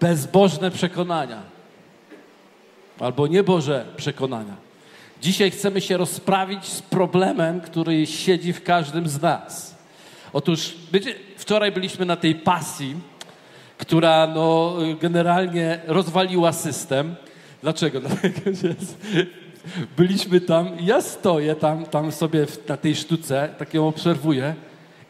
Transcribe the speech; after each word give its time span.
bezbożne 0.00 0.70
przekonania 0.70 1.54
albo 3.00 3.26
nieboże 3.26 3.86
przekonania. 3.96 4.56
Dzisiaj 5.22 5.50
chcemy 5.50 5.80
się 5.80 5.96
rozprawić 5.96 6.64
z 6.64 6.82
problemem, 6.82 7.60
który 7.60 8.06
siedzi 8.06 8.52
w 8.52 8.62
każdym 8.62 9.08
z 9.08 9.22
nas. 9.22 9.74
Otóż 10.32 10.74
wczoraj 11.36 11.72
byliśmy 11.72 12.06
na 12.06 12.16
tej 12.16 12.34
pasji, 12.34 12.96
która 13.78 14.26
no, 14.26 14.76
generalnie 15.00 15.80
rozwaliła 15.86 16.52
system. 16.52 17.14
Dlaczego? 17.62 18.00
Dlatego, 18.08 18.40
że 18.62 18.74
byliśmy 19.96 20.40
tam, 20.40 20.68
ja 20.80 21.00
stoję 21.00 21.54
tam, 21.54 21.86
tam 21.86 22.12
sobie 22.12 22.46
na 22.68 22.76
tej 22.76 22.96
sztuce, 22.96 23.48
tak 23.58 23.74
ją 23.74 23.88
obserwuję 23.88 24.54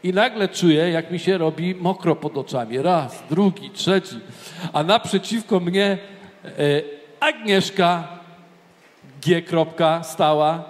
i 0.05 0.13
nagle 0.13 0.47
czuję, 0.47 0.89
jak 0.89 1.11
mi 1.11 1.19
się 1.19 1.37
robi 1.37 1.75
mokro 1.75 2.15
pod 2.15 2.37
oczami. 2.37 2.81
Raz, 2.81 3.23
drugi, 3.29 3.69
trzeci. 3.69 4.15
A 4.73 4.83
naprzeciwko 4.83 5.59
mnie 5.59 5.97
e, 6.45 6.49
Agnieszka 7.19 8.07
G. 9.25 9.41
stała. 10.03 10.63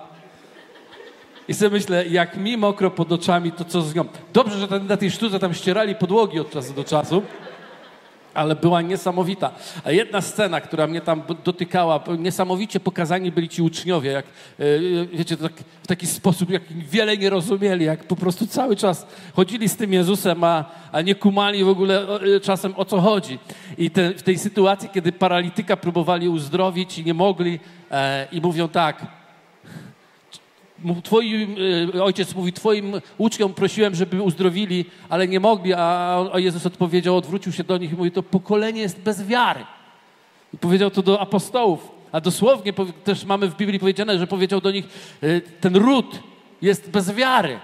I 1.47 1.53
sobie 1.53 1.69
myślę, 1.71 2.07
jak 2.07 2.37
mi 2.37 2.57
mokro 2.57 2.91
pod 2.91 3.11
oczami, 3.11 3.51
to 3.51 3.65
co 3.65 3.81
z 3.81 3.95
nią? 3.95 4.05
Dobrze, 4.33 4.59
że 4.59 4.79
na 4.79 4.97
tej 4.97 5.11
sztuce 5.11 5.39
tam 5.39 5.53
ścierali 5.53 5.95
podłogi 5.95 6.39
od 6.39 6.51
czasu 6.51 6.73
do 6.73 6.83
czasu 6.83 7.21
ale 8.35 8.55
była 8.55 8.81
niesamowita. 8.81 9.51
A 9.83 9.91
jedna 9.91 10.21
scena, 10.21 10.61
która 10.61 10.87
mnie 10.87 11.01
tam 11.01 11.23
dotykała, 11.43 12.03
niesamowicie 12.19 12.79
pokazani 12.79 13.31
byli 13.31 13.49
ci 13.49 13.61
uczniowie, 13.61 14.11
jak, 14.11 14.25
e, 14.25 14.63
wiecie, 15.13 15.37
tak, 15.37 15.53
w 15.83 15.87
taki 15.87 16.07
sposób, 16.07 16.49
jak 16.49 16.63
wiele 16.73 17.17
nie 17.17 17.29
rozumieli, 17.29 17.85
jak 17.85 18.03
po 18.03 18.15
prostu 18.15 18.47
cały 18.47 18.75
czas 18.75 19.07
chodzili 19.33 19.69
z 19.69 19.75
tym 19.75 19.93
Jezusem, 19.93 20.43
a, 20.43 20.65
a 20.91 21.01
nie 21.01 21.15
kumali 21.15 21.63
w 21.63 21.69
ogóle 21.69 22.07
e, 22.35 22.39
czasem 22.39 22.73
o 22.77 22.85
co 22.85 23.01
chodzi. 23.01 23.39
I 23.77 23.91
te, 23.91 24.13
w 24.13 24.23
tej 24.23 24.37
sytuacji, 24.37 24.89
kiedy 24.93 25.11
paralityka 25.11 25.77
próbowali 25.77 26.29
uzdrowić 26.29 26.99
i 26.99 27.05
nie 27.05 27.13
mogli, 27.13 27.59
e, 27.91 28.27
i 28.31 28.41
mówią 28.41 28.67
tak, 28.67 29.24
Twoi, 31.03 31.47
e, 31.95 32.03
ojciec 32.03 32.35
mówi, 32.35 32.53
twoim 32.53 33.01
uczniom 33.17 33.53
prosiłem, 33.53 33.95
żeby 33.95 34.21
uzdrowili, 34.21 34.85
ale 35.09 35.27
nie 35.27 35.39
mogli, 35.39 35.73
a 35.73 36.29
Jezus 36.35 36.65
odpowiedział, 36.65 37.17
odwrócił 37.17 37.51
się 37.51 37.63
do 37.63 37.77
nich 37.77 37.93
i 37.93 37.95
mówi, 37.95 38.11
to 38.11 38.23
pokolenie 38.23 38.81
jest 38.81 38.99
bez 38.99 39.27
wiary. 39.27 39.65
I 40.53 40.57
powiedział 40.57 40.91
to 40.91 41.01
do 41.01 41.21
apostołów, 41.21 41.91
a 42.11 42.21
dosłownie 42.21 42.73
też 43.03 43.25
mamy 43.25 43.47
w 43.47 43.57
Biblii 43.57 43.79
powiedziane, 43.79 44.19
że 44.19 44.27
powiedział 44.27 44.61
do 44.61 44.71
nich, 44.71 44.85
e, 45.21 45.41
ten 45.41 45.75
ród 45.75 46.19
jest 46.61 46.89
bez 46.89 47.13
wiary. 47.13 47.59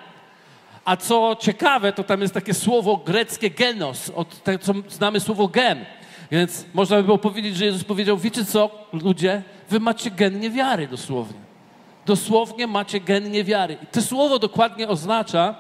A 0.86 0.98
co 0.98 1.38
ciekawe, 1.40 1.94
to 1.94 2.04
tam 2.04 2.22
jest 2.22 2.34
takie 2.34 2.54
słowo 2.54 2.98
greckie 2.98 3.50
genos, 3.50 4.10
od 4.10 4.44
tego, 4.44 4.60
co 4.60 4.74
znamy 4.90 5.20
słowo 5.20 5.48
gen. 5.48 5.86
Więc 6.32 6.66
można 6.74 6.98
by 6.98 7.04
było 7.04 7.18
powiedzieć, 7.18 7.58
że 7.58 7.66
Jezus 7.66 7.84
powiedział, 7.84 8.18
wiecie 8.18 8.46
co, 8.46 8.72
ludzie, 8.94 9.44
wy 9.70 9.80
macie 9.80 10.12
gen 10.12 10.40
niewiary 10.40 10.88
dosłownie. 10.88 11.41
Dosłownie 12.06 12.68
macie 12.68 13.00
gen 13.00 13.32
niewiary. 13.32 13.78
I 13.84 13.88
to 13.88 14.02
słowo 14.02 14.40
dokładnie 14.40 14.88
oznacza, 14.88 15.56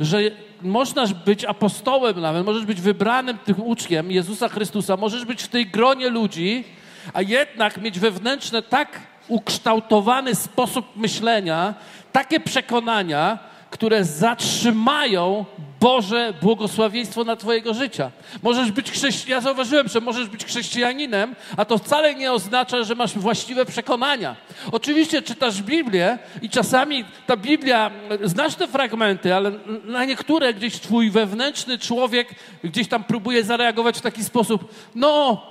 że 0.00 0.18
możesz 0.62 1.14
być 1.14 1.44
apostołem 1.44 2.20
nawet, 2.20 2.46
możesz 2.46 2.64
być 2.64 2.80
wybranym 2.80 3.38
tym 3.38 3.62
uczniem 3.62 4.10
Jezusa 4.10 4.48
Chrystusa, 4.48 4.96
możesz 4.96 5.24
być 5.24 5.42
w 5.42 5.48
tej 5.48 5.66
gronie 5.66 6.08
ludzi, 6.08 6.64
a 7.12 7.22
jednak 7.22 7.76
mieć 7.76 7.98
wewnętrzny 7.98 8.62
tak 8.62 9.00
ukształtowany 9.28 10.34
sposób 10.34 10.96
myślenia, 10.96 11.74
takie 12.12 12.40
przekonania, 12.40 13.38
które 13.70 14.04
zatrzymają 14.04 15.44
Boże 15.80 16.34
błogosławieństwo 16.42 17.24
na 17.24 17.36
Twojego 17.36 17.74
życia. 17.74 18.10
Możesz 18.42 18.72
być 18.72 18.90
chrześcijaninem, 18.90 19.36
ja 19.36 19.40
zauważyłem, 19.40 19.88
że 19.88 20.00
możesz 20.00 20.28
być 20.28 20.44
chrześcijaninem, 20.44 21.34
a 21.56 21.64
to 21.64 21.78
wcale 21.78 22.14
nie 22.14 22.32
oznacza, 22.32 22.84
że 22.84 22.94
masz 22.94 23.18
właściwe 23.18 23.66
przekonania. 23.66 24.36
Oczywiście 24.72 25.22
czytasz 25.22 25.62
Biblię 25.62 26.18
i 26.42 26.50
czasami 26.50 27.04
ta 27.26 27.36
Biblia, 27.36 27.90
znasz 28.24 28.54
te 28.54 28.68
fragmenty, 28.68 29.34
ale 29.34 29.52
na 29.84 30.04
niektóre 30.04 30.54
gdzieś 30.54 30.80
Twój 30.80 31.10
wewnętrzny 31.10 31.78
człowiek 31.78 32.28
gdzieś 32.64 32.88
tam 32.88 33.04
próbuje 33.04 33.44
zareagować 33.44 33.98
w 33.98 34.02
taki 34.02 34.24
sposób. 34.24 34.74
No, 34.94 35.42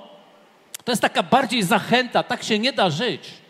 to 0.84 0.92
jest 0.92 1.02
taka 1.02 1.22
bardziej 1.22 1.62
zachęta, 1.62 2.22
tak 2.22 2.42
się 2.42 2.58
nie 2.58 2.72
da 2.72 2.90
żyć. 2.90 3.45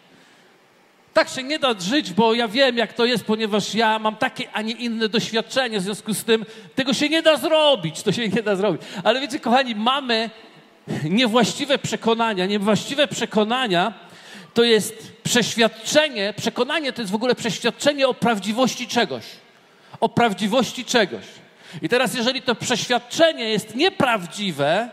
Tak 1.16 1.28
się 1.28 1.42
nie 1.42 1.58
da 1.58 1.74
żyć, 1.80 2.12
bo 2.12 2.34
ja 2.34 2.48
wiem, 2.48 2.76
jak 2.76 2.92
to 2.92 3.04
jest, 3.04 3.24
ponieważ 3.24 3.74
ja 3.74 3.98
mam 3.98 4.16
takie, 4.16 4.48
a 4.52 4.62
nie 4.62 4.72
inne 4.72 5.08
doświadczenie, 5.08 5.80
w 5.80 5.82
związku 5.82 6.14
z 6.14 6.24
tym 6.24 6.44
tego 6.74 6.94
się 6.94 7.08
nie 7.08 7.22
da 7.22 7.36
zrobić, 7.36 8.02
to 8.02 8.12
się 8.12 8.28
nie 8.28 8.42
da 8.42 8.56
zrobić. 8.56 8.82
Ale 9.04 9.20
wiecie, 9.20 9.40
kochani, 9.40 9.74
mamy 9.74 10.30
niewłaściwe 11.04 11.78
przekonania. 11.78 12.46
Niewłaściwe 12.46 13.08
przekonania 13.08 13.94
to 14.54 14.64
jest 14.64 15.12
przeświadczenie, 15.22 16.34
przekonanie 16.36 16.92
to 16.92 17.02
jest 17.02 17.12
w 17.12 17.14
ogóle 17.14 17.34
przeświadczenie 17.34 18.08
o 18.08 18.14
prawdziwości 18.14 18.88
czegoś. 18.88 19.24
O 20.00 20.08
prawdziwości 20.08 20.84
czegoś. 20.84 21.24
I 21.82 21.88
teraz, 21.88 22.14
jeżeli 22.14 22.42
to 22.42 22.54
przeświadczenie 22.54 23.48
jest 23.48 23.74
nieprawdziwe, 23.74 24.88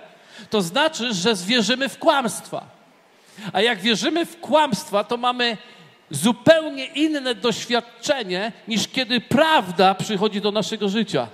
to 0.49 0.61
znaczy, 0.61 1.13
że 1.13 1.35
zwierzymy 1.35 1.89
w 1.89 1.99
kłamstwa. 1.99 2.65
A 3.53 3.61
jak 3.61 3.79
wierzymy 3.79 4.25
w 4.25 4.39
kłamstwa, 4.39 5.03
to 5.03 5.17
mamy 5.17 5.57
zupełnie 6.09 6.85
inne 6.85 7.35
doświadczenie 7.35 8.51
niż 8.67 8.87
kiedy 8.87 9.21
prawda 9.21 9.95
przychodzi 9.95 10.41
do 10.41 10.51
naszego 10.51 10.89
życia. 10.89 11.27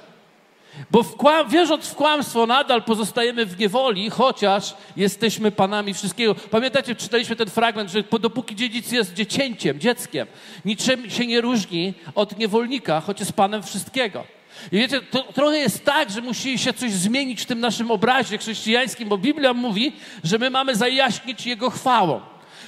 Bo 0.91 1.03
w 1.03 1.16
kłam, 1.16 1.50
wierząc 1.50 1.88
w 1.88 1.96
kłamstwo, 1.96 2.46
nadal 2.46 2.84
pozostajemy 2.84 3.46
w 3.46 3.59
niewoli, 3.59 4.09
chociaż 4.09 4.75
jesteśmy 4.97 5.52
panami 5.52 5.94
wszystkiego. 5.94 6.35
Pamiętacie, 6.35 6.96
czytaliśmy 6.96 7.35
ten 7.35 7.50
fragment, 7.50 7.91
że 7.91 8.03
dopóki 8.19 8.56
dziedzic 8.56 8.91
jest 8.91 9.13
dziecięciem, 9.13 9.80
dzieckiem, 9.80 10.28
niczym 10.66 11.09
się 11.09 11.28
nie 11.28 11.41
różni 11.41 11.94
od 12.16 12.38
niewolnika, 12.38 13.01
choć 13.01 13.19
jest 13.19 13.34
panem 13.34 13.63
wszystkiego. 13.63 14.24
I 14.72 14.78
wiecie, 14.78 15.01
to 15.01 15.24
trochę 15.34 15.57
jest 15.57 15.86
tak, 15.86 16.09
że 16.12 16.22
musi 16.22 16.57
się 16.57 16.74
coś 16.74 16.91
zmienić 16.91 17.41
w 17.41 17.46
tym 17.46 17.59
naszym 17.59 17.91
obrazie 17.91 18.38
chrześcijańskim, 18.38 19.09
bo 19.09 19.18
Biblia 19.18 19.53
mówi, 19.53 19.91
że 20.24 20.38
my 20.38 20.50
mamy 20.50 20.75
zajaśnić 20.75 21.46
Jego 21.46 21.69
chwałą. 21.69 22.22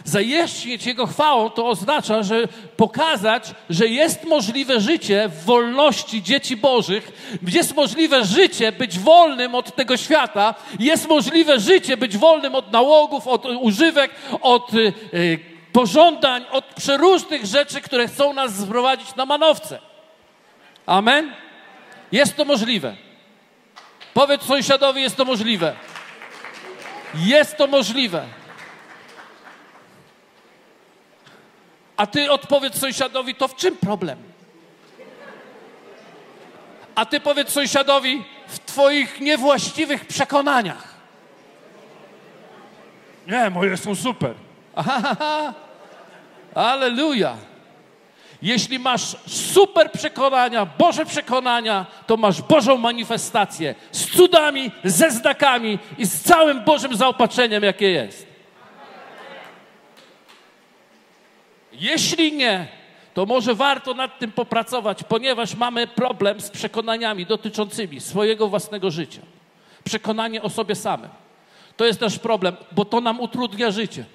Zajeździć 0.03 0.85
Jego 0.85 1.07
chwałą 1.07 1.49
to 1.49 1.67
oznacza, 1.67 2.23
że 2.23 2.47
pokazać, 2.77 3.43
że 3.69 3.87
jest 3.87 4.23
możliwe 4.23 4.81
życie 4.81 5.29
w 5.29 5.45
wolności 5.45 6.23
dzieci 6.23 6.57
Bożych, 6.57 7.11
jest 7.47 7.75
możliwe 7.75 8.25
życie 8.25 8.71
być 8.71 8.99
wolnym 8.99 9.55
od 9.55 9.75
tego 9.75 9.97
świata, 9.97 10.55
jest 10.79 11.07
możliwe 11.07 11.59
życie 11.59 11.97
być 11.97 12.17
wolnym 12.17 12.55
od 12.55 12.71
nałogów, 12.71 13.27
od 13.27 13.45
używek, 13.45 14.11
od 14.41 14.73
y, 14.73 14.93
y, 15.13 15.39
pożądań, 15.73 16.45
od 16.51 16.65
przeróżnych 16.65 17.45
rzeczy, 17.45 17.81
które 17.81 18.07
chcą 18.07 18.33
nas 18.33 18.59
sprowadzić 18.59 19.15
na 19.15 19.25
manowce. 19.25 19.79
Amen? 20.85 21.33
Jest 22.11 22.35
to 22.35 22.45
możliwe. 22.45 22.95
Powiedz 24.13 24.43
sąsiadowi, 24.43 25.01
jest 25.01 25.15
to 25.15 25.25
możliwe. 25.25 25.75
Jest 27.15 27.57
to 27.57 27.67
możliwe. 27.67 28.25
A 31.97 32.07
ty 32.07 32.31
odpowiedz 32.31 32.79
sąsiadowi, 32.79 33.35
to 33.35 33.47
w 33.47 33.55
czym 33.55 33.77
problem? 33.77 34.17
A 36.95 37.05
ty 37.05 37.19
powiedz 37.19 37.49
sąsiadowi, 37.49 38.23
w 38.47 38.59
twoich 38.59 39.19
niewłaściwych 39.19 40.05
przekonaniach. 40.05 40.95
Nie, 43.27 43.49
moje 43.49 43.77
są 43.77 43.95
super. 43.95 44.33
Aleluja. 46.55 47.37
Jeśli 48.41 48.79
masz 48.79 49.15
super 49.27 49.91
przekonania, 49.91 50.65
Boże 50.65 51.05
przekonania, 51.05 51.85
to 52.07 52.17
masz 52.17 52.41
Bożą 52.41 52.77
manifestację 52.77 53.75
z 53.91 54.05
cudami, 54.05 54.71
ze 54.83 55.11
znakami 55.11 55.79
i 55.97 56.05
z 56.05 56.21
całym 56.21 56.63
Bożym 56.63 56.95
zaopatrzeniem, 56.95 57.63
jakie 57.63 57.91
jest. 57.91 58.30
Jeśli 61.81 62.33
nie, 62.33 62.67
to 63.13 63.25
może 63.25 63.55
warto 63.55 63.93
nad 63.93 64.19
tym 64.19 64.31
popracować, 64.31 65.03
ponieważ 65.03 65.55
mamy 65.55 65.87
problem 65.87 66.41
z 66.41 66.49
przekonaniami 66.49 67.25
dotyczącymi 67.25 67.99
swojego 67.99 68.47
własnego 68.47 68.91
życia. 68.91 69.21
Przekonanie 69.83 70.41
o 70.41 70.49
sobie 70.49 70.75
samym. 70.75 71.09
To 71.77 71.85
jest 71.85 71.99
też 71.99 72.19
problem, 72.19 72.55
bo 72.71 72.85
to 72.85 73.01
nam 73.01 73.19
utrudnia 73.19 73.71
życie. 73.71 74.05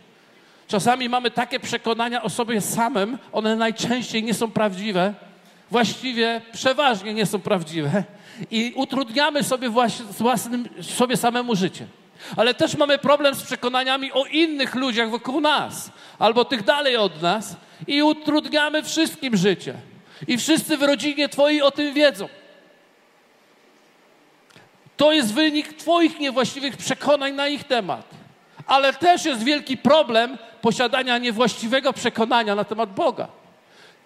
Czasami 0.68 1.08
mamy 1.08 1.30
takie 1.30 1.60
przekonania 1.60 2.22
o 2.22 2.30
sobie 2.30 2.60
samym, 2.60 3.18
one 3.32 3.56
najczęściej 3.56 4.22
nie 4.22 4.34
są 4.34 4.50
prawdziwe, 4.50 5.14
właściwie 5.70 6.40
przeważnie 6.52 7.14
nie 7.14 7.26
są 7.26 7.38
prawdziwe 7.38 8.04
i 8.50 8.72
utrudniamy 8.76 9.42
sobie 9.42 9.70
własnym, 10.18 10.68
sobie 10.80 11.16
samemu 11.16 11.56
życie. 11.56 11.86
Ale 12.36 12.54
też 12.54 12.76
mamy 12.76 12.98
problem 12.98 13.34
z 13.34 13.42
przekonaniami 13.42 14.12
o 14.12 14.24
innych 14.24 14.74
ludziach 14.74 15.10
wokół 15.10 15.40
nas, 15.40 15.90
albo 16.18 16.44
tych 16.44 16.64
dalej 16.64 16.96
od 16.96 17.22
nas, 17.22 17.56
i 17.86 18.02
utrudniamy 18.02 18.82
wszystkim 18.82 19.36
życie. 19.36 19.74
I 20.28 20.38
wszyscy 20.38 20.76
w 20.76 20.82
rodzinie 20.82 21.28
Twojej 21.28 21.62
o 21.62 21.70
tym 21.70 21.94
wiedzą. 21.94 22.28
To 24.96 25.12
jest 25.12 25.34
wynik 25.34 25.72
Twoich 25.72 26.18
niewłaściwych 26.20 26.76
przekonań 26.76 27.34
na 27.34 27.48
ich 27.48 27.64
temat. 27.64 28.06
Ale 28.66 28.92
też 28.92 29.24
jest 29.24 29.42
wielki 29.42 29.76
problem 29.76 30.38
posiadania 30.60 31.18
niewłaściwego 31.18 31.92
przekonania 31.92 32.54
na 32.54 32.64
temat 32.64 32.94
Boga. 32.94 33.28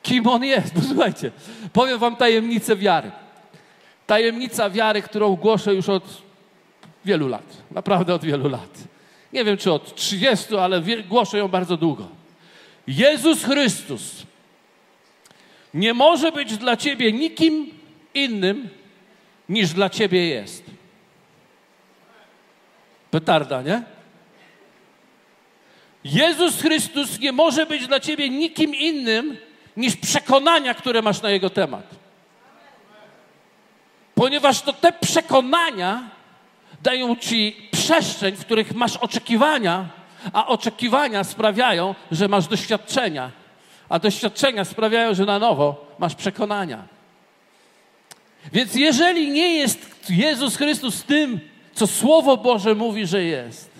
Kim 0.02 0.26
On 0.26 0.44
jest? 0.44 0.74
Posłuchajcie, 0.80 1.30
powiem 1.72 1.98
Wam 1.98 2.16
tajemnicę 2.16 2.76
wiary. 2.76 3.10
Tajemnica 4.06 4.70
wiary, 4.70 5.02
którą 5.02 5.36
głoszę 5.36 5.74
już 5.74 5.88
od 5.88 6.29
wielu 7.04 7.28
lat. 7.28 7.56
Naprawdę 7.70 8.14
od 8.14 8.24
wielu 8.24 8.48
lat. 8.48 8.78
Nie 9.32 9.44
wiem, 9.44 9.56
czy 9.56 9.72
od 9.72 9.94
30, 9.94 10.56
ale 10.56 10.82
głoszę 11.08 11.38
ją 11.38 11.48
bardzo 11.48 11.76
długo. 11.76 12.08
Jezus 12.86 13.44
Chrystus 13.44 14.22
nie 15.74 15.94
może 15.94 16.32
być 16.32 16.56
dla 16.56 16.76
Ciebie 16.76 17.12
nikim 17.12 17.70
innym 18.14 18.68
niż 19.48 19.70
dla 19.72 19.90
Ciebie 19.90 20.28
jest. 20.28 20.64
Petarda, 23.10 23.62
nie? 23.62 23.82
Jezus 26.04 26.62
Chrystus 26.62 27.18
nie 27.18 27.32
może 27.32 27.66
być 27.66 27.86
dla 27.86 28.00
ciebie 28.00 28.30
nikim 28.30 28.74
innym 28.74 29.36
niż 29.76 29.96
przekonania, 29.96 30.74
które 30.74 31.02
masz 31.02 31.22
na 31.22 31.30
jego 31.30 31.50
temat. 31.50 31.94
Ponieważ 34.14 34.62
to 34.62 34.72
te 34.72 34.92
przekonania 34.92 36.10
dają 36.82 37.16
ci 37.16 37.68
przestrzeń, 37.70 38.36
w 38.36 38.44
których 38.44 38.74
masz 38.74 38.96
oczekiwania, 38.96 39.88
a 40.32 40.46
oczekiwania 40.46 41.24
sprawiają, 41.24 41.94
że 42.10 42.28
masz 42.28 42.46
doświadczenia, 42.46 43.30
a 43.88 43.98
doświadczenia 43.98 44.64
sprawiają, 44.64 45.14
że 45.14 45.24
na 45.24 45.38
nowo 45.38 45.86
masz 45.98 46.14
przekonania. 46.14 46.84
Więc 48.52 48.74
jeżeli 48.74 49.30
nie 49.30 49.54
jest 49.54 50.10
Jezus 50.10 50.56
Chrystus 50.56 51.04
tym, 51.04 51.40
co 51.74 51.86
Słowo 51.86 52.36
Boże 52.36 52.74
mówi, 52.74 53.06
że 53.06 53.24
jest, 53.24 53.70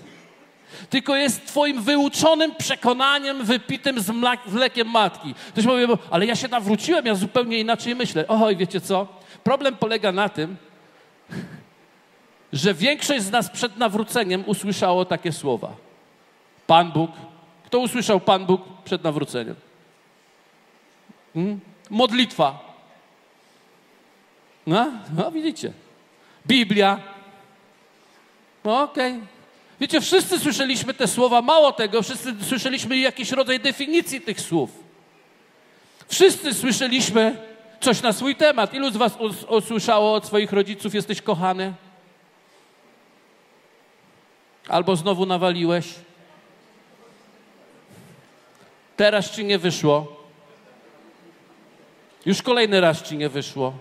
tylko 0.90 1.16
jest 1.16 1.46
Twoim 1.46 1.82
wyuczonym 1.82 2.54
przekonaniem 2.54 3.44
wypitym 3.44 4.00
z 4.00 4.10
mlekiem 4.46 4.90
matki. 4.90 5.34
Ktoś 5.48 5.64
powie, 5.64 5.86
ale 6.10 6.26
ja 6.26 6.36
się 6.36 6.48
nawróciłem, 6.48 7.06
ja 7.06 7.14
zupełnie 7.14 7.58
inaczej 7.58 7.94
myślę. 7.94 8.24
Oj, 8.28 8.56
wiecie 8.56 8.80
co? 8.80 9.06
Problem 9.44 9.76
polega 9.76 10.12
na 10.12 10.28
tym, 10.28 10.56
że 12.52 12.74
większość 12.74 13.24
z 13.24 13.30
nas 13.30 13.50
przed 13.50 13.76
nawróceniem 13.76 14.44
usłyszało 14.46 15.04
takie 15.04 15.32
słowa. 15.32 15.76
Pan 16.66 16.92
Bóg. 16.92 17.10
Kto 17.64 17.78
usłyszał 17.78 18.20
Pan 18.20 18.46
Bóg 18.46 18.62
przed 18.84 19.04
nawróceniem? 19.04 19.54
Hmm? 21.34 21.60
Modlitwa. 21.90 22.74
No, 24.66 24.92
no 25.16 25.32
widzicie. 25.32 25.72
Biblia. 26.46 27.00
No, 28.64 28.82
okej. 28.82 29.12
Okay. 29.12 29.26
Wiecie, 29.80 30.00
wszyscy 30.00 30.38
słyszeliśmy 30.38 30.94
te 30.94 31.06
słowa, 31.06 31.42
mało 31.42 31.72
tego, 31.72 32.02
wszyscy 32.02 32.34
słyszeliśmy 32.48 32.98
jakiś 32.98 33.30
rodzaj 33.30 33.60
definicji 33.60 34.20
tych 34.20 34.40
słów. 34.40 34.70
Wszyscy 36.08 36.54
słyszeliśmy 36.54 37.36
coś 37.80 38.02
na 38.02 38.12
swój 38.12 38.36
temat. 38.36 38.74
Ilu 38.74 38.90
z 38.90 38.96
Was 38.96 39.12
usłyszało 39.48 40.14
od 40.14 40.26
swoich 40.26 40.52
rodziców, 40.52 40.94
jesteś 40.94 41.22
kochany? 41.22 41.72
Albo 44.70 44.96
znowu 44.96 45.26
nawaliłeś? 45.26 45.94
Teraz 48.96 49.30
ci 49.30 49.44
nie 49.44 49.58
wyszło. 49.58 50.16
Już 52.26 52.42
kolejny 52.42 52.80
raz 52.80 53.02
ci 53.02 53.16
nie 53.16 53.28
wyszło. 53.28 53.72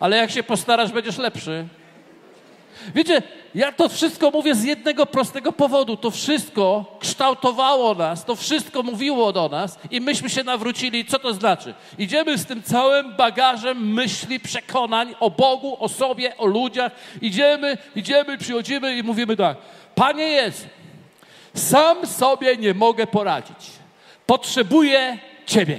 Ale 0.00 0.16
jak 0.16 0.30
się 0.30 0.42
postarasz, 0.42 0.92
będziesz 0.92 1.18
lepszy. 1.18 1.68
Wiecie, 2.94 3.22
ja 3.54 3.72
to 3.72 3.88
wszystko 3.88 4.30
mówię 4.30 4.54
z 4.54 4.64
jednego 4.64 5.06
prostego 5.06 5.52
powodu. 5.52 5.96
To 5.96 6.10
wszystko 6.10 6.96
kształtowało 7.00 7.94
nas, 7.94 8.24
to 8.24 8.36
wszystko 8.36 8.82
mówiło 8.82 9.32
do 9.32 9.48
nas 9.48 9.78
i 9.90 10.00
myśmy 10.00 10.30
się 10.30 10.44
nawrócili. 10.44 11.04
Co 11.04 11.18
to 11.18 11.34
znaczy? 11.34 11.74
Idziemy 11.98 12.38
z 12.38 12.46
tym 12.46 12.62
całym 12.62 13.16
bagażem 13.16 13.92
myśli, 13.92 14.40
przekonań 14.40 15.14
o 15.20 15.30
Bogu, 15.30 15.76
o 15.80 15.88
sobie, 15.88 16.36
o 16.36 16.46
ludziach. 16.46 16.92
Idziemy, 17.22 17.78
idziemy, 17.96 18.38
przychodzimy 18.38 18.96
i 18.96 19.02
mówimy 19.02 19.36
tak. 19.36 19.56
Panie 19.94 20.24
Jezu, 20.24 20.66
sam 21.54 22.06
sobie 22.06 22.56
nie 22.56 22.74
mogę 22.74 23.06
poradzić. 23.06 23.70
Potrzebuję 24.26 25.18
Ciebie. 25.46 25.78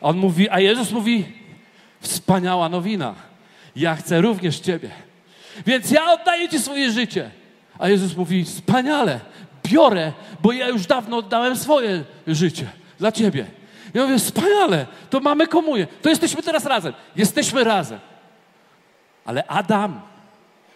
On 0.00 0.16
mówi, 0.16 0.50
a 0.50 0.60
Jezus 0.60 0.90
mówi, 0.90 1.24
wspaniała 2.00 2.68
nowina 2.68 3.29
ja 3.76 3.96
chcę 3.96 4.20
również 4.20 4.60
Ciebie. 4.60 4.90
Więc 5.66 5.90
ja 5.90 6.12
oddaję 6.12 6.48
Ci 6.48 6.58
swoje 6.58 6.90
życie. 6.90 7.30
A 7.78 7.88
Jezus 7.88 8.16
mówi, 8.16 8.44
wspaniale, 8.44 9.20
biorę, 9.64 10.12
bo 10.42 10.52
ja 10.52 10.68
już 10.68 10.86
dawno 10.86 11.16
oddałem 11.16 11.56
swoje 11.56 12.04
życie 12.26 12.66
dla 12.98 13.12
Ciebie. 13.12 13.46
Ja 13.94 14.02
mówię, 14.02 14.18
wspaniale, 14.18 14.86
to 15.10 15.20
mamy 15.20 15.46
komunię, 15.46 15.86
to 16.02 16.08
jesteśmy 16.08 16.42
teraz 16.42 16.64
razem. 16.64 16.92
Jesteśmy 17.16 17.64
razem. 17.64 17.98
Ale 19.24 19.46
Adam, 19.46 20.00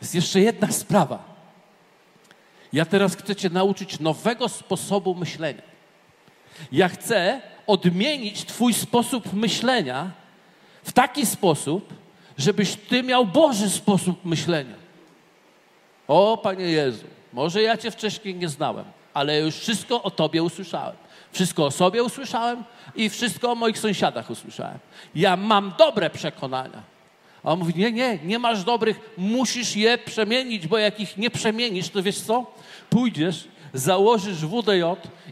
jest 0.01 0.15
jeszcze 0.15 0.41
jedna 0.41 0.73
sprawa. 0.73 1.35
Ja 2.73 2.85
teraz 2.85 3.17
chcę 3.17 3.37
Cię 3.37 3.51
nauczyć 3.51 4.01
nowego 4.01 4.49
sposobu 4.49 5.15
myślenia. 5.15 5.63
Ja 6.73 6.89
chcę 6.89 7.41
odmienić 7.67 8.45
Twój 8.45 8.75
sposób 8.75 9.33
myślenia 9.33 10.11
w 10.85 10.93
taki 10.93 11.27
sposób, 11.27 11.95
żebyś 12.39 12.77
Ty 12.77 13.03
miał 13.03 13.27
Boży 13.27 13.71
sposób 13.71 14.25
myślenia. 14.25 14.75
O, 16.09 16.39
Panie 16.43 16.65
Jezu, 16.65 17.05
może 17.33 17.63
ja 17.63 17.77
Cię 17.77 17.91
wcześniej 17.91 18.35
nie 18.35 18.49
znałem, 18.49 18.85
ale 19.15 19.41
już 19.41 19.55
wszystko 19.55 20.03
o 20.03 20.11
Tobie 20.11 20.43
usłyszałem. 20.43 20.97
Wszystko 21.33 21.67
o 21.67 21.71
sobie 21.71 22.03
usłyszałem 22.03 22.65
i 22.97 23.09
wszystko 23.09 23.53
o 23.53 23.55
moich 23.55 23.79
sąsiadach 23.79 24.31
usłyszałem. 24.31 24.79
Ja 25.15 25.37
mam 25.37 25.73
dobre 25.79 26.11
przekonania. 26.11 26.83
A 27.45 27.53
on 27.53 27.59
mówi, 27.59 27.75
nie, 27.77 27.93
nie, 27.93 28.19
nie 28.25 28.39
masz 28.39 28.65
dobrych, 28.65 29.01
musisz 29.17 29.77
je 29.77 29.99
przemienić, 29.99 30.67
bo 30.67 30.79
jak 30.79 31.01
ich 31.01 31.17
nie 31.17 31.31
przemienisz, 31.31 31.89
to 31.89 32.03
wiesz 32.03 32.21
co? 32.21 32.47
Pójdziesz, 32.91 33.49
założysz 33.75 34.47
WDJ 34.47 34.83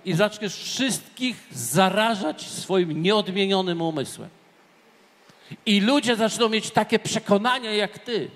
i 0.04 0.14
zaczniesz 0.14 0.54
wszystkich 0.54 1.48
zarażać 1.52 2.42
swoim 2.42 3.02
nieodmienionym 3.02 3.82
umysłem. 3.82 4.28
I 5.66 5.80
ludzie 5.80 6.16
zaczną 6.16 6.48
mieć 6.48 6.70
takie 6.70 6.98
przekonania 6.98 7.74
jak 7.74 7.98
ty. 7.98 8.30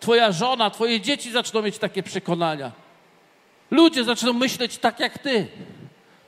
Twoja 0.00 0.32
żona, 0.32 0.70
twoje 0.70 1.00
dzieci 1.00 1.32
zaczną 1.32 1.62
mieć 1.62 1.78
takie 1.78 2.02
przekonania. 2.02 2.72
Ludzie 3.70 4.04
zaczną 4.04 4.32
myśleć 4.32 4.78
tak 4.78 5.00
jak 5.00 5.18
ty. 5.18 5.46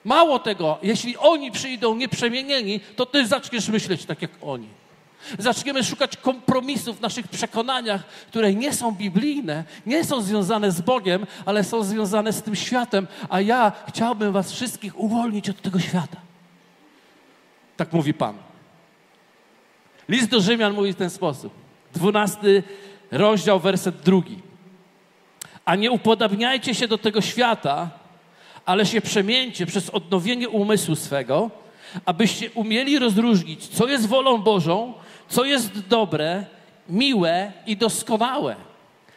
Mało 0.05 0.39
tego, 0.39 0.79
jeśli 0.83 1.17
oni 1.17 1.51
przyjdą 1.53 1.95
nieprzemienieni, 1.95 2.81
to 2.97 3.07
ty 3.07 3.27
zaczniesz 3.27 3.69
myśleć 3.69 4.05
tak 4.05 4.23
jak 4.23 4.31
oni. 4.43 4.69
Zaczniemy 5.39 5.85
szukać 5.85 6.17
kompromisów 6.17 6.99
w 6.99 7.01
naszych 7.01 7.29
przekonaniach, 7.29 8.03
które 8.29 8.55
nie 8.55 8.73
są 8.73 8.93
biblijne, 8.93 9.65
nie 9.87 10.05
są 10.05 10.23
związane 10.23 10.73
z 10.73 10.81
Bogiem, 10.81 11.27
ale 11.47 11.65
są 11.65 11.83
związane 11.83 12.33
z 12.33 12.43
tym 12.43 12.57
światem, 12.57 13.07
a 13.29 13.41
ja 13.41 13.73
chciałbym 13.89 14.33
Was 14.33 14.53
wszystkich 14.53 14.99
uwolnić 14.99 15.51
od 15.51 15.63
tego 15.63 15.81
świata. 15.81 16.17
Tak 17.77 17.93
mówi 17.93 18.15
Pan. 18.15 18.48
List 20.09 20.31
do 20.31 20.41
Rzymian 20.41 20.75
mówi 20.75 20.93
w 20.93 20.97
ten 20.97 21.11
sposób. 21.11 21.53
Dwunasty 21.95 22.63
rozdział, 23.11 23.61
werset 23.61 23.97
drugi. 24.01 24.39
A 25.65 25.75
nie 25.77 25.91
upodabniajcie 25.91 26.75
się 26.75 26.89
do 26.89 26.99
tego 26.99 27.21
świata, 27.21 27.91
ale 28.65 28.87
się 28.87 29.01
przemieńcie 29.01 29.67
przez 29.67 29.91
odnowienie 29.91 30.49
umysłu 30.49 30.97
swego, 30.97 31.51
abyście 32.05 32.51
umieli 32.51 32.99
rozróżnić, 32.99 33.67
co 33.67 33.89
jest 33.89 34.07
wolą 34.07 34.39
Bożą, 34.39 34.95
co 35.29 35.45
jest 35.45 35.89
dobre, 35.89 36.45
miłe 36.89 37.53
i 37.67 37.77
doskonałe. 37.77 38.57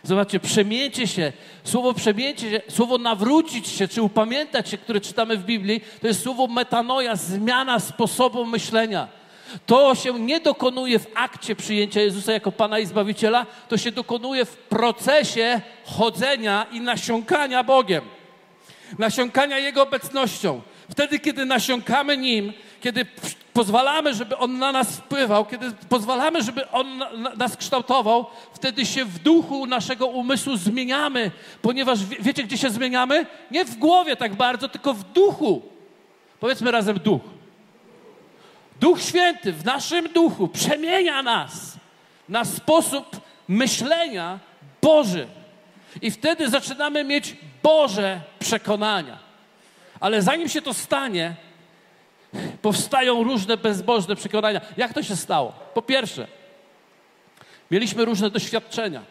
Zobaczcie, 0.04 0.40
przemieńcie 0.40 1.08
się. 1.08 1.34
Słowo 1.64 1.94
przemieńcie 1.94 2.52
się, 2.52 2.62
słowo 2.70 2.98
nawrócić 2.98 3.68
się, 3.68 3.88
czy 3.88 4.02
upamiętać 4.02 4.70
się, 4.70 4.78
które 4.78 5.02
czytamy 5.02 5.38
w 5.38 5.44
Biblii, 5.44 5.82
to 6.02 6.08
jest 6.08 6.24
słowo 6.24 6.48
metanoja, 6.48 7.16
zmiana 7.16 7.80
sposobu 7.80 8.46
myślenia. 8.46 9.08
To 9.66 9.96
się 9.96 10.20
nie 10.20 10.40
dokonuje 10.40 11.00
w 11.00 11.08
akcie 11.16 11.56
przyjęcia 11.56 12.02
Jezusa 12.02 12.32
jako 12.32 12.52
Pana 12.52 12.80
i 12.80 12.86
Zbawiciela, 12.86 13.46
to 13.68 13.78
się 13.78 13.92
dokonuje 13.92 14.46
w 14.46 14.58
procesie 14.58 15.62
chodzenia 15.86 16.66
i 16.72 16.82
nasiąkania 16.82 17.64
Bogiem. 17.64 18.04
Nasiąkania 19.00 19.58
Jego 19.58 19.84
obecnością. 19.84 20.62
Wtedy, 20.92 21.20
kiedy 21.20 21.46
nasiąkamy 21.46 22.18
Nim, 22.18 22.54
kiedy 22.82 23.06
pozwalamy, 23.54 24.14
żeby 24.14 24.38
On 24.38 24.58
na 24.58 24.72
nas 24.72 24.98
wpływał, 24.98 25.46
kiedy 25.46 25.72
pozwalamy, 25.90 26.44
żeby 26.44 26.70
On 26.70 27.04
nas 27.38 27.58
kształtował, 27.58 28.26
wtedy 28.54 28.86
się 28.86 29.06
w 29.06 29.20
duchu 29.20 29.66
naszego 29.66 30.08
umysłu 30.08 30.58
zmieniamy, 30.58 31.32
ponieważ 31.62 32.00
wiecie, 32.06 32.44
gdzie 32.44 32.58
się 32.58 32.70
zmieniamy? 32.70 33.26
Nie 33.52 33.66
w 33.66 33.78
głowie 33.78 34.16
tak 34.16 34.36
bardzo, 34.36 34.70
tylko 34.70 34.94
w 34.94 35.04
duchu. 35.04 35.62
Powiedzmy 36.40 36.72
razem 36.72 37.00
duch. 37.00 37.41
Duch 38.82 39.02
Święty 39.02 39.54
w 39.54 39.66
naszym 39.66 40.14
duchu 40.14 40.48
przemienia 40.48 41.24
nas 41.24 41.78
na 42.30 42.46
sposób 42.46 43.22
myślenia 43.48 44.40
Boży. 44.82 45.28
I 46.02 46.12
wtedy 46.12 46.50
zaczynamy 46.50 47.04
mieć 47.04 47.36
Boże 47.64 48.22
przekonania. 48.40 49.18
Ale 50.00 50.22
zanim 50.22 50.50
się 50.50 50.62
to 50.62 50.74
stanie, 50.74 51.36
powstają 52.62 53.24
różne 53.24 53.58
bezbożne 53.58 54.16
przekonania. 54.16 54.62
Jak 54.78 54.94
to 54.94 55.04
się 55.04 55.16
stało? 55.16 55.54
Po 55.74 55.82
pierwsze, 55.82 56.28
mieliśmy 57.72 58.06
różne 58.06 58.30
doświadczenia. 58.30 59.02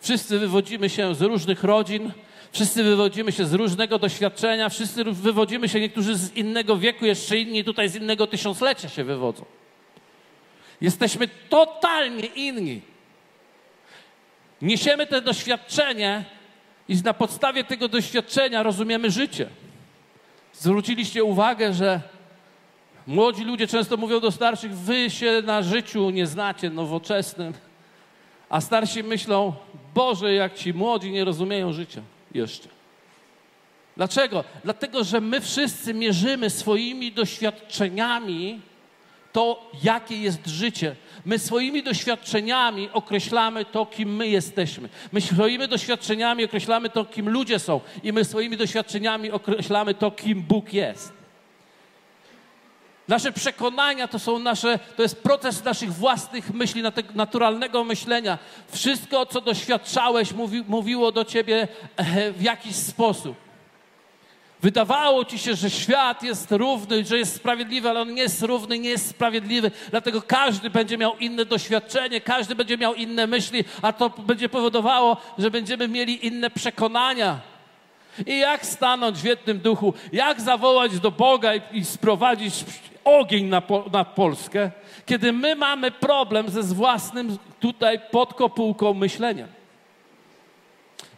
Wszyscy 0.00 0.38
wywodzimy 0.38 0.90
się 0.90 1.14
z 1.14 1.22
różnych 1.22 1.64
rodzin, 1.64 2.12
wszyscy 2.52 2.84
wywodzimy 2.84 3.32
się 3.32 3.46
z 3.46 3.54
różnego 3.54 3.98
doświadczenia, 3.98 4.68
wszyscy 4.68 5.04
wywodzimy 5.04 5.68
się, 5.68 5.80
niektórzy 5.80 6.14
z 6.14 6.36
innego 6.36 6.76
wieku, 6.76 7.06
jeszcze 7.06 7.38
inni 7.38 7.64
tutaj 7.64 7.88
z 7.88 7.96
innego 7.96 8.26
tysiąclecia 8.26 8.88
się 8.88 9.04
wywodzą. 9.04 9.44
Jesteśmy 10.80 11.28
totalnie 11.48 12.26
inni. 12.26 12.80
Niesiemy 14.62 15.06
to 15.06 15.20
doświadczenie 15.20 16.24
i 16.88 16.96
na 17.04 17.14
podstawie 17.14 17.64
tego 17.64 17.88
doświadczenia 17.88 18.62
rozumiemy 18.62 19.10
życie. 19.10 19.48
Zwróciliście 20.52 21.24
uwagę, 21.24 21.74
że 21.74 22.00
młodzi 23.06 23.44
ludzie 23.44 23.66
często 23.66 23.96
mówią 23.96 24.20
do 24.20 24.30
starszych: 24.30 24.76
Wy 24.76 25.10
się 25.10 25.42
na 25.44 25.62
życiu 25.62 26.10
nie 26.10 26.26
znacie 26.26 26.70
nowoczesnym. 26.70 27.52
A 28.48 28.60
starsi 28.60 29.02
myślą: 29.02 29.52
Boże, 29.94 30.34
jak 30.34 30.54
ci 30.54 30.74
młodzi 30.74 31.10
nie 31.10 31.24
rozumieją 31.24 31.72
życia 31.72 32.02
jeszcze. 32.34 32.68
Dlaczego? 33.96 34.44
Dlatego, 34.64 35.04
że 35.04 35.20
my 35.20 35.40
wszyscy 35.40 35.94
mierzymy 35.94 36.50
swoimi 36.50 37.12
doświadczeniami 37.12 38.60
to, 39.32 39.70
jakie 39.82 40.16
jest 40.16 40.46
życie. 40.46 40.96
My 41.24 41.38
swoimi 41.38 41.82
doświadczeniami 41.82 42.88
określamy 42.92 43.64
to, 43.64 43.86
kim 43.86 44.16
my 44.16 44.28
jesteśmy. 44.28 44.88
My 45.12 45.20
swoimi 45.20 45.68
doświadczeniami 45.68 46.44
określamy 46.44 46.90
to, 46.90 47.04
kim 47.04 47.28
ludzie 47.28 47.58
są. 47.58 47.80
I 48.02 48.12
my 48.12 48.24
swoimi 48.24 48.56
doświadczeniami 48.56 49.30
określamy 49.30 49.94
to, 49.94 50.10
kim 50.10 50.42
Bóg 50.42 50.72
jest. 50.72 51.19
Nasze 53.10 53.32
przekonania 53.32 54.08
to 54.08 54.18
są 54.18 54.38
nasze, 54.38 54.78
to 54.96 55.02
jest 55.02 55.22
proces 55.22 55.64
naszych 55.64 55.92
własnych 55.92 56.54
myśli, 56.54 56.82
naturalnego 57.14 57.84
myślenia. 57.84 58.38
Wszystko, 58.68 59.26
co 59.26 59.40
doświadczałeś, 59.40 60.32
mówi, 60.32 60.64
mówiło 60.68 61.12
do 61.12 61.24
ciebie 61.24 61.68
e, 61.96 62.32
w 62.32 62.42
jakiś 62.42 62.76
sposób. 62.76 63.36
Wydawało 64.62 65.24
ci 65.24 65.38
się, 65.38 65.54
że 65.54 65.70
świat 65.70 66.22
jest 66.22 66.52
równy, 66.52 67.04
że 67.04 67.18
jest 67.18 67.36
sprawiedliwy, 67.36 67.90
ale 67.90 68.00
on 68.00 68.14
nie 68.14 68.22
jest 68.22 68.42
równy, 68.42 68.78
nie 68.78 68.90
jest 68.90 69.08
sprawiedliwy. 69.08 69.70
Dlatego 69.90 70.22
każdy 70.22 70.70
będzie 70.70 70.98
miał 70.98 71.18
inne 71.18 71.44
doświadczenie, 71.44 72.20
każdy 72.20 72.54
będzie 72.54 72.78
miał 72.78 72.94
inne 72.94 73.26
myśli, 73.26 73.64
a 73.82 73.92
to 73.92 74.10
będzie 74.10 74.48
powodowało, 74.48 75.16
że 75.38 75.50
będziemy 75.50 75.88
mieli 75.88 76.26
inne 76.26 76.50
przekonania. 76.50 77.40
I 78.26 78.38
jak 78.38 78.66
stanąć 78.66 79.18
w 79.18 79.24
jednym 79.24 79.58
duchu, 79.58 79.94
jak 80.12 80.40
zawołać 80.40 81.00
do 81.00 81.10
Boga 81.10 81.54
i, 81.54 81.60
i 81.72 81.84
sprowadzić 81.84 82.64
ogień 83.04 83.44
na, 83.44 83.62
na 83.92 84.04
Polskę, 84.04 84.70
kiedy 85.06 85.32
my 85.32 85.56
mamy 85.56 85.90
problem 85.90 86.50
ze 86.50 86.62
własnym 86.62 87.38
tutaj 87.60 88.00
podkopułką 88.10 88.94
myślenia. 88.94 89.46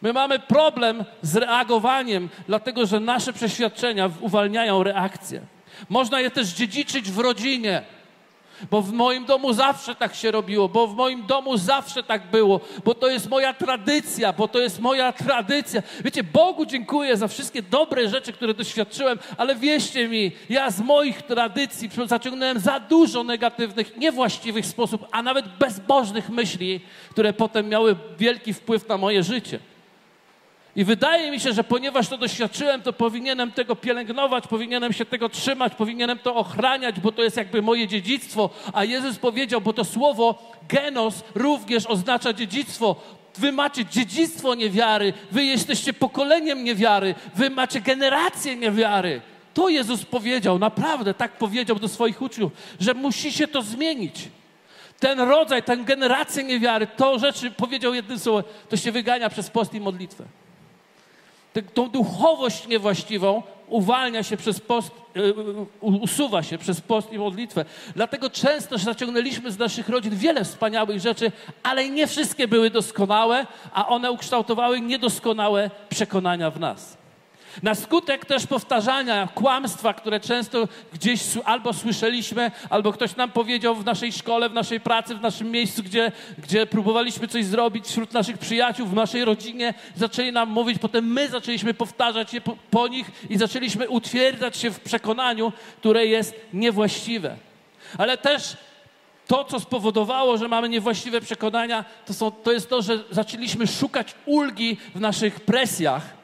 My 0.03 0.13
mamy 0.13 0.39
problem 0.39 1.05
z 1.23 1.37
reagowaniem, 1.37 2.29
dlatego 2.47 2.87
że 2.87 3.01
nasze 3.01 3.33
przeświadczenia 3.33 4.11
uwalniają 4.21 4.83
reakcję. 4.83 5.41
Można 5.89 6.21
je 6.21 6.31
też 6.31 6.49
dziedziczyć 6.49 7.11
w 7.11 7.19
rodzinie. 7.19 7.83
Bo 8.71 8.83
w 8.83 8.93
moim 8.93 9.25
domu 9.25 9.53
zawsze 9.53 9.95
tak 9.95 10.15
się 10.15 10.31
robiło, 10.31 10.69
bo 10.69 10.87
w 10.87 10.97
moim 10.97 11.27
domu 11.27 11.57
zawsze 11.57 12.03
tak 12.03 12.31
było, 12.31 12.61
bo 12.85 12.95
to 12.95 13.09
jest 13.09 13.29
moja 13.29 13.55
tradycja, 13.55 14.33
bo 14.33 14.49
to 14.49 14.59
jest 14.59 14.81
moja 14.81 15.13
tradycja. 15.13 15.83
Wiecie, 16.05 16.25
Bogu 16.25 16.67
dziękuję 16.67 17.17
za 17.17 17.29
wszystkie 17.29 17.63
dobre 17.63 18.09
rzeczy, 18.09 18.33
które 18.33 18.55
doświadczyłem, 18.55 19.19
ale 19.37 19.57
wierzcie 19.57 20.09
mi, 20.09 20.33
ja 20.49 20.71
z 20.71 20.81
moich 20.81 21.23
tradycji 21.23 21.91
zaciągnąłem 22.07 22.61
za 22.61 22.81
dużo 22.81 23.25
negatywnych, 23.25 23.97
niewłaściwych 23.97 24.67
sposób, 24.67 25.07
a 25.11 25.23
nawet 25.23 25.47
bezbożnych 25.59 26.31
myśli, 26.31 26.81
które 27.11 27.33
potem 27.33 27.69
miały 27.69 27.97
wielki 28.19 28.55
wpływ 28.55 28.89
na 28.89 28.97
moje 28.97 29.23
życie. 29.23 29.72
I 30.77 30.85
wydaje 30.85 31.31
mi 31.31 31.41
się, 31.41 31.53
że 31.53 31.65
ponieważ 31.65 32.09
to 32.09 32.19
doświadczyłem, 32.19 32.83
to 32.83 32.93
powinienem 32.93 33.53
tego 33.53 33.77
pielęgnować, 33.77 34.47
powinienem 34.47 34.93
się 34.93 35.05
tego 35.05 35.29
trzymać, 35.29 35.75
powinienem 35.75 36.19
to 36.19 36.35
ochraniać, 36.35 37.01
bo 37.01 37.13
to 37.13 37.23
jest 37.23 37.37
jakby 37.37 37.63
moje 37.63 37.89
dziedzictwo. 37.89 38.51
A 38.73 38.85
Jezus 38.85 39.19
powiedział, 39.19 39.61
bo 39.61 39.73
to 39.73 39.85
słowo 39.85 40.53
genos 40.69 41.25
również 41.35 41.87
oznacza 41.87 42.33
dziedzictwo. 42.33 42.97
Wy 43.39 43.53
macie 43.53 43.85
dziedzictwo 43.85 44.55
niewiary, 44.55 45.13
wy 45.31 45.45
jesteście 45.45 45.93
pokoleniem 45.93 46.65
niewiary, 46.65 47.15
wy 47.35 47.51
macie 47.51 47.81
generację 47.81 48.57
niewiary. 48.57 49.21
To 49.55 49.69
Jezus 49.69 50.05
powiedział, 50.05 50.59
naprawdę 50.59 51.15
tak 51.15 51.39
powiedział 51.39 51.79
do 51.79 51.89
swoich 51.89 52.23
uczniów, 52.23 52.53
że 52.81 52.95
musi 52.95 53.33
się 53.33 53.49
to 53.49 53.63
zmienić. 53.63 54.29
Ten 55.01 55.21
rodzaj, 55.21 55.63
tę 55.63 55.77
generację 55.77 56.45
niewiary, 56.45 56.87
to 56.97 57.19
rzeczy 57.19 57.51
powiedział 57.51 57.95
jednym 57.95 58.19
słowem, 58.19 58.45
to 58.69 58.77
się 58.77 58.93
wygania 58.93 59.31
przez 59.31 59.51
post 59.51 59.75
i 59.75 59.81
modlitwę 59.81 60.25
tą 61.75 61.89
duchowość 61.89 62.69
niewłaściwą 62.69 63.43
uwalnia 63.69 64.23
się 64.23 64.37
przez 64.37 64.61
post, 64.61 64.91
e, 65.17 65.21
usuwa 65.81 66.43
się 66.43 66.59
przez 66.59 66.81
post 66.81 67.13
i 67.13 67.19
modlitwę. 67.19 67.65
Dlatego 67.97 68.31
często 68.31 68.79
zaciągnęliśmy 68.79 69.53
z 69.53 69.59
naszych 69.59 69.89
rodzin 69.89 70.17
wiele 70.17 70.45
wspaniałych 70.45 71.01
rzeczy, 71.01 71.33
ale 71.63 71.89
nie 71.89 72.07
wszystkie 72.07 72.49
były 72.49 72.71
doskonałe, 72.71 73.47
a 73.73 73.89
one 73.89 74.13
ukształtowały 74.13 74.81
niedoskonałe 74.81 75.71
przekonania 75.89 76.51
w 76.51 76.61
nas. 76.61 77.02
Na 77.63 77.75
skutek 77.75 78.25
też 78.25 78.47
powtarzania 78.47 79.29
kłamstwa, 79.35 79.95
które 79.95 80.21
często 80.21 80.69
gdzieś 80.93 81.23
albo 81.45 81.73
słyszeliśmy, 81.73 82.51
albo 82.71 82.93
ktoś 82.93 83.17
nam 83.17 83.31
powiedział 83.31 83.75
w 83.75 83.85
naszej 83.85 84.13
szkole, 84.13 84.49
w 84.49 84.53
naszej 84.53 84.81
pracy, 84.81 85.15
w 85.15 85.21
naszym 85.21 85.51
miejscu, 85.51 85.83
gdzie, 85.83 86.13
gdzie 86.39 86.67
próbowaliśmy 86.67 87.29
coś 87.29 87.45
zrobić 87.45 87.87
wśród 87.87 88.13
naszych 88.13 88.39
przyjaciół, 88.39 88.87
w 88.87 88.95
naszej 88.95 89.25
rodzinie, 89.25 89.75
zaczęli 89.97 90.33
nam 90.33 90.51
mówić, 90.51 90.79
potem 90.79 91.13
my 91.13 91.29
zaczęliśmy 91.29 91.75
powtarzać 91.75 92.35
je 92.35 92.41
po, 92.41 92.57
po 92.71 92.89
nich 92.89 93.11
i 93.31 93.39
zaczęliśmy 93.39 93.89
utwierdzać 93.89 94.57
się 94.57 94.71
w 94.71 94.81
przekonaniu, 94.81 95.53
które 95.79 96.07
jest 96.07 96.35
niewłaściwe. 96.53 97.37
Ale 97.99 98.19
też 98.19 98.57
to, 99.27 99.45
co 99.45 99.61
spowodowało, 99.61 100.39
że 100.39 100.49
mamy 100.49 100.69
niewłaściwe 100.69 101.21
przekonania, 101.21 101.85
to, 102.07 102.15
są, 102.15 102.31
to 102.31 102.53
jest 102.53 102.71
to, 102.71 102.83
że 102.83 102.99
zaczęliśmy 103.11 103.67
szukać 103.67 104.15
ulgi 104.27 104.77
w 104.95 105.01
naszych 105.01 105.41
presjach 105.41 106.22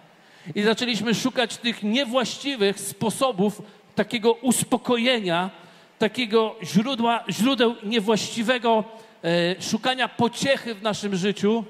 i 0.55 0.63
zaczęliśmy 0.63 1.15
szukać 1.15 1.57
tych 1.57 1.83
niewłaściwych 1.83 2.81
sposobów 2.81 3.63
takiego 3.95 4.33
uspokojenia, 4.33 5.51
takiego 5.99 6.57
źródła, 6.63 7.25
źródeł 7.31 7.75
niewłaściwego 7.83 8.85
e, 9.25 9.63
szukania 9.63 10.09
pociechy 10.09 10.75
w 10.75 10.83
naszym 10.83 11.17
życiu, 11.17 11.65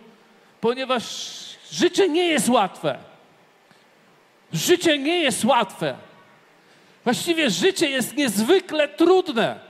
ponieważ 0.61 1.04
życie 1.73 2.08
nie 2.08 2.28
jest 2.28 2.49
łatwe. 2.49 2.99
Życie 4.52 4.99
nie 4.99 5.18
jest 5.20 5.44
łatwe. 5.44 5.94
Właściwie 7.04 7.50
życie 7.50 7.90
jest 7.90 8.16
niezwykle 8.16 8.88
trudne. 8.88 9.61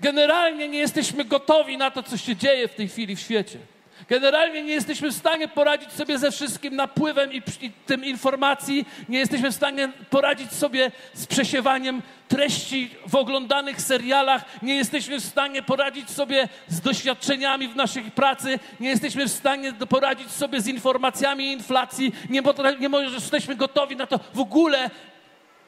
Generalnie 0.00 0.68
nie 0.68 0.78
jesteśmy 0.78 1.24
gotowi 1.24 1.76
na 1.76 1.90
to, 1.90 2.02
co 2.02 2.16
się 2.16 2.36
dzieje 2.36 2.68
w 2.68 2.74
tej 2.74 2.88
chwili 2.88 3.16
w 3.16 3.20
świecie. 3.20 3.58
Generalnie 4.08 4.62
nie 4.62 4.72
jesteśmy 4.72 5.10
w 5.10 5.14
stanie 5.14 5.48
poradzić 5.48 5.92
sobie 5.92 6.18
ze 6.18 6.30
wszystkim 6.30 6.76
napływem 6.76 7.32
i, 7.32 7.42
i 7.60 7.70
tym 7.86 8.04
informacji, 8.04 8.86
nie 9.08 9.18
jesteśmy 9.18 9.50
w 9.50 9.54
stanie 9.54 9.88
poradzić 10.10 10.52
sobie 10.52 10.90
z 11.14 11.26
przesiewaniem 11.26 12.02
treści 12.28 12.90
w 13.06 13.14
oglądanych 13.14 13.82
serialach, 13.82 14.44
nie 14.62 14.74
jesteśmy 14.74 15.20
w 15.20 15.24
stanie 15.24 15.62
poradzić 15.62 16.10
sobie 16.10 16.48
z 16.68 16.80
doświadczeniami 16.80 17.68
w 17.68 17.76
naszej 17.76 18.02
pracy, 18.02 18.58
nie 18.80 18.88
jesteśmy 18.88 19.26
w 19.26 19.32
stanie 19.32 19.72
poradzić 19.72 20.30
sobie 20.30 20.60
z 20.60 20.66
informacjami 20.66 21.52
inflacji, 21.52 22.12
nie, 22.30 22.42
nie 22.80 22.88
jesteśmy 23.14 23.56
gotowi 23.56 23.96
na 23.96 24.06
to. 24.06 24.20
W 24.34 24.40
ogóle 24.40 24.90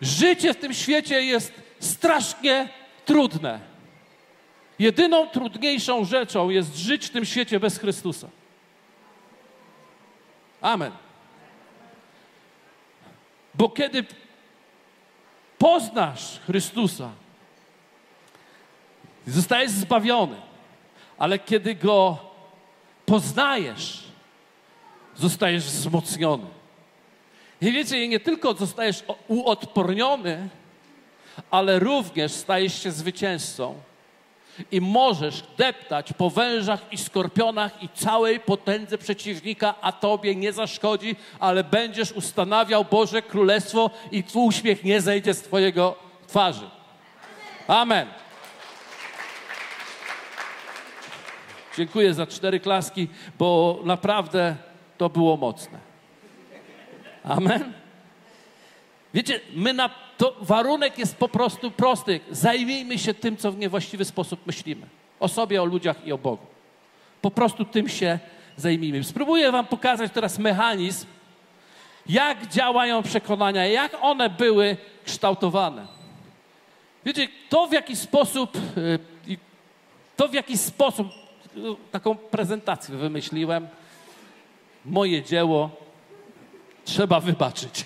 życie 0.01 0.55
w 0.55 0.57
tym 0.57 0.75
świecie 0.75 1.23
jest 1.23 1.53
strasznie 1.81 2.69
trudne. 3.05 3.70
Jedyną 4.81 5.29
trudniejszą 5.29 6.05
rzeczą 6.05 6.51
jest 6.51 6.77
żyć 6.77 7.07
w 7.07 7.11
tym 7.11 7.25
świecie 7.25 7.61
bez 7.61 7.79
Chrystusa. 7.79 8.29
Amen. 10.61 10.93
Bo 13.55 13.69
kiedy 13.69 14.05
poznasz 15.59 16.41
Chrystusa, 16.47 17.11
zostajesz 19.27 19.71
zbawiony, 19.71 20.37
ale 21.19 21.39
kiedy 21.39 21.75
go 21.75 22.19
poznajesz, 23.07 24.05
zostajesz 25.17 25.65
wzmocniony. 25.65 26.47
I 27.61 27.73
wiecie, 27.73 28.09
nie 28.09 28.21
tylko 28.21 28.55
zostajesz 28.55 29.05
uodporniony, 29.29 30.49
ale 31.51 31.79
również 31.79 32.33
stajesz 32.33 32.83
się 32.83 32.93
zwycięzcą 32.93 33.90
I 34.73 34.81
możesz 34.81 35.43
deptać 35.59 36.13
po 36.13 36.31
wężach 36.31 36.81
i 36.93 36.99
skorpionach 36.99 37.83
i 37.83 37.89
całej 37.89 38.41
potędze 38.41 38.99
przeciwnika, 38.99 39.75
a 39.81 39.93
tobie 39.93 40.35
nie 40.35 40.53
zaszkodzi, 40.53 41.17
ale 41.39 41.65
będziesz 41.65 42.13
ustanawiał 42.13 42.85
Boże 42.85 43.23
Królestwo 43.23 43.91
i 44.13 44.25
twój 44.25 44.47
uśmiech 44.47 44.85
nie 44.85 45.01
zejdzie 45.01 45.35
z 45.35 45.43
twojego 45.43 45.97
twarzy. 46.27 46.71
Amen. 47.69 48.07
Dziękuję 51.77 52.15
za 52.15 52.27
cztery 52.27 52.61
klaski, 52.61 53.09
bo 53.39 53.81
naprawdę 53.85 54.57
to 54.99 55.09
było 55.09 55.37
mocne. 55.37 55.79
Amen. 57.25 57.73
Wiecie, 59.15 59.41
my 59.55 59.73
na 59.73 59.91
to 60.21 60.37
warunek 60.41 60.99
jest 60.99 61.17
po 61.17 61.29
prostu 61.29 61.71
prosty. 61.71 62.21
Zajmijmy 62.31 62.99
się 62.99 63.15
tym, 63.15 63.37
co 63.37 63.53
w 63.53 63.59
niewłaściwy 63.59 64.05
sposób 64.05 64.47
myślimy. 64.47 64.87
O 65.21 65.29
sobie, 65.29 65.63
o 65.63 65.65
ludziach 65.65 66.07
i 66.07 66.13
o 66.13 66.19
Bogu. 66.19 66.47
Po 67.23 67.31
prostu 67.31 67.65
tym 67.65 67.89
się 67.89 68.19
zajmijmy. 68.57 69.05
Spróbuję 69.05 69.53
wam 69.53 69.67
pokazać 69.67 70.13
teraz 70.13 70.39
mechanizm, 70.39 71.07
jak 72.07 72.47
działają 72.47 73.03
przekonania, 73.03 73.67
jak 73.67 73.97
one 74.01 74.31
były 74.31 74.77
kształtowane. 75.05 75.87
Wiecie, 77.05 77.29
to 77.49 77.67
w 77.67 77.73
jaki 77.73 77.97
sposób, 77.97 78.57
y, 78.77 79.39
to 80.17 80.29
w 80.29 80.35
jaki 80.35 80.59
sposób, 80.59 81.07
y, 81.57 81.61
taką 81.93 82.17
prezentację 82.17 82.97
wymyśliłem, 82.97 83.69
moje 84.85 85.23
dzieło, 85.23 85.71
trzeba 86.85 87.21
wybaczyć. 87.21 87.85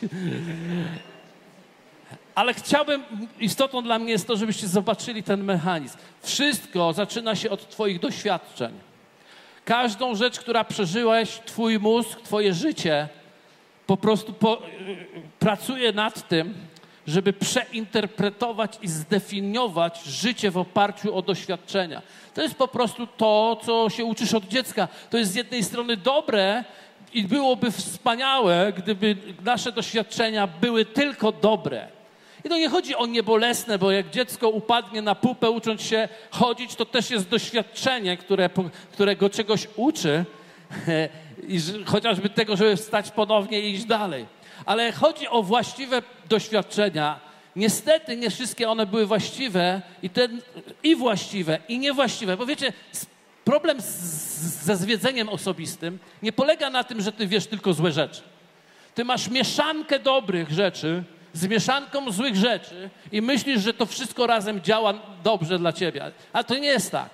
Ale 2.34 2.54
chciałbym, 2.54 3.02
istotą 3.40 3.82
dla 3.82 3.98
mnie 3.98 4.12
jest 4.12 4.26
to, 4.26 4.36
żebyście 4.36 4.68
zobaczyli 4.68 5.22
ten 5.22 5.44
mechanizm. 5.44 5.98
Wszystko 6.22 6.92
zaczyna 6.92 7.36
się 7.36 7.50
od 7.50 7.68
Twoich 7.68 8.00
doświadczeń. 8.00 8.72
Każdą 9.64 10.14
rzecz, 10.14 10.40
która 10.40 10.64
przeżyłeś, 10.64 11.40
Twój 11.46 11.78
mózg, 11.78 12.20
Twoje 12.20 12.54
życie, 12.54 13.08
po 13.86 13.96
prostu 13.96 14.32
po, 14.32 14.62
pracuje 15.38 15.92
nad 15.92 16.28
tym, 16.28 16.54
żeby 17.06 17.32
przeinterpretować 17.32 18.78
i 18.82 18.88
zdefiniować 18.88 20.02
życie 20.04 20.50
w 20.50 20.58
oparciu 20.58 21.16
o 21.16 21.22
doświadczenia. 21.22 22.02
To 22.34 22.42
jest 22.42 22.54
po 22.54 22.68
prostu 22.68 23.06
to, 23.06 23.60
co 23.64 23.90
się 23.90 24.04
uczysz 24.04 24.34
od 24.34 24.48
dziecka. 24.48 24.88
To 25.10 25.18
jest 25.18 25.32
z 25.32 25.34
jednej 25.34 25.64
strony 25.64 25.96
dobre 25.96 26.64
i 27.14 27.24
byłoby 27.24 27.70
wspaniałe, 27.70 28.72
gdyby 28.76 29.16
nasze 29.44 29.72
doświadczenia 29.72 30.46
były 30.46 30.84
tylko 30.84 31.32
dobre. 31.32 31.88
I 32.44 32.48
to 32.48 32.58
nie 32.58 32.68
chodzi 32.68 32.96
o 32.96 33.06
niebolesne, 33.06 33.78
bo 33.78 33.90
jak 33.90 34.10
dziecko 34.10 34.48
upadnie 34.48 35.02
na 35.02 35.14
pupę, 35.14 35.50
ucząc 35.50 35.82
się 35.82 36.08
chodzić, 36.30 36.74
to 36.74 36.86
też 36.86 37.10
jest 37.10 37.28
doświadczenie, 37.28 38.16
które, 38.16 38.50
którego 38.92 39.30
czegoś 39.30 39.68
uczy, 39.76 40.24
i 41.48 41.60
chociażby 41.84 42.28
tego, 42.28 42.56
żeby 42.56 42.76
wstać 42.76 43.10
ponownie 43.10 43.60
i 43.60 43.74
iść 43.74 43.84
dalej. 43.84 44.26
Ale 44.66 44.92
chodzi 44.92 45.28
o 45.28 45.42
właściwe 45.42 46.02
doświadczenia. 46.28 47.20
Niestety 47.56 48.16
nie 48.16 48.30
wszystkie 48.30 48.68
one 48.68 48.86
były 48.86 49.06
właściwe 49.06 49.82
i, 50.02 50.10
ten, 50.10 50.40
i 50.82 50.96
właściwe, 50.96 51.58
i 51.68 51.78
niewłaściwe. 51.78 52.36
Bo 52.36 52.46
wiecie, 52.46 52.72
problem 53.44 53.80
z, 53.80 53.84
ze 54.64 54.76
zwiedzeniem 54.76 55.28
osobistym 55.28 55.98
nie 56.22 56.32
polega 56.32 56.70
na 56.70 56.84
tym, 56.84 57.00
że 57.00 57.12
ty 57.12 57.26
wiesz 57.26 57.46
tylko 57.46 57.72
złe 57.72 57.92
rzeczy. 57.92 58.22
Ty 58.94 59.04
masz 59.04 59.30
mieszankę 59.30 59.98
dobrych 59.98 60.50
rzeczy 60.50 61.04
z 61.34 61.46
mieszanką 61.46 62.12
złych 62.12 62.36
rzeczy 62.36 62.90
i 63.12 63.22
myślisz, 63.22 63.62
że 63.62 63.74
to 63.74 63.86
wszystko 63.86 64.26
razem 64.26 64.60
działa 64.60 64.94
dobrze 65.24 65.58
dla 65.58 65.72
ciebie. 65.72 66.12
Ale 66.32 66.44
to 66.44 66.58
nie 66.58 66.68
jest 66.68 66.90
tak. 66.90 67.10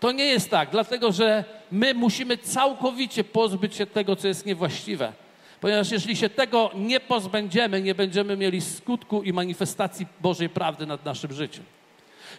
To 0.00 0.12
nie 0.12 0.24
jest 0.24 0.50
tak, 0.50 0.70
dlatego 0.70 1.12
że 1.12 1.44
my 1.72 1.94
musimy 1.94 2.38
całkowicie 2.38 3.24
pozbyć 3.24 3.74
się 3.74 3.86
tego, 3.86 4.16
co 4.16 4.28
jest 4.28 4.46
niewłaściwe. 4.46 5.12
Ponieważ 5.60 5.90
jeśli 5.90 6.16
się 6.16 6.28
tego 6.28 6.70
nie 6.74 7.00
pozbędziemy, 7.00 7.82
nie 7.82 7.94
będziemy 7.94 8.36
mieli 8.36 8.60
skutku 8.60 9.22
i 9.22 9.32
manifestacji 9.32 10.06
Bożej 10.20 10.48
prawdy 10.48 10.86
nad 10.86 11.04
naszym 11.04 11.32
życiem. 11.32 11.64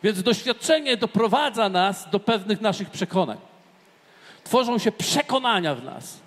Więc 0.03 0.23
doświadczenie 0.23 0.97
doprowadza 0.97 1.69
nas 1.69 2.09
do 2.09 2.19
pewnych 2.19 2.61
naszych 2.61 2.89
przekonań. 2.89 3.37
Tworzą 4.43 4.77
się 4.77 4.91
przekonania 4.91 5.75
w 5.75 5.83
nas. 5.83 6.19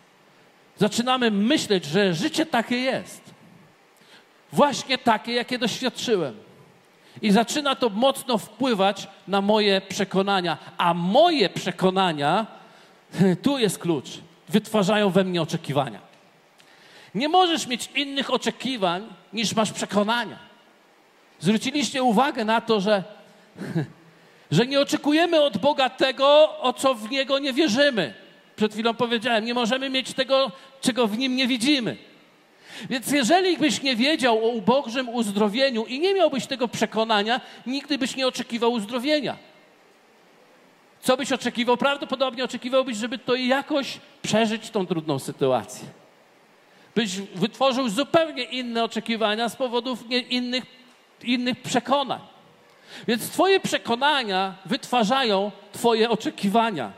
Zaczynamy 0.78 1.30
myśleć, 1.30 1.84
że 1.84 2.14
życie 2.14 2.46
takie 2.46 2.76
jest. 2.76 3.25
Właśnie 4.56 4.98
takie, 4.98 5.32
jakie 5.32 5.58
doświadczyłem. 5.58 6.36
I 7.22 7.30
zaczyna 7.30 7.74
to 7.74 7.88
mocno 7.90 8.38
wpływać 8.38 9.08
na 9.28 9.40
moje 9.40 9.80
przekonania. 9.80 10.58
A 10.78 10.94
moje 10.94 11.50
przekonania, 11.50 12.46
tu 13.42 13.58
jest 13.58 13.78
klucz, 13.78 14.08
wytwarzają 14.48 15.10
we 15.10 15.24
mnie 15.24 15.42
oczekiwania. 15.42 16.00
Nie 17.14 17.28
możesz 17.28 17.66
mieć 17.66 17.90
innych 17.94 18.32
oczekiwań 18.32 19.06
niż 19.32 19.54
masz 19.54 19.72
przekonania. 19.72 20.38
Zwróciliście 21.40 22.02
uwagę 22.02 22.44
na 22.44 22.60
to, 22.60 22.80
że, 22.80 23.04
że 24.50 24.66
nie 24.66 24.80
oczekujemy 24.80 25.42
od 25.42 25.58
Boga 25.58 25.90
tego, 25.90 26.58
o 26.60 26.72
co 26.72 26.94
w 26.94 27.10
Niego 27.10 27.38
nie 27.38 27.52
wierzymy. 27.52 28.14
Przed 28.56 28.72
chwilą 28.72 28.94
powiedziałem, 28.94 29.44
nie 29.44 29.54
możemy 29.54 29.90
mieć 29.90 30.14
tego, 30.14 30.52
czego 30.80 31.06
w 31.06 31.18
Nim 31.18 31.36
nie 31.36 31.46
widzimy. 31.46 31.96
Więc 32.90 33.10
jeżeli 33.10 33.58
byś 33.58 33.82
nie 33.82 33.96
wiedział 33.96 34.44
o 34.44 34.48
ubogrzym 34.48 35.08
uzdrowieniu 35.08 35.84
i 35.84 36.00
nie 36.00 36.14
miałbyś 36.14 36.46
tego 36.46 36.68
przekonania, 36.68 37.40
nigdy 37.66 37.98
byś 37.98 38.16
nie 38.16 38.26
oczekiwał 38.26 38.72
uzdrowienia. 38.72 39.36
Co 41.00 41.16
byś 41.16 41.32
oczekiwał? 41.32 41.76
Prawdopodobnie 41.76 42.44
oczekiwałbyś, 42.44 42.96
żeby 42.96 43.18
to 43.18 43.34
jakoś 43.34 44.00
przeżyć 44.22 44.70
tą 44.70 44.86
trudną 44.86 45.18
sytuację. 45.18 45.88
Byś 46.94 47.16
wytworzył 47.18 47.88
zupełnie 47.88 48.42
inne 48.42 48.84
oczekiwania 48.84 49.48
z 49.48 49.56
powodów 49.56 50.10
innych, 50.10 50.64
innych 51.22 51.62
przekonań. 51.62 52.20
Więc 53.08 53.30
Twoje 53.30 53.60
przekonania 53.60 54.54
wytwarzają 54.66 55.50
Twoje 55.72 56.10
oczekiwania. 56.10 56.92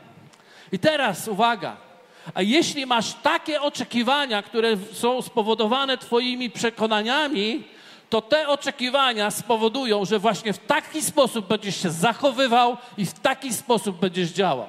I 0.71 0.79
teraz 0.79 1.27
uwaga. 1.27 1.88
A 2.33 2.41
jeśli 2.41 2.85
masz 2.85 3.13
takie 3.13 3.61
oczekiwania, 3.61 4.41
które 4.41 4.77
są 4.93 5.21
spowodowane 5.21 5.97
Twoimi 5.97 6.49
przekonaniami, 6.49 7.63
to 8.09 8.21
te 8.21 8.47
oczekiwania 8.47 9.31
spowodują, 9.31 10.05
że 10.05 10.19
właśnie 10.19 10.53
w 10.53 10.57
taki 10.57 11.01
sposób 11.01 11.47
będziesz 11.47 11.81
się 11.81 11.89
zachowywał 11.89 12.77
i 12.97 13.05
w 13.05 13.13
taki 13.13 13.53
sposób 13.53 13.99
będziesz 13.99 14.29
działał. 14.29 14.67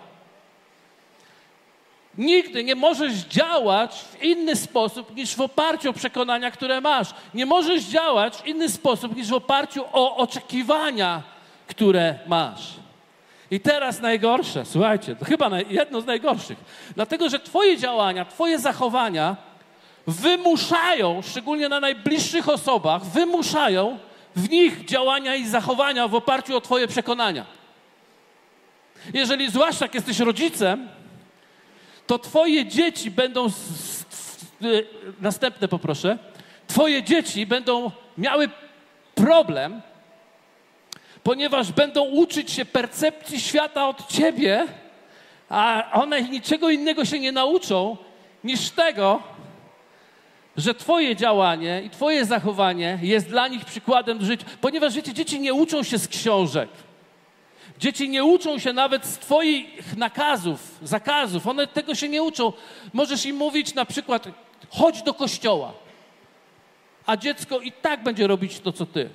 Nigdy 2.18 2.64
nie 2.64 2.74
możesz 2.74 3.14
działać 3.14 3.94
w 3.94 4.22
inny 4.22 4.56
sposób 4.56 5.16
niż 5.16 5.36
w 5.36 5.40
oparciu 5.40 5.90
o 5.90 5.92
przekonania, 5.92 6.50
które 6.50 6.80
masz. 6.80 7.08
Nie 7.34 7.46
możesz 7.46 7.82
działać 7.82 8.36
w 8.36 8.46
inny 8.46 8.68
sposób 8.68 9.16
niż 9.16 9.28
w 9.28 9.34
oparciu 9.34 9.84
o 9.92 10.16
oczekiwania, 10.16 11.22
które 11.66 12.18
masz. 12.26 12.62
I 13.50 13.60
teraz 13.60 14.00
najgorsze, 14.00 14.64
słuchajcie, 14.64 15.16
to 15.16 15.24
chyba 15.24 15.50
jedno 15.60 16.00
z 16.00 16.06
najgorszych. 16.06 16.58
Dlatego, 16.94 17.28
że 17.28 17.40
Twoje 17.40 17.76
działania, 17.76 18.24
Twoje 18.24 18.58
zachowania 18.58 19.36
wymuszają, 20.06 21.22
szczególnie 21.22 21.68
na 21.68 21.80
najbliższych 21.80 22.48
osobach, 22.48 23.04
wymuszają 23.04 23.98
w 24.36 24.50
nich 24.50 24.84
działania 24.84 25.34
i 25.34 25.46
zachowania 25.46 26.08
w 26.08 26.14
oparciu 26.14 26.56
o 26.56 26.60
Twoje 26.60 26.88
przekonania. 26.88 27.46
Jeżeli 29.14 29.50
zwłaszcza 29.50 29.84
jak 29.84 29.94
jesteś 29.94 30.18
rodzicem, 30.18 30.88
to 32.06 32.18
Twoje 32.18 32.66
dzieci 32.66 33.10
będą. 33.10 33.48
Z, 33.48 33.54
z, 33.54 34.06
z, 34.10 34.86
następne 35.20 35.68
poproszę. 35.68 36.18
Twoje 36.66 37.02
dzieci 37.02 37.46
będą 37.46 37.90
miały 38.18 38.48
problem 39.14 39.82
ponieważ 41.22 41.72
będą 41.72 42.04
uczyć 42.04 42.50
się 42.50 42.64
percepcji 42.64 43.40
świata 43.40 43.88
od 43.88 44.09
ciebie, 44.09 44.66
a 45.48 45.90
one 45.92 46.22
niczego 46.22 46.70
innego 46.70 47.04
się 47.04 47.18
nie 47.18 47.33
nauczą 47.33 47.96
niż 48.44 48.70
tego, 48.70 49.22
że 50.56 50.74
Twoje 50.74 51.16
działanie 51.16 51.83
i 51.85 51.90
Twoje 51.90 52.24
zachowanie 52.24 52.98
jest 53.02 53.28
dla 53.28 53.48
nich 53.48 53.64
przykładem 53.64 54.18
do 54.18 54.26
życia. 54.26 54.46
Ponieważ 54.61 54.94
wiecie, 54.94 55.14
dzieci 55.14 55.40
nie 55.40 55.54
uczą 55.54 55.83
się 55.83 55.98
z 55.98 56.09
książek. 56.09 56.68
Dzieci 57.78 58.09
nie 58.09 58.24
uczą 58.24 58.59
się 58.59 58.72
nawet 58.72 59.06
z 59.06 59.18
Twoich 59.18 59.96
nakazów, 59.96 60.78
zakazów. 60.83 61.46
One 61.46 61.66
tego 61.66 61.94
się 61.94 62.09
nie 62.09 62.22
uczą. 62.22 62.52
Możesz 62.92 63.26
im 63.26 63.37
mówić 63.37 63.74
na 63.74 63.85
przykład, 63.85 64.28
chodź 64.70 65.02
do 65.02 65.14
kościoła, 65.14 65.72
a 67.06 67.16
dziecko 67.16 67.61
i 67.61 67.72
tak 67.72 68.02
będzie 68.02 68.26
robić 68.26 68.61
to, 68.61 68.72
co 68.72 68.87
Ty. 68.87 69.11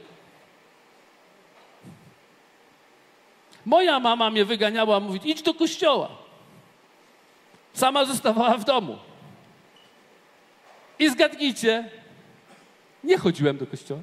Moja 3.65 3.99
mama 3.99 4.29
mnie 4.29 4.45
wyganiała, 4.45 4.99
mówi, 4.99 5.19
idź 5.23 5.41
do 5.41 5.53
kościoła. 5.53 6.09
Sama 7.73 8.05
zostawała 8.05 8.57
w 8.57 8.65
domu. 8.65 8.97
I 10.99 11.09
zgadnijcie, 11.09 11.89
nie 13.03 13.17
chodziłem 13.17 13.57
do 13.57 13.67
kościoła. 13.67 14.01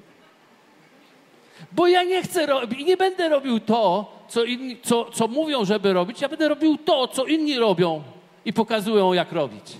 Bo 1.72 1.86
ja 1.86 2.02
nie 2.02 2.22
chcę 2.22 2.46
robić 2.46 2.80
i 2.80 2.84
nie 2.84 2.96
będę 2.96 3.28
robił 3.28 3.60
to, 3.60 4.12
co, 4.28 4.44
inni, 4.44 4.76
co, 4.82 5.10
co 5.10 5.28
mówią, 5.28 5.64
żeby 5.64 5.92
robić, 5.92 6.20
ja 6.20 6.28
będę 6.28 6.48
robił 6.48 6.78
to, 6.78 7.08
co 7.08 7.24
inni 7.24 7.58
robią 7.58 8.02
i 8.44 8.52
pokazują, 8.52 9.12
jak 9.12 9.32
robić. 9.32 9.76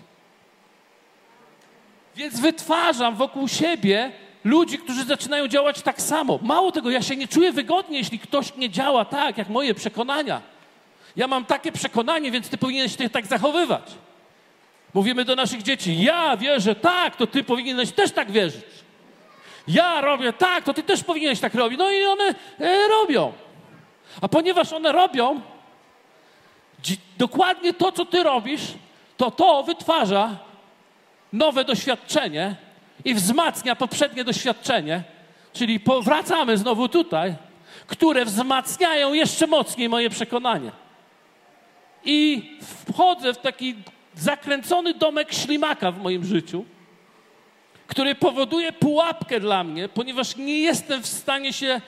Więc 2.17 2.41
wytwarzam 2.41 3.17
wokół 3.17 3.49
siebie 3.49 4.13
ludzi, 4.45 4.79
którzy 4.79 5.05
zaczynają 5.05 5.49
działać 5.49 5.83
tak 5.83 6.03
samo. 6.03 6.39
Mało 6.43 6.73
tego, 6.73 6.91
ja 6.91 7.03
się 7.03 7.17
nie 7.17 7.29
czuję 7.29 7.53
wygodnie, 7.53 7.99
jeśli 7.99 8.19
ktoś 8.19 8.57
nie 8.57 8.71
działa 8.71 9.05
tak, 9.05 9.39
jak 9.39 9.49
moje 9.49 9.75
przekonania. 9.75 10.41
Ja 11.17 11.27
mam 11.27 11.45
takie 11.45 11.73
przekonanie, 11.73 12.31
więc 12.31 12.49
ty 12.49 12.59
powinieneś 12.59 12.99
się 12.99 13.11
tak 13.11 13.27
zachowywać. 13.27 13.83
Mówimy 14.95 15.25
do 15.25 15.37
naszych 15.37 15.63
dzieci, 15.63 16.03
ja 16.03 16.37
wierzę 16.37 16.75
tak, 16.75 17.17
to 17.17 17.27
ty 17.27 17.45
powinieneś 17.45 17.93
też 17.93 18.13
tak 18.13 18.31
wierzyć. 18.31 18.65
Ja 19.69 20.01
robię 20.01 20.33
tak, 20.33 20.65
to 20.65 20.75
ty 20.75 20.83
też 20.83 21.05
powinieneś 21.05 21.41
tak 21.41 21.55
robić. 21.55 21.79
No 21.79 21.91
i 21.91 22.05
one 22.05 22.35
e, 22.61 22.89
robią. 22.89 23.33
A 24.21 24.29
ponieważ 24.29 24.73
one 24.73 24.93
robią 24.93 25.41
dokładnie 27.19 27.75
to, 27.75 27.93
co 27.93 28.07
ty 28.07 28.23
robisz, 28.23 28.63
to 29.17 29.31
to 29.31 29.63
wytwarza 29.63 30.37
nowe 31.33 31.65
doświadczenie 31.65 32.57
i 33.05 33.15
wzmacnia 33.15 33.77
poprzednie 33.77 34.25
doświadczenie, 34.25 35.03
czyli 35.53 35.81
powracamy 35.81 36.57
znowu 36.57 36.89
tutaj, 36.89 37.35
które 37.87 38.25
wzmacniają 38.25 39.13
jeszcze 39.13 39.47
mocniej 39.47 39.89
moje 39.89 40.11
przekonanie. 40.11 40.71
I 42.05 42.51
wchodzę 42.89 43.35
w 43.35 43.39
taki 43.39 43.75
zakręcony 44.15 44.95
domek 44.95 45.33
ślimaka 45.33 45.93
w 45.93 45.99
moim 45.99 46.25
życiu, 46.25 46.65
który 47.87 48.15
powoduje 48.15 48.73
pułapkę 48.73 49.41
dla 49.41 49.65
mnie, 49.65 49.89
ponieważ 49.89 50.37
nie 50.37 50.59
jestem 50.59 51.03
w 51.03 51.07
stanie 51.07 51.53
się 51.53 51.81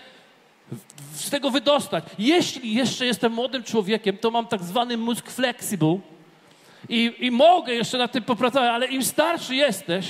z 1.14 1.30
tego 1.30 1.50
wydostać. 1.50 2.04
Jeśli 2.18 2.74
jeszcze 2.74 3.06
jestem 3.06 3.32
młodym 3.32 3.64
człowiekiem, 3.64 4.18
to 4.18 4.30
mam 4.30 4.46
tak 4.46 4.62
zwany 4.62 4.96
mózg 4.96 5.30
flexible 5.30 5.98
i, 6.88 7.14
i 7.18 7.30
mogę 7.30 7.74
jeszcze 7.74 7.98
na 7.98 8.08
tym 8.08 8.22
popracować, 8.22 8.68
ale 8.68 8.86
im 8.86 9.04
starszy 9.04 9.54
jesteś, 9.54 10.06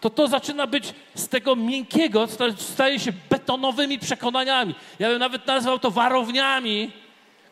to 0.00 0.10
to 0.10 0.28
zaczyna 0.28 0.66
być 0.66 0.94
z 1.14 1.28
tego 1.28 1.56
miękkiego, 1.56 2.28
staje 2.56 3.00
się 3.00 3.12
betonowymi 3.30 3.98
przekonaniami. 3.98 4.74
Ja 4.98 5.08
bym 5.08 5.18
nawet 5.18 5.46
nazwał 5.46 5.78
to 5.78 5.90
warowniami, 5.90 6.90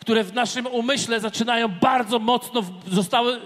które 0.01 0.25
w 0.25 0.35
naszym 0.35 0.67
umyśle 0.67 1.21
zaczynają 1.21 1.69
bardzo 1.69 2.19
mocno, 2.19 2.63
zostały, 2.87 3.41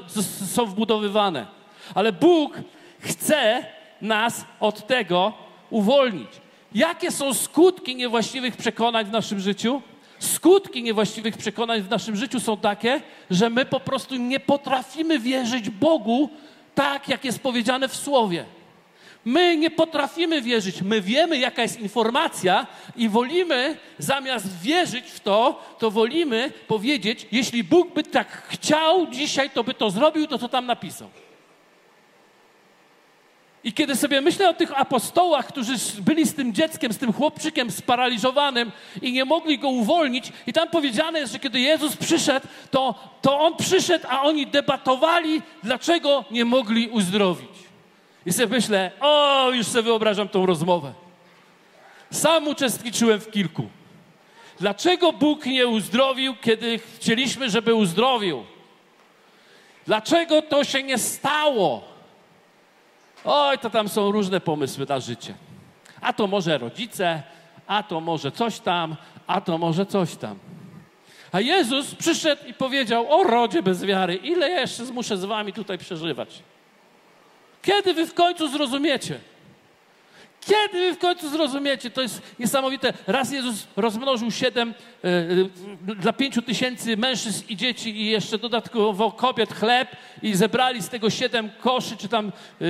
są 0.55 0.67
wbudowywane. 0.67 1.47
Ale 1.95 2.13
Bóg 2.13 2.53
chce 3.01 3.67
nas 4.03 4.45
od 4.61 4.87
tego 4.87 5.33
uwolnić. 5.71 6.29
Jakie 6.75 7.11
są 7.11 7.35
skutki 7.35 7.97
niewłaściwych 7.97 8.57
przekonań 8.57 9.05
w 9.05 9.11
naszym 9.11 9.41
życiu? 9.41 9.83
Skutki 10.19 10.83
niewłaściwych 10.83 11.37
przekonań 11.37 11.83
w 11.83 11.91
naszym 11.91 12.17
życiu 12.17 12.41
są 12.41 12.57
takie, 12.57 13.01
że 13.31 13.51
my 13.51 13.65
po 13.65 13.81
prostu 13.81 14.17
nie 14.17 14.41
potrafimy 14.41 15.19
wierzyć 15.19 15.71
Bogu 15.71 16.31
tak, 16.75 17.09
jak 17.09 17.25
jest 17.25 17.43
powiedziane 17.43 17.89
w 17.89 17.97
Słowie. 17.97 18.45
My 19.25 19.57
nie 19.57 19.71
potrafimy 19.71 20.43
wierzyć. 20.43 20.83
My 20.83 21.01
wiemy, 21.01 21.39
jaka 21.39 21.63
jest 21.63 21.81
informacja, 21.81 22.67
i 22.97 23.09
wolimy, 23.09 23.77
zamiast 23.99 24.63
wierzyć 24.63 25.05
w 25.05 25.21
to, 25.21 25.65
to 25.79 25.91
wolimy 25.91 26.53
powiedzieć: 26.67 27.27
Jeśli 27.33 27.65
Bóg 27.65 27.95
by 27.95 28.03
tak 28.03 28.49
chciał 28.49 29.07
dzisiaj, 29.07 29.51
to 29.51 29.65
by 29.65 29.75
to 29.75 29.91
zrobił, 29.91 30.27
to 30.27 30.39
co 30.39 30.49
tam 30.49 30.67
napisał. 30.67 31.09
I 33.65 33.73
kiedy 33.73 33.97
sobie 33.97 34.21
myślę 34.21 34.49
o 34.49 34.55
tych 34.55 34.81
apostołach, 34.81 35.47
którzy 35.47 35.73
byli 36.01 36.27
z 36.27 36.35
tym 36.35 36.55
dzieckiem, 36.55 36.93
z 36.93 36.99
tym 36.99 37.13
chłopczykiem 37.13 37.71
sparaliżowanym 37.71 38.73
i 39.03 39.13
nie 39.13 39.25
mogli 39.25 39.59
go 39.59 39.69
uwolnić, 39.69 40.33
i 40.47 40.53
tam 40.53 40.69
powiedziane 40.69 41.19
jest, 41.19 41.33
że 41.33 41.39
kiedy 41.39 41.61
Jezus 41.61 41.97
przyszedł, 41.97 42.47
to, 42.71 42.95
to 43.23 43.41
on 43.41 43.57
przyszedł, 43.57 44.07
a 44.09 44.23
oni 44.23 44.47
debatowali, 44.47 45.43
dlaczego 45.63 46.25
nie 46.31 46.45
mogli 46.45 46.89
uzdrowić. 46.89 47.72
I 48.27 48.33
sobie 48.33 48.47
myślę, 48.47 48.91
o, 49.01 49.51
już 49.51 49.67
sobie 49.67 49.83
wyobrażam 49.83 50.29
tą 50.29 50.47
rozmowę. 50.47 50.93
Sam 52.11 52.49
uczestniczyłem 52.49 53.21
w 53.21 53.31
kilku. 53.31 53.69
Dlaczego 54.61 55.13
Bóg 55.13 55.47
nie 55.47 55.67
uzdrowił, 55.67 56.35
kiedy 56.41 56.79
chcieliśmy, 56.79 57.51
żeby 57.51 57.75
uzdrowił? 57.75 58.45
Dlaczego 59.87 60.43
to 60.43 60.65
się 60.65 60.83
nie 60.83 60.99
stało? 60.99 61.85
Oj, 63.25 63.59
to 63.59 63.71
tam 63.71 63.89
są 63.89 64.13
różne 64.13 64.41
pomysły 64.41 64.87
na 64.89 65.01
życie. 65.01 65.35
A 66.01 66.13
to 66.13 66.27
może 66.27 66.59
rodzice, 66.59 67.23
a 67.67 67.83
to 67.83 68.01
może 68.01 68.33
coś 68.33 68.61
tam, 68.61 68.97
a 69.27 69.41
to 69.41 69.59
może 69.59 69.87
coś 69.87 70.17
tam. 70.17 70.39
A 71.33 71.41
Jezus 71.41 71.95
przyszedł 71.95 72.47
i 72.47 72.55
powiedział: 72.55 73.21
O 73.21 73.25
rodzie 73.25 73.63
bez 73.63 73.85
wiary, 73.85 74.15
ile 74.15 74.51
jeszcze 74.51 74.85
muszę 74.85 75.17
z 75.17 75.25
wami 75.25 75.53
tutaj 75.53 75.79
przeżywać? 75.79 76.43
Kiedy 77.63 77.95
wy 77.95 78.07
w 78.07 78.15
końcu 78.15 78.49
zrozumiecie? 78.49 79.21
Kiedy 80.47 80.81
wy 80.81 80.95
w 80.95 80.99
końcu 80.99 81.29
zrozumiecie? 81.29 81.91
To 81.91 82.03
jest 82.03 82.23
niesamowite. 82.39 82.93
Raz 83.07 83.33
Jezus 83.33 83.67
rozmnożył 83.77 84.31
siedem 84.31 84.75
e, 85.05 85.95
dla 85.95 86.13
pięciu 86.13 86.43
tysięcy 86.43 86.97
mężczyzn 86.97 87.45
i 87.49 87.57
dzieci 87.57 88.01
i 88.01 88.07
jeszcze 88.07 88.39
dodatkowo 88.39 89.13
kobiet 89.13 89.55
chleb 89.55 89.97
i 90.23 90.35
zebrali 90.35 90.83
z 90.83 90.89
tego 90.89 91.11
siedem 91.11 91.51
koszy, 91.61 91.97
czy 91.97 92.09
tam 92.09 92.27
e, 92.27 92.65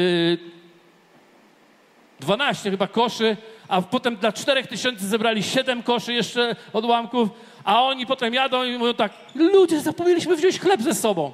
dwanaście 2.21 2.71
chyba 2.71 2.87
koszy, 2.87 3.37
a 3.69 3.83
potem 3.83 4.17
dla 4.17 4.33
czterech 4.33 4.67
tysięcy 4.67 5.07
zebrali 5.07 5.43
siedem 5.43 5.83
koszy 5.83 6.13
jeszcze 6.13 6.57
odłamków, 6.73 7.29
a 7.65 7.83
oni 7.83 8.07
potem 8.07 8.35
jadą 8.35 8.65
i 8.65 8.79
mówią 8.79 8.95
tak, 8.95 9.13
ludzie, 9.35 9.81
zapomnieliśmy 9.81 10.37
wziąć 10.37 10.61
chleb 10.61 10.83
ze 10.83 10.95
sobą. 10.95 11.33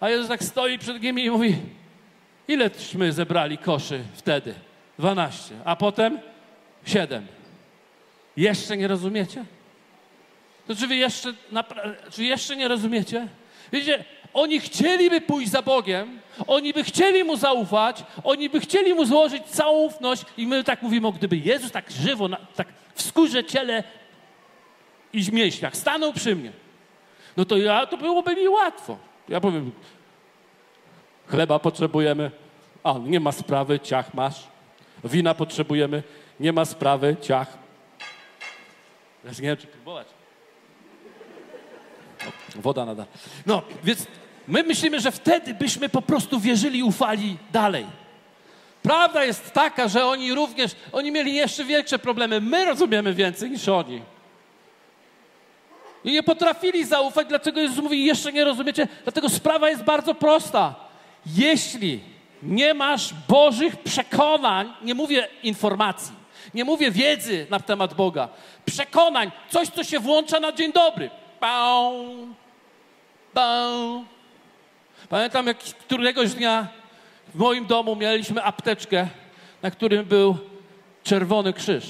A 0.00 0.10
Jezus 0.10 0.28
tak 0.28 0.44
stoi 0.44 0.78
przed 0.78 1.02
nimi 1.02 1.24
i 1.24 1.30
mówi, 1.30 1.56
ileśmy 2.48 3.12
zebrali 3.12 3.58
koszy 3.58 4.04
wtedy? 4.14 4.54
12, 4.98 5.54
a 5.64 5.76
potem 5.76 6.20
7. 6.86 7.26
Jeszcze 8.36 8.76
nie 8.76 8.88
rozumiecie? 8.88 9.44
To 10.66 10.76
czy 10.76 10.86
wy 10.86 10.96
jeszcze, 10.96 11.34
czy 12.10 12.24
jeszcze 12.24 12.56
nie 12.56 12.68
rozumiecie? 12.68 13.28
Wiecie, 13.72 14.04
oni 14.34 14.60
chcieliby 14.60 15.20
pójść 15.20 15.50
za 15.50 15.62
Bogiem, 15.62 16.20
oni 16.46 16.72
by 16.72 16.84
chcieli 16.84 17.24
Mu 17.24 17.36
zaufać, 17.36 18.04
oni 18.24 18.50
by 18.50 18.60
chcieli 18.60 18.94
Mu 18.94 19.04
złożyć 19.04 19.44
całą 19.44 19.78
ufność 19.78 20.24
i 20.36 20.46
my 20.46 20.64
tak 20.64 20.82
mówimy, 20.82 21.12
gdyby 21.12 21.36
Jezus 21.36 21.72
tak 21.72 21.90
żywo, 21.90 22.28
tak 22.56 22.68
w 22.94 23.02
skórze, 23.02 23.44
ciele 23.44 23.84
i 25.12 25.32
mięśniach 25.32 25.76
stanął 25.76 26.12
przy 26.12 26.36
mnie, 26.36 26.52
no 27.36 27.44
to 27.44 27.56
ja, 27.56 27.86
to 27.86 27.96
byłoby 27.96 28.36
mi 28.36 28.48
łatwo. 28.48 28.98
Ja 29.28 29.40
powiem, 29.40 29.72
chleba 31.26 31.58
potrzebujemy, 31.58 32.30
a 32.84 32.94
nie 32.98 33.20
ma 33.20 33.32
sprawy, 33.32 33.80
ciach 33.80 34.14
masz. 34.14 34.46
Wina 35.04 35.34
potrzebujemy, 35.34 36.02
nie 36.40 36.52
ma 36.52 36.64
sprawy, 36.64 37.16
ciach. 37.20 37.58
Ja 39.24 39.30
nie 39.30 39.48
wiem, 39.48 39.56
czy 39.56 39.66
próbować. 39.66 40.06
Woda 42.56 42.84
nada. 42.84 43.06
No, 43.46 43.62
więc 43.84 44.06
my 44.48 44.62
myślimy, 44.62 45.00
że 45.00 45.12
wtedy 45.12 45.54
byśmy 45.54 45.88
po 45.88 46.02
prostu 46.02 46.40
wierzyli 46.40 46.78
i 46.78 46.82
ufali 46.82 47.36
dalej. 47.52 47.86
Prawda 48.82 49.24
jest 49.24 49.52
taka, 49.52 49.88
że 49.88 50.06
oni 50.06 50.34
również, 50.34 50.76
oni 50.92 51.12
mieli 51.12 51.34
jeszcze 51.34 51.64
większe 51.64 51.98
problemy. 51.98 52.40
My 52.40 52.64
rozumiemy 52.64 53.14
więcej 53.14 53.50
niż 53.50 53.68
oni. 53.68 54.02
I 56.04 56.12
nie 56.12 56.22
potrafili 56.22 56.84
zaufać, 56.84 57.28
dlaczego 57.28 57.60
Jezus 57.60 57.84
mówi, 57.84 58.04
jeszcze 58.04 58.32
nie 58.32 58.44
rozumiecie? 58.44 58.88
Dlatego 59.02 59.28
sprawa 59.28 59.70
jest 59.70 59.82
bardzo 59.82 60.14
prosta. 60.14 60.83
Jeśli 61.26 62.00
nie 62.42 62.74
masz 62.74 63.14
Bożych 63.28 63.76
przekonań, 63.76 64.72
nie 64.82 64.94
mówię 64.94 65.28
informacji, 65.42 66.14
nie 66.54 66.64
mówię 66.64 66.90
wiedzy 66.90 67.46
na 67.50 67.60
temat 67.60 67.94
Boga, 67.94 68.28
przekonań, 68.64 69.30
coś, 69.50 69.68
co 69.68 69.84
się 69.84 70.00
włącza 70.00 70.40
na 70.40 70.52
dzień 70.52 70.72
dobry. 70.72 71.10
Bał, 71.40 71.94
bał. 73.34 74.04
Pamiętam, 75.08 75.46
jak 75.46 75.58
któregoś 75.58 76.34
dnia 76.34 76.68
w 77.34 77.38
moim 77.38 77.66
domu 77.66 77.96
mieliśmy 77.96 78.42
apteczkę, 78.42 79.08
na 79.62 79.70
którym 79.70 80.04
był 80.04 80.36
czerwony 81.04 81.52
krzyż. 81.52 81.84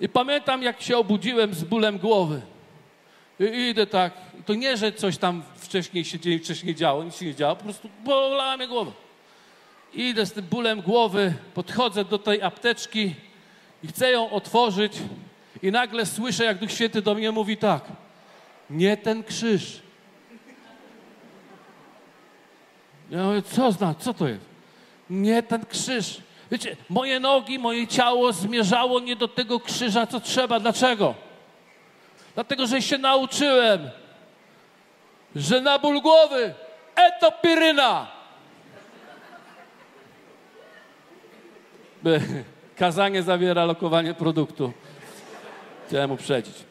I 0.00 0.08
pamiętam, 0.08 0.62
jak 0.62 0.82
się 0.82 0.98
obudziłem 0.98 1.54
z 1.54 1.64
bólem 1.64 1.98
głowy. 1.98 2.40
I 3.40 3.68
idę 3.70 3.86
tak. 3.86 4.12
To 4.46 4.54
nie, 4.54 4.76
że 4.76 4.92
coś 4.92 5.18
tam 5.18 5.42
wcześniej 5.56 6.04
się 6.04 6.18
dzieje, 6.18 6.38
wcześniej 6.38 6.74
działo, 6.74 7.04
nic 7.04 7.16
się 7.16 7.26
nie 7.26 7.34
działo, 7.34 7.56
po 7.56 7.64
prostu 7.64 7.88
bolała 8.04 8.56
mnie 8.56 8.68
głowa. 8.68 8.92
Idę 9.94 10.26
z 10.26 10.32
tym 10.32 10.44
bólem 10.44 10.82
głowy, 10.82 11.34
podchodzę 11.54 12.04
do 12.04 12.18
tej 12.18 12.42
apteczki 12.42 13.14
i 13.84 13.86
chcę 13.86 14.10
ją 14.10 14.30
otworzyć 14.30 14.92
i 15.62 15.72
nagle 15.72 16.06
słyszę, 16.06 16.44
jak 16.44 16.58
Duch 16.58 16.72
Święty 16.72 17.02
do 17.02 17.14
mnie 17.14 17.32
mówi 17.32 17.56
tak. 17.56 17.84
Nie 18.70 18.96
ten 18.96 19.24
krzyż. 19.24 19.82
Ja 23.10 23.24
mówię, 23.24 23.42
co 23.42 23.72
zna, 23.72 23.94
co 23.94 24.14
to 24.14 24.28
jest? 24.28 24.44
Nie 25.10 25.42
ten 25.42 25.66
krzyż. 25.66 26.20
Wiecie, 26.50 26.76
moje 26.88 27.20
nogi, 27.20 27.58
moje 27.58 27.86
ciało 27.86 28.32
zmierzało 28.32 29.00
nie 29.00 29.16
do 29.16 29.28
tego 29.28 29.60
krzyża, 29.60 30.06
co 30.06 30.20
trzeba. 30.20 30.60
Dlaczego? 30.60 31.25
Dlatego, 32.36 32.66
że 32.66 32.82
się 32.82 32.98
nauczyłem, 32.98 33.90
że 35.36 35.60
na 35.60 35.78
ból 35.78 36.00
głowy 36.00 36.54
etopiryna. 36.96 38.06
Kazanie 42.76 43.22
zawiera 43.22 43.64
lokowanie 43.64 44.14
produktu. 44.14 44.72
Chciałem 45.88 46.10
uprzedzić. 46.10 46.65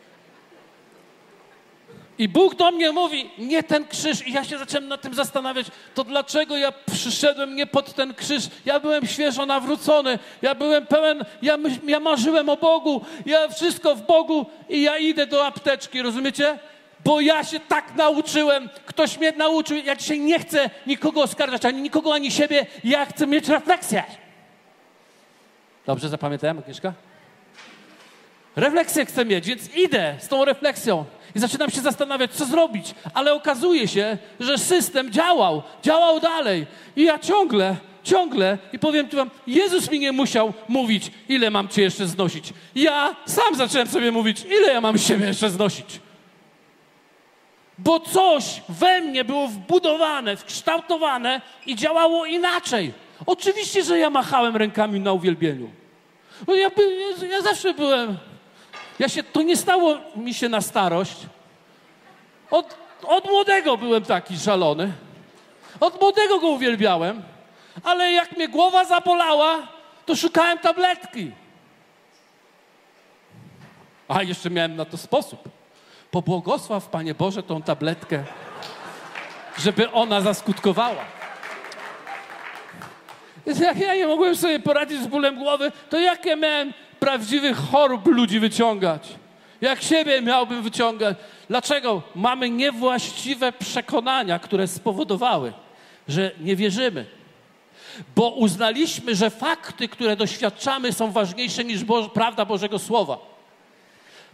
I 2.17 2.28
Bóg 2.30 2.56
do 2.56 2.71
mnie 2.71 2.91
mówi, 2.91 3.30
nie 3.38 3.63
ten 3.63 3.88
krzyż. 3.88 4.28
I 4.28 4.34
ja 4.34 4.43
się 4.43 4.58
zacząłem 4.58 4.88
nad 4.88 5.01
tym 5.01 5.13
zastanawiać, 5.13 5.67
to 5.93 6.04
dlaczego 6.04 6.58
ja 6.58 6.73
przyszedłem 6.91 7.56
nie 7.56 7.67
pod 7.67 7.93
ten 7.93 8.13
krzyż? 8.13 8.43
Ja 8.65 8.80
byłem 8.80 9.08
świeżo 9.08 9.45
nawrócony, 9.45 10.19
ja 10.41 10.56
byłem 10.56 10.88
pełen, 10.88 11.25
ja, 11.41 11.58
ja 11.88 11.99
marzyłem 11.99 12.49
o 12.49 12.58
Bogu, 12.58 13.01
ja 13.25 13.47
wszystko 13.47 13.95
w 13.95 14.01
Bogu 14.01 14.45
i 14.69 14.82
ja 14.82 14.97
idę 14.97 15.28
do 15.28 15.45
apteczki, 15.45 16.01
rozumiecie? 16.01 16.60
Bo 17.06 17.21
ja 17.21 17.43
się 17.43 17.60
tak 17.60 17.95
nauczyłem, 17.95 18.69
ktoś 18.86 19.17
mnie 19.17 19.32
nauczył, 19.32 19.78
ja 19.78 19.95
dzisiaj 19.95 20.19
nie 20.19 20.39
chcę 20.39 20.69
nikogo 20.88 21.21
oskarżać, 21.21 21.65
ani 21.65 21.82
nikogo, 21.82 22.13
ani 22.13 22.32
siebie, 22.32 22.65
ja 22.84 23.06
chcę 23.06 23.28
mieć 23.28 23.47
refleksję. 23.47 24.04
Dobrze 25.86 26.10
zapamiętałem, 26.10 26.60
Agnieszka? 26.60 26.93
Refleksję 28.56 29.06
chcę 29.06 29.25
mieć, 29.25 29.47
więc 29.47 29.75
idę 29.75 30.15
z 30.19 30.28
tą 30.28 30.45
refleksją 30.45 31.06
i 31.36 31.39
zaczynam 31.39 31.71
się 31.71 31.82
zastanawiać, 31.82 32.32
co 32.32 32.45
zrobić. 32.45 32.95
Ale 33.13 33.34
okazuje 33.34 33.88
się, 33.88 34.17
że 34.39 34.58
system 34.58 35.12
działał, 35.12 35.63
działał 35.84 36.19
dalej. 36.19 36.67
I 36.95 37.04
ja 37.04 37.19
ciągle, 37.19 37.76
ciągle, 38.04 38.58
i 38.74 38.80
powiem 38.80 39.10
tu 39.10 39.17
wam, 39.17 39.30
Jezus 39.48 39.91
mi 39.91 40.00
nie 40.00 40.12
musiał 40.12 40.54
mówić, 40.67 41.12
ile 41.30 41.52
mam 41.52 41.67
cię 41.67 41.82
jeszcze 41.82 42.08
znosić. 42.08 42.54
Ja 42.76 43.15
sam 43.26 43.56
zacząłem 43.56 43.88
sobie 43.88 44.12
mówić, 44.12 44.45
ile 44.45 44.74
ja 44.74 44.82
mam 44.82 44.98
siebie 44.98 45.26
jeszcze 45.26 45.50
znosić. 45.50 46.00
Bo 47.78 48.00
coś 48.00 48.62
we 48.69 49.02
mnie 49.02 49.26
było 49.26 49.48
wbudowane, 49.48 50.38
wkształtowane 50.38 51.41
i 51.65 51.76
działało 51.76 52.26
inaczej. 52.26 52.93
Oczywiście, 53.26 53.84
że 53.84 54.00
ja 54.00 54.10
machałem 54.10 54.56
rękami 54.56 55.00
na 55.00 55.13
uwielbieniu. 55.13 55.69
No 56.48 56.56
ja, 56.56 56.69
by, 56.69 57.28
ja 57.28 57.41
zawsze 57.41 57.74
byłem. 57.74 58.17
Ja 59.00 59.10
się, 59.10 59.24
to 59.24 59.42
nie 59.42 59.58
stało 59.58 59.98
mi 60.16 60.34
się 60.34 60.50
na 60.50 60.62
starość. 60.62 61.18
Od, 62.52 62.78
od 63.04 63.26
młodego 63.26 63.78
byłem 63.78 64.04
taki 64.04 64.38
szalony. 64.38 64.92
Od 65.80 66.02
młodego 66.02 66.40
go 66.40 66.48
uwielbiałem. 66.48 67.24
Ale 67.84 68.12
jak 68.12 68.32
mnie 68.32 68.48
głowa 68.48 68.86
zabolała, 68.86 69.68
to 70.06 70.16
szukałem 70.16 70.58
tabletki. 70.58 71.32
A 74.08 74.24
jeszcze 74.24 74.50
miałem 74.50 74.76
na 74.76 74.86
to 74.86 74.98
sposób. 74.98 75.50
Pobłogosław, 76.12 76.88
Panie 76.88 77.16
Boże, 77.16 77.44
tą 77.44 77.62
tabletkę, 77.62 78.24
żeby 79.58 79.92
ona 79.92 80.22
zaskutkowała. 80.22 81.06
Jak 83.46 83.78
ja 83.78 83.96
nie 83.96 84.08
mogłem 84.08 84.36
sobie 84.36 84.60
poradzić 84.60 85.02
z 85.02 85.08
bólem 85.08 85.36
głowy, 85.36 85.72
to 85.90 86.00
jakie 86.00 86.36
miałem 86.36 86.74
prawdziwych 87.00 87.58
chorób 87.58 88.08
ludzi 88.08 88.40
wyciągać? 88.40 89.16
Jak 89.62 89.82
siebie 89.82 90.22
miałbym 90.22 90.64
wyciągać? 90.64 91.18
Dlaczego? 91.48 92.02
Mamy 92.16 92.50
niewłaściwe 92.50 93.52
przekonania, 93.52 94.40
które 94.40 94.68
spowodowały, 94.68 95.54
że 96.08 96.32
nie 96.40 96.56
wierzymy. 96.56 97.06
Bo 98.16 98.30
uznaliśmy, 98.30 99.16
że 99.16 99.30
fakty, 99.30 99.88
które 99.88 100.16
doświadczamy, 100.16 100.94
są 100.94 101.12
ważniejsze 101.12 101.64
niż 101.64 101.82
prawda 102.14 102.46
Bożego 102.46 102.80
Słowa. 102.80 103.35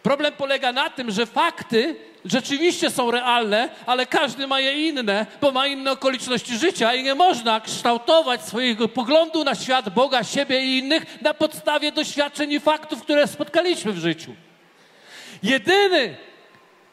Problem 0.03 0.33
polega 0.33 0.71
na 0.71 0.89
tym, 0.89 1.11
że 1.11 1.25
fakty 1.25 1.95
rzeczywiście 2.25 2.89
są 2.89 3.11
realne, 3.11 3.69
ale 3.85 4.05
każdy 4.05 4.47
ma 4.47 4.59
je 4.59 4.89
inne, 4.89 5.25
bo 5.41 5.51
ma 5.51 5.67
inne 5.67 5.91
okoliczności 5.91 6.57
życia 6.57 6.93
i 6.93 7.03
nie 7.03 7.15
można 7.15 7.61
kształtować 7.61 8.41
swojego 8.41 8.87
poglądu 8.87 9.43
na 9.43 9.55
świat, 9.55 9.89
Boga, 9.89 10.23
siebie 10.23 10.65
i 10.65 10.77
innych 10.77 11.21
na 11.21 11.33
podstawie 11.33 11.91
doświadczeń 11.91 12.51
i 12.51 12.59
faktów, 12.59 13.01
które 13.01 13.27
spotkaliśmy 13.27 13.91
w 13.91 13.97
życiu. 13.97 14.35
Jedyny 15.43 16.15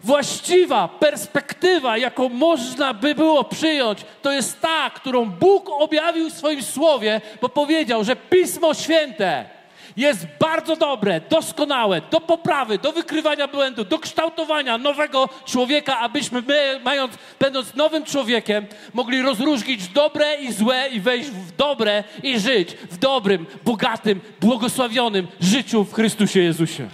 właściwa 0.00 0.88
perspektywa, 0.88 1.96
jaką 1.96 2.28
można 2.28 2.94
by 2.94 3.14
było 3.14 3.44
przyjąć, 3.44 3.98
to 4.22 4.32
jest 4.32 4.60
ta, 4.60 4.90
którą 4.90 5.24
Bóg 5.24 5.68
objawił 5.70 6.30
w 6.30 6.34
swoim 6.34 6.62
słowie, 6.62 7.20
bo 7.40 7.48
powiedział, 7.48 8.04
że 8.04 8.16
Pismo 8.16 8.74
Święte 8.74 9.57
jest 9.98 10.26
bardzo 10.40 10.76
dobre, 10.76 11.20
doskonałe, 11.30 12.00
do 12.10 12.20
poprawy, 12.20 12.78
do 12.78 12.92
wykrywania 12.92 13.48
błędu, 13.48 13.84
do 13.84 13.98
kształtowania 13.98 14.78
nowego 14.78 15.28
człowieka, 15.46 15.98
abyśmy 15.98 16.42
my, 16.42 16.80
mając, 16.84 17.14
będąc 17.40 17.74
nowym 17.74 18.04
człowiekiem, 18.04 18.66
mogli 18.94 19.22
rozróżnić 19.22 19.88
dobre 19.88 20.36
i 20.36 20.52
złe 20.52 20.88
i 20.88 21.00
wejść 21.00 21.30
w 21.30 21.56
dobre 21.56 22.04
i 22.22 22.38
żyć 22.40 22.74
w 22.90 22.98
dobrym, 22.98 23.46
bogatym, 23.64 24.20
błogosławionym 24.40 25.26
życiu 25.40 25.84
w 25.84 25.94
Chrystusie 25.94 26.40
Jezusie. 26.40 26.88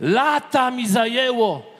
Lata 0.00 0.70
mi 0.70 0.88
zajęło, 0.88 1.73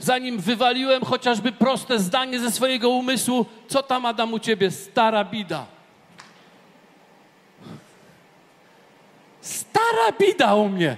zanim 0.00 0.38
wywaliłem 0.38 1.04
chociażby 1.04 1.52
proste 1.52 1.98
zdanie 1.98 2.40
ze 2.40 2.50
swojego 2.50 2.90
umysłu, 2.90 3.46
co 3.68 3.82
tam 3.82 4.06
Adam 4.06 4.32
u 4.32 4.38
ciebie, 4.38 4.70
stara 4.70 5.24
bida. 5.24 5.66
Stara 9.40 10.12
bida 10.20 10.54
u 10.54 10.68
mnie. 10.68 10.96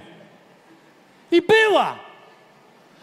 I 1.31 1.41
była. 1.41 1.99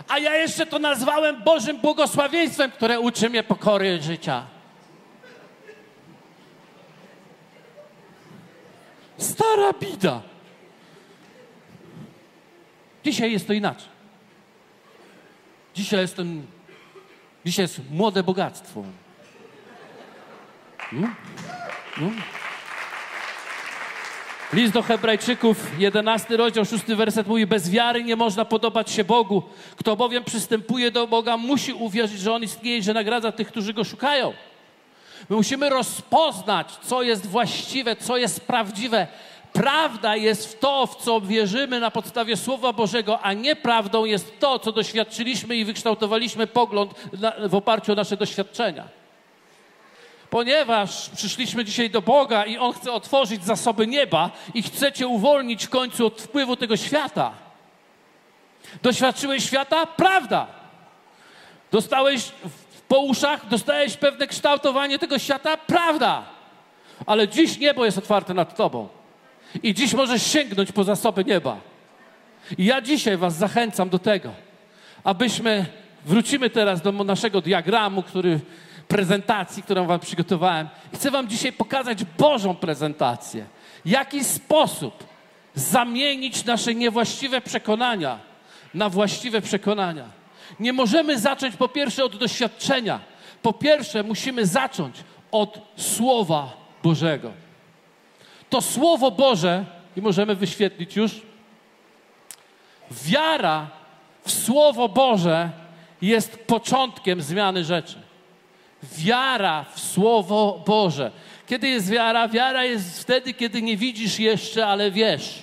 A 0.08 0.18
ja 0.18 0.34
jeszcze 0.36 0.66
to 0.66 0.78
nazwałem 0.78 1.42
Bożym 1.42 1.76
błogosławieństwem, 1.76 2.70
które 2.70 3.00
uczy 3.00 3.30
mnie 3.30 3.42
pokory 3.42 4.02
życia. 4.02 4.46
Stara 9.18 9.72
bida. 9.72 10.20
Dzisiaj 13.04 13.32
jest 13.32 13.46
to 13.46 13.52
inaczej. 13.52 13.99
Dzisiaj 15.80 16.00
jestem, 16.00 16.46
dzisiaj 17.46 17.64
jest 17.64 17.80
młode 17.90 18.22
bogactwo. 18.22 18.84
Hmm? 20.78 21.14
Hmm? 21.94 22.22
List 24.52 24.72
do 24.72 24.82
Hebrajczyków, 24.82 25.70
11 25.78 26.36
rozdział, 26.36 26.64
6 26.64 26.84
werset 26.84 27.26
mówi: 27.26 27.46
Bez 27.46 27.70
wiary 27.70 28.04
nie 28.04 28.16
można 28.16 28.44
podobać 28.44 28.90
się 28.90 29.04
Bogu. 29.04 29.42
Kto 29.76 29.96
bowiem 29.96 30.24
przystępuje 30.24 30.90
do 30.90 31.06
Boga, 31.06 31.36
musi 31.36 31.72
uwierzyć, 31.72 32.20
że 32.20 32.32
On 32.32 32.42
istnieje 32.42 32.78
i 32.78 32.82
że 32.82 32.94
nagradza 32.94 33.32
tych, 33.32 33.48
którzy 33.48 33.74
go 33.74 33.84
szukają. 33.84 34.32
My 35.30 35.36
musimy 35.36 35.68
rozpoznać, 35.68 36.76
co 36.82 37.02
jest 37.02 37.26
właściwe, 37.26 37.96
co 37.96 38.16
jest 38.16 38.40
prawdziwe, 38.40 39.06
Prawda 39.52 40.16
jest 40.16 40.52
w 40.52 40.58
to, 40.58 40.86
w 40.86 40.96
co 40.96 41.20
wierzymy 41.20 41.80
na 41.80 41.90
podstawie 41.90 42.36
Słowa 42.36 42.72
Bożego, 42.72 43.20
a 43.20 43.32
nieprawdą 43.32 44.04
jest 44.04 44.40
to, 44.40 44.58
co 44.58 44.72
doświadczyliśmy 44.72 45.56
i 45.56 45.64
wykształtowaliśmy 45.64 46.46
pogląd 46.46 46.94
w 47.48 47.54
oparciu 47.54 47.92
o 47.92 47.94
nasze 47.94 48.16
doświadczenia. 48.16 48.84
Ponieważ 50.30 51.10
przyszliśmy 51.10 51.64
dzisiaj 51.64 51.90
do 51.90 52.02
Boga 52.02 52.44
i 52.44 52.58
On 52.58 52.72
chce 52.72 52.92
otworzyć 52.92 53.44
zasoby 53.44 53.86
nieba 53.86 54.30
i 54.54 54.62
chce 54.62 54.92
Cię 54.92 55.06
uwolnić 55.06 55.66
w 55.66 55.70
końcu 55.70 56.06
od 56.06 56.22
wpływu 56.22 56.56
tego 56.56 56.76
świata. 56.76 57.32
Doświadczyłeś 58.82 59.44
świata? 59.44 59.86
Prawda. 59.86 60.46
Dostałeś 61.72 62.32
po 62.88 62.98
uszach, 62.98 63.48
dostałeś 63.48 63.96
pewne 63.96 64.26
kształtowanie 64.26 64.98
tego 64.98 65.18
świata? 65.18 65.56
Prawda. 65.56 66.22
Ale 67.06 67.28
dziś 67.28 67.58
niebo 67.58 67.84
jest 67.84 67.98
otwarte 67.98 68.34
nad 68.34 68.56
Tobą. 68.56 68.99
I 69.62 69.74
dziś 69.74 69.94
możesz 69.94 70.22
sięgnąć 70.22 70.72
po 70.72 70.84
zasoby 70.84 71.24
nieba. 71.24 71.60
I 72.58 72.64
ja 72.64 72.80
dzisiaj 72.80 73.16
Was 73.16 73.36
zachęcam 73.36 73.88
do 73.88 73.98
tego, 73.98 74.32
abyśmy, 75.04 75.66
wrócimy 76.06 76.50
teraz 76.50 76.82
do 76.82 76.92
naszego 76.92 77.40
diagramu, 77.40 78.02
który, 78.02 78.40
prezentacji, 78.90 79.62
którą 79.62 79.86
Wam 79.86 80.00
przygotowałem. 80.00 80.68
Chcę 80.94 81.10
Wam 81.10 81.28
dzisiaj 81.28 81.52
pokazać 81.52 82.04
Bożą 82.04 82.56
prezentację. 82.56 83.46
Jaki 83.84 84.24
sposób 84.24 85.04
zamienić 85.54 86.44
nasze 86.44 86.74
niewłaściwe 86.74 87.40
przekonania 87.40 88.18
na 88.74 88.88
właściwe 88.88 89.40
przekonania. 89.40 90.04
Nie 90.60 90.72
możemy 90.72 91.18
zacząć 91.18 91.56
po 91.56 91.68
pierwsze 91.68 92.04
od 92.04 92.16
doświadczenia. 92.16 93.00
Po 93.42 93.52
pierwsze 93.52 94.02
musimy 94.02 94.46
zacząć 94.46 94.96
od 95.32 95.58
Słowa 95.76 96.52
Bożego 96.82 97.32
to 98.50 98.60
Słowo 98.60 99.10
Boże, 99.10 99.64
i 99.96 100.02
możemy 100.02 100.34
wyświetlić 100.34 100.96
już, 100.96 101.22
wiara 102.90 103.68
w 104.24 104.30
Słowo 104.30 104.88
Boże 104.88 105.50
jest 106.02 106.38
początkiem 106.46 107.22
zmiany 107.22 107.64
rzeczy. 107.64 107.96
Wiara 108.82 109.64
w 109.74 109.80
Słowo 109.80 110.62
Boże. 110.66 111.10
Kiedy 111.46 111.68
jest 111.68 111.90
wiara? 111.90 112.28
Wiara 112.28 112.64
jest 112.64 113.02
wtedy, 113.02 113.34
kiedy 113.34 113.62
nie 113.62 113.76
widzisz 113.76 114.18
jeszcze, 114.18 114.66
ale 114.66 114.90
wiesz. 114.90 115.42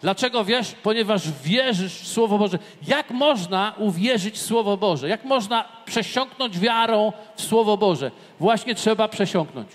Dlaczego 0.00 0.44
wiesz? 0.44 0.72
Ponieważ 0.82 1.22
wierzysz 1.32 1.94
w 1.94 2.08
Słowo 2.08 2.38
Boże. 2.38 2.58
Jak 2.86 3.10
można 3.10 3.74
uwierzyć 3.78 4.34
w 4.34 4.42
Słowo 4.42 4.76
Boże? 4.76 5.08
Jak 5.08 5.24
można 5.24 5.64
przesiąknąć 5.84 6.58
wiarą 6.58 7.12
w 7.36 7.42
Słowo 7.42 7.76
Boże? 7.76 8.10
Właśnie 8.40 8.74
trzeba 8.74 9.08
przesiąknąć. 9.08 9.68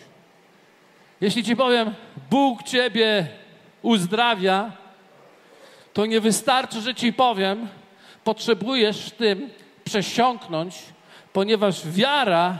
Jeśli 1.21 1.43
ci 1.43 1.55
powiem, 1.55 1.93
Bóg 2.29 2.63
ciebie 2.63 3.27
uzdrawia, 3.81 4.71
to 5.93 6.05
nie 6.05 6.21
wystarczy, 6.21 6.81
że 6.81 6.95
ci 6.95 7.13
powiem, 7.13 7.67
potrzebujesz 8.23 9.11
tym 9.11 9.49
przesiąknąć, 9.83 10.75
ponieważ 11.33 11.87
wiara 11.87 12.59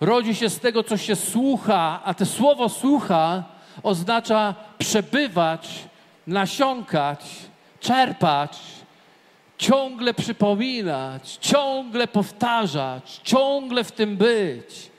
rodzi 0.00 0.34
się 0.34 0.48
z 0.48 0.60
tego, 0.60 0.82
co 0.82 0.96
się 0.96 1.16
słucha, 1.16 2.00
a 2.04 2.14
to 2.14 2.26
słowo 2.26 2.68
słucha 2.68 3.44
oznacza 3.82 4.54
przebywać, 4.78 5.68
nasiąkać, 6.26 7.24
czerpać, 7.80 8.58
ciągle 9.58 10.14
przypominać, 10.14 11.38
ciągle 11.40 12.08
powtarzać, 12.08 13.20
ciągle 13.24 13.84
w 13.84 13.92
tym 13.92 14.16
być. 14.16 14.90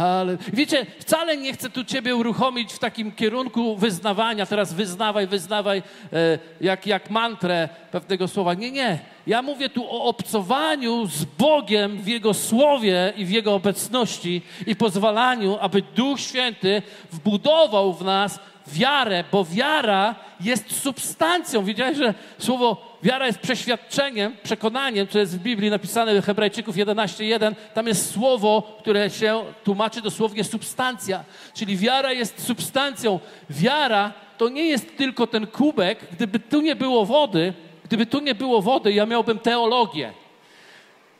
Ale 0.00 0.36
wiecie, 0.52 0.86
wcale 0.98 1.36
nie 1.36 1.52
chcę 1.52 1.70
tu 1.70 1.84
Ciebie 1.84 2.16
uruchomić 2.16 2.72
w 2.72 2.78
takim 2.78 3.12
kierunku 3.12 3.76
wyznawania, 3.76 4.46
teraz 4.46 4.74
wyznawaj, 4.74 5.26
wyznawaj, 5.26 5.82
e, 6.12 6.38
jak, 6.60 6.86
jak 6.86 7.10
mantrę 7.10 7.68
pewnego 7.90 8.28
słowa. 8.28 8.54
Nie, 8.54 8.70
nie. 8.70 8.98
Ja 9.30 9.42
mówię 9.42 9.68
tu 9.68 9.84
o 9.84 10.04
obcowaniu 10.04 11.06
z 11.06 11.24
Bogiem 11.24 11.98
w 11.98 12.08
Jego 12.08 12.34
słowie 12.34 13.12
i 13.16 13.24
w 13.24 13.30
Jego 13.30 13.54
obecności 13.54 14.42
i 14.66 14.76
pozwalaniu, 14.76 15.58
aby 15.60 15.82
Duch 15.82 16.20
Święty 16.20 16.82
wbudował 17.12 17.94
w 17.94 18.04
nas 18.04 18.38
wiarę, 18.66 19.24
bo 19.32 19.44
wiara 19.44 20.14
jest 20.40 20.82
substancją. 20.82 21.64
Widziałeś, 21.64 21.96
że 21.96 22.14
słowo 22.38 22.96
wiara 23.02 23.26
jest 23.26 23.38
przeświadczeniem, 23.38 24.36
przekonaniem, 24.42 25.08
co 25.08 25.18
jest 25.18 25.38
w 25.38 25.42
Biblii 25.42 25.70
napisane 25.70 26.22
w 26.22 26.24
Hebrajczyków 26.24 26.76
11.1. 26.76 27.54
Tam 27.74 27.86
jest 27.86 28.12
słowo, 28.12 28.76
które 28.80 29.10
się 29.10 29.44
tłumaczy 29.64 30.02
dosłownie 30.02 30.44
substancja. 30.44 31.24
Czyli 31.54 31.76
wiara 31.76 32.12
jest 32.12 32.46
substancją. 32.46 33.20
Wiara 33.50 34.12
to 34.38 34.48
nie 34.48 34.64
jest 34.64 34.96
tylko 34.96 35.26
ten 35.26 35.46
kubek. 35.46 35.98
Gdyby 36.12 36.38
tu 36.38 36.60
nie 36.60 36.76
było 36.76 37.06
wody, 37.06 37.52
gdyby 37.90 38.06
tu 38.06 38.20
nie 38.20 38.34
było 38.34 38.62
wody, 38.62 38.92
ja 38.92 39.06
miałbym 39.06 39.38
teologię. 39.38 40.12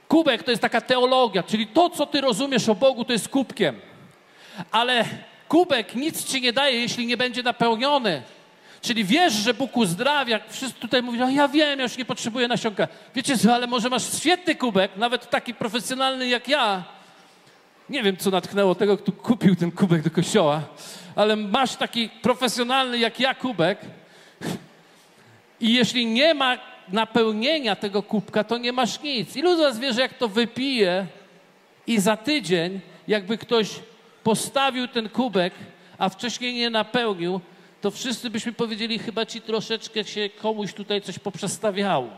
Kubek 0.08 0.42
to 0.42 0.50
jest 0.50 0.62
taka 0.62 0.80
teologia, 0.80 1.42
czyli 1.42 1.66
to, 1.66 1.90
co 1.90 2.06
ty 2.06 2.20
rozumiesz 2.20 2.68
o 2.68 2.74
Bogu, 2.74 3.04
to 3.04 3.12
jest 3.12 3.28
kubkiem. 3.28 3.80
Ale 4.70 5.04
kubek 5.48 5.94
nic 5.94 6.24
ci 6.24 6.40
nie 6.40 6.52
daje, 6.52 6.80
jeśli 6.80 7.06
nie 7.06 7.16
będzie 7.16 7.42
napełniony. 7.42 8.22
Czyli 8.82 9.04
wiesz, 9.04 9.32
że 9.32 9.54
Bóg 9.54 9.76
uzdrawia. 9.76 10.40
Wszyscy 10.48 10.80
tutaj 10.80 11.02
mówią, 11.02 11.28
ja 11.28 11.48
wiem, 11.48 11.78
ja 11.78 11.82
już 11.82 11.96
nie 11.96 12.04
potrzebuję 12.04 12.48
nasionka. 12.48 12.88
Wiecie 13.14 13.38
co, 13.38 13.54
ale 13.54 13.66
może 13.66 13.88
masz 13.88 14.18
świetny 14.18 14.54
kubek, 14.54 14.96
nawet 14.96 15.30
taki 15.30 15.54
profesjonalny 15.54 16.28
jak 16.28 16.48
ja. 16.48 16.84
Nie 17.88 18.02
wiem, 18.02 18.16
co 18.16 18.30
natknęło 18.30 18.74
tego, 18.74 18.98
kto 18.98 19.12
kupił 19.12 19.56
ten 19.56 19.72
kubek 19.72 20.02
do 20.02 20.10
kościoła, 20.10 20.62
ale 21.16 21.36
masz 21.36 21.76
taki 21.76 22.08
profesjonalny 22.08 22.98
jak 22.98 23.20
ja 23.20 23.34
kubek 23.34 23.78
i 25.60 25.74
jeśli 25.74 26.06
nie 26.06 26.34
ma 26.34 26.58
napełnienia 26.88 27.76
tego 27.76 28.02
kubka, 28.02 28.44
to 28.44 28.58
nie 28.58 28.72
masz 28.72 29.02
nic. 29.02 29.36
Ilu 29.36 29.56
z 29.56 29.58
was 29.58 29.78
wie, 29.78 29.92
że 29.92 30.00
jak 30.00 30.14
to 30.14 30.28
wypije 30.28 31.06
i 31.86 32.00
za 32.00 32.16
tydzień, 32.16 32.80
jakby 33.08 33.38
ktoś 33.38 33.70
postawił 34.22 34.88
ten 34.88 35.08
kubek, 35.08 35.54
a 35.98 36.08
wcześniej 36.08 36.54
nie 36.54 36.70
napełnił, 36.70 37.40
to 37.80 37.90
wszyscy 37.90 38.30
byśmy 38.30 38.52
powiedzieli, 38.52 38.98
chyba 38.98 39.26
ci 39.26 39.40
troszeczkę 39.40 40.04
się 40.04 40.28
komuś 40.28 40.72
tutaj 40.72 41.02
coś 41.02 41.18
poprzestawiało. 41.18 42.10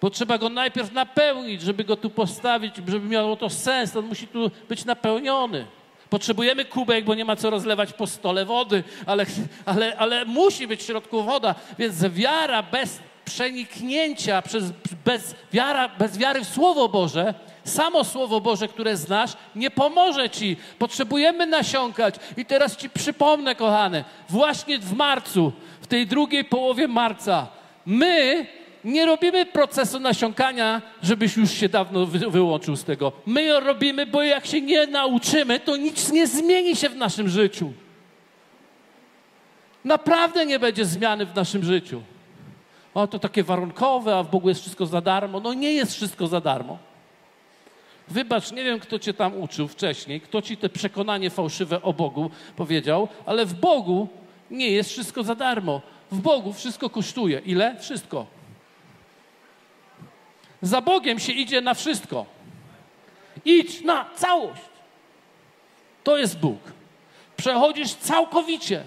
Bo 0.00 0.10
trzeba 0.10 0.38
go 0.38 0.48
najpierw 0.48 0.92
napełnić, 0.92 1.62
żeby 1.62 1.84
go 1.84 1.96
tu 1.96 2.10
postawić, 2.10 2.76
żeby 2.76 3.08
miało 3.08 3.36
to 3.36 3.50
sens. 3.50 3.96
On 3.96 4.06
musi 4.06 4.26
tu 4.26 4.50
być 4.68 4.84
napełniony. 4.84 5.66
Potrzebujemy 6.10 6.64
kubek, 6.64 7.04
bo 7.04 7.14
nie 7.14 7.24
ma 7.24 7.36
co 7.36 7.50
rozlewać 7.50 7.92
po 7.92 8.06
stole 8.06 8.44
wody, 8.44 8.84
ale, 9.06 9.26
ale, 9.64 9.96
ale 9.96 10.24
musi 10.24 10.66
być 10.66 10.80
w 10.80 10.86
środku 10.86 11.22
woda. 11.22 11.54
Więc 11.78 12.04
wiara 12.04 12.62
bez 12.62 12.98
przeniknięcia, 13.24 14.42
przez, 14.42 14.64
bez, 15.04 15.34
wiara, 15.52 15.88
bez 15.88 16.18
wiary 16.18 16.44
w 16.44 16.48
Słowo 16.48 16.88
Boże 16.88 17.34
Samo 17.64 18.04
Słowo 18.04 18.40
Boże, 18.40 18.68
które 18.68 18.96
znasz, 18.96 19.32
nie 19.56 19.70
pomoże 19.70 20.30
ci. 20.30 20.56
Potrzebujemy 20.78 21.46
nasiąkać. 21.46 22.14
I 22.36 22.44
teraz 22.44 22.76
ci 22.76 22.90
przypomnę, 22.90 23.54
kochane, 23.54 24.04
właśnie 24.28 24.78
w 24.78 24.92
marcu, 24.92 25.52
w 25.80 25.86
tej 25.86 26.06
drugiej 26.06 26.44
połowie 26.44 26.88
marca, 26.88 27.46
my 27.86 28.46
nie 28.84 29.06
robimy 29.06 29.46
procesu 29.46 30.00
nasiąkania, 30.00 30.82
żebyś 31.02 31.36
już 31.36 31.50
się 31.50 31.68
dawno 31.68 32.06
wy 32.06 32.18
wyłączył 32.18 32.76
z 32.76 32.84
tego. 32.84 33.12
My 33.26 33.42
ją 33.42 33.60
robimy, 33.60 34.06
bo 34.06 34.22
jak 34.22 34.46
się 34.46 34.60
nie 34.60 34.86
nauczymy, 34.86 35.60
to 35.60 35.76
nic 35.76 36.12
nie 36.12 36.26
zmieni 36.26 36.76
się 36.76 36.88
w 36.88 36.96
naszym 36.96 37.28
życiu. 37.28 37.72
Naprawdę 39.84 40.46
nie 40.46 40.58
będzie 40.58 40.84
zmiany 40.84 41.26
w 41.26 41.34
naszym 41.34 41.64
życiu. 41.64 42.02
O, 42.94 43.06
to 43.06 43.18
takie 43.18 43.42
warunkowe, 43.42 44.16
a 44.16 44.22
w 44.22 44.30
Bogu 44.30 44.48
jest 44.48 44.60
wszystko 44.60 44.86
za 44.86 45.00
darmo. 45.00 45.40
No 45.40 45.54
nie 45.54 45.72
jest 45.72 45.94
wszystko 45.94 46.26
za 46.26 46.40
darmo. 46.40 46.78
Wybacz, 48.08 48.52
nie 48.52 48.64
wiem, 48.64 48.80
kto 48.80 48.98
cię 48.98 49.14
tam 49.14 49.40
uczył 49.40 49.68
wcześniej, 49.68 50.20
kto 50.20 50.42
ci 50.42 50.56
te 50.56 50.68
przekonanie 50.68 51.30
fałszywe 51.30 51.82
o 51.82 51.92
Bogu 51.92 52.30
powiedział, 52.56 53.08
ale 53.26 53.46
w 53.46 53.54
Bogu 53.54 54.08
nie 54.50 54.70
jest 54.70 54.90
wszystko 54.90 55.22
za 55.22 55.34
darmo. 55.34 55.80
W 56.10 56.20
Bogu 56.20 56.52
wszystko 56.52 56.90
kosztuje. 56.90 57.38
Ile? 57.38 57.76
Wszystko. 57.80 58.39
Za 60.62 60.80
Bogiem 60.80 61.18
się 61.18 61.32
idzie 61.32 61.60
na 61.60 61.74
wszystko. 61.74 62.26
Idź 63.44 63.80
na 63.80 64.10
całość. 64.16 64.62
To 66.04 66.16
jest 66.16 66.38
Bóg. 66.38 66.58
Przechodzisz 67.36 67.94
całkowicie. 67.94 68.82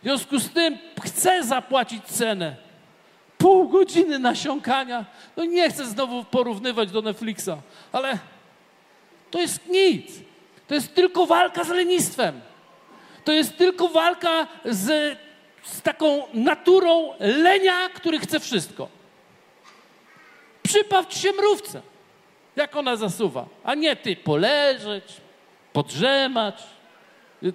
W 0.00 0.02
związku 0.02 0.38
z 0.38 0.50
tym 0.50 0.78
chcę 1.04 1.44
zapłacić 1.44 2.04
cenę. 2.04 2.56
Pół 3.38 3.68
godziny 3.68 4.18
nasiąkania. 4.18 5.04
No 5.36 5.44
nie 5.44 5.70
chcę 5.70 5.86
znowu 5.86 6.24
porównywać 6.24 6.90
do 6.90 7.02
Netflixa, 7.02 7.56
ale 7.92 8.18
to 9.30 9.40
jest 9.40 9.68
nic. 9.68 10.12
To 10.68 10.74
jest 10.74 10.94
tylko 10.94 11.26
walka 11.26 11.64
z 11.64 11.68
lenistwem. 11.68 12.40
To 13.24 13.32
jest 13.32 13.56
tylko 13.56 13.88
walka 13.88 14.46
z, 14.64 15.18
z 15.62 15.82
taką 15.82 16.22
naturą 16.34 17.10
lenia, 17.20 17.88
który 17.94 18.18
chce 18.18 18.40
wszystko. 18.40 18.88
Przypaw 20.64 21.14
się 21.14 21.32
mrówce, 21.32 21.82
jak 22.56 22.76
ona 22.76 22.96
zasuwa, 22.96 23.46
a 23.64 23.74
nie 23.74 23.96
ty 23.96 24.16
poleżeć, 24.16 25.04
podrzemać. 25.72 26.62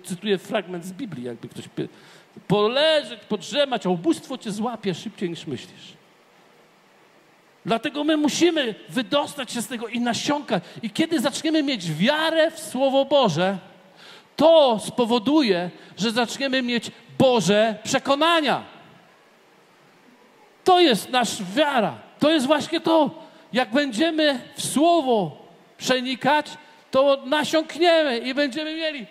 Cytuję 0.03 0.37
fragment 0.37 0.85
z 0.85 0.91
Biblii, 0.91 1.23
jakby 1.23 1.49
ktoś 1.49 1.65
poleżeć, 2.47 3.19
podrzemać, 3.19 3.85
a 3.85 3.89
ubóstwo 3.89 4.37
cię 4.37 4.51
złapie 4.51 4.95
szybciej 4.95 5.29
niż 5.29 5.47
myślisz. 5.47 5.93
Dlatego 7.65 8.03
my 8.03 8.17
musimy 8.17 8.75
wydostać 8.89 9.51
się 9.51 9.61
z 9.61 9.67
tego 9.67 9.87
i 9.87 9.99
nasiąkać. 9.99 10.63
I 10.81 10.89
kiedy 10.89 11.19
zaczniemy 11.19 11.63
mieć 11.63 11.91
wiarę 11.91 12.51
w 12.51 12.59
Słowo 12.59 13.05
Boże, 13.05 13.57
to 14.35 14.79
spowoduje, 14.85 15.69
że 15.97 16.11
zaczniemy 16.11 16.61
mieć 16.61 16.91
Boże 17.17 17.75
przekonania. 17.83 18.63
To 20.63 20.79
jest 20.79 21.09
nasza 21.09 21.43
wiara. 21.55 22.08
To 22.19 22.31
jest 22.31 22.45
właśnie 22.45 22.81
to. 22.81 23.11
Jak 23.53 23.71
będziemy 23.71 24.39
w 24.55 24.65
Słowo 24.65 25.47
przenikać, 25.77 26.47
to 26.91 27.23
nasiąkniemy 27.25 28.17
i 28.17 28.33
będziemy 28.33 28.75
mieli. 28.75 29.05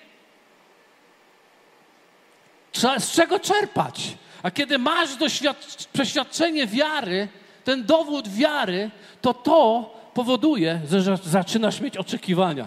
Z 2.99 3.13
czego 3.13 3.41
czerpać? 3.41 4.17
A 4.43 4.51
kiedy 4.51 4.79
masz 4.79 5.11
doświadczenie 5.95 6.67
wiary, 6.67 7.29
ten 7.65 7.85
dowód 7.85 8.29
wiary, 8.29 8.91
to 9.21 9.35
to 9.35 9.91
powoduje, 10.15 10.81
że 10.91 11.17
zaczynasz 11.17 11.81
mieć 11.81 11.97
oczekiwania. 11.97 12.67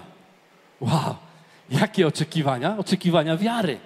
Wow, 0.80 1.16
jakie 1.70 2.08
oczekiwania? 2.08 2.78
Oczekiwania 2.78 3.38
wiary. 3.38 3.80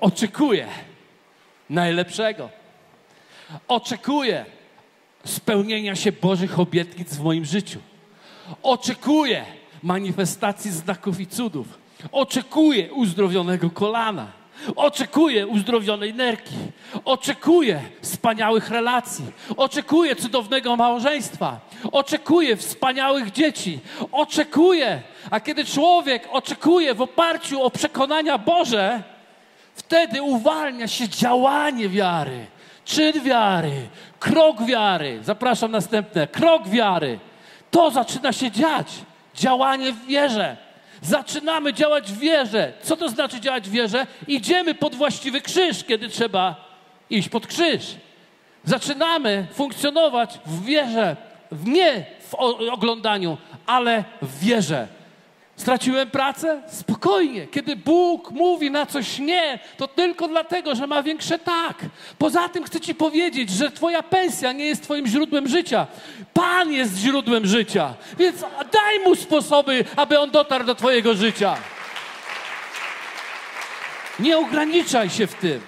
Oczekuję 0.00 0.66
najlepszego. 1.70 2.50
Oczekuję 3.68 4.44
spełnienia 5.26 5.96
się 5.96 6.12
Bożych 6.12 6.58
obietnic 6.58 7.14
w 7.14 7.22
moim 7.22 7.44
życiu. 7.44 7.78
Oczekuję 8.62 9.44
manifestacji 9.82 10.70
znaków 10.70 11.20
i 11.20 11.26
cudów. 11.26 11.66
Oczekuję 12.12 12.92
uzdrowionego 12.92 13.70
kolana. 13.70 14.26
Oczekuję 14.76 15.46
uzdrowionej 15.46 16.14
nerki. 16.14 16.54
Oczekuję 17.04 17.82
wspaniałych 18.00 18.70
relacji. 18.70 19.24
Oczekuję 19.56 20.16
cudownego 20.16 20.76
małżeństwa. 20.76 21.60
Oczekuję 21.92 22.56
wspaniałych 22.56 23.32
dzieci. 23.32 23.80
Oczekuję. 24.12 25.02
A 25.30 25.40
kiedy 25.40 25.64
człowiek 25.64 26.28
oczekuje 26.32 26.94
w 26.94 27.02
oparciu 27.02 27.62
o 27.62 27.70
przekonania 27.70 28.38
Boże, 28.38 29.02
wtedy 29.74 30.22
uwalnia 30.22 30.88
się 30.88 31.08
działanie 31.08 31.88
wiary, 31.88 32.46
czyn 32.86 33.22
wiary, 33.22 33.88
krok 34.18 34.66
wiary. 34.66 35.18
Zapraszam 35.22 35.70
następne. 35.70 36.26
Krok 36.26 36.68
wiary. 36.68 37.18
To 37.70 37.90
zaczyna 37.90 38.32
się 38.32 38.50
dziać. 38.50 38.86
Działanie 39.34 39.92
w 39.92 40.06
wierze. 40.06 40.56
Zaczynamy 41.02 41.72
działać 41.72 42.12
w 42.12 42.18
wierze. 42.18 42.72
Co 42.82 42.96
to 42.96 43.08
znaczy 43.08 43.40
działać 43.40 43.68
w 43.68 43.72
wierze? 43.72 44.06
Idziemy 44.28 44.74
pod 44.74 44.94
właściwy 44.94 45.40
krzyż, 45.40 45.84
kiedy 45.84 46.08
trzeba 46.08 46.54
iść 47.10 47.28
pod 47.28 47.46
krzyż. 47.46 47.96
Zaczynamy 48.64 49.46
funkcjonować 49.52 50.38
w 50.46 50.64
wierze, 50.64 51.16
nie 51.64 52.04
w 52.30 52.34
oglądaniu, 52.70 53.38
ale 53.66 54.04
w 54.22 54.38
wierze. 54.38 54.88
Straciłem 55.56 56.10
pracę? 56.10 56.62
Spokojnie. 56.68 57.46
Kiedy 57.46 57.76
Bóg 57.76 58.30
mówi 58.30 58.70
na 58.70 58.86
coś 58.86 59.18
nie, 59.18 59.58
to 59.76 59.88
tylko 59.88 60.28
dlatego, 60.28 60.74
że 60.74 60.86
ma 60.86 61.02
większe 61.02 61.38
tak. 61.38 61.78
Poza 62.18 62.48
tym 62.48 62.64
chcę 62.64 62.80
Ci 62.80 62.94
powiedzieć, 62.94 63.50
że 63.50 63.70
Twoja 63.70 64.02
pensja 64.02 64.52
nie 64.52 64.66
jest 64.66 64.82
Twoim 64.82 65.06
źródłem 65.06 65.48
życia. 65.48 65.86
Pan 66.34 66.72
jest 66.72 66.96
źródłem 66.96 67.46
życia. 67.46 67.94
Więc 68.18 68.40
daj 68.72 69.00
mu 69.04 69.14
sposoby, 69.14 69.84
aby 69.96 70.18
on 70.18 70.30
dotarł 70.30 70.64
do 70.64 70.74
Twojego 70.74 71.14
życia. 71.14 71.56
Nie 74.18 74.38
ograniczaj 74.38 75.10
się 75.10 75.26
w 75.26 75.34
tym. 75.34 75.60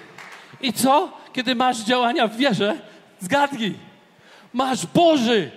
I 0.61 0.73
co? 0.73 1.11
Kiedy 1.33 1.55
masz 1.55 1.77
działania 1.77 2.27
w 2.27 2.37
wierze, 2.37 2.77
zgadnij. 3.19 3.73
Masz 4.53 4.85
Boży 4.85 5.51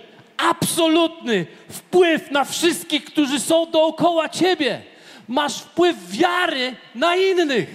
absolutny 0.49 1.45
wpływ 1.69 2.31
na 2.31 2.43
wszystkich, 2.43 3.05
którzy 3.05 3.39
są 3.39 3.65
dookoła 3.65 4.29
ciebie. 4.29 4.81
Masz 5.27 5.59
wpływ 5.59 6.09
wiary 6.09 6.75
na 6.95 7.15
innych. 7.15 7.69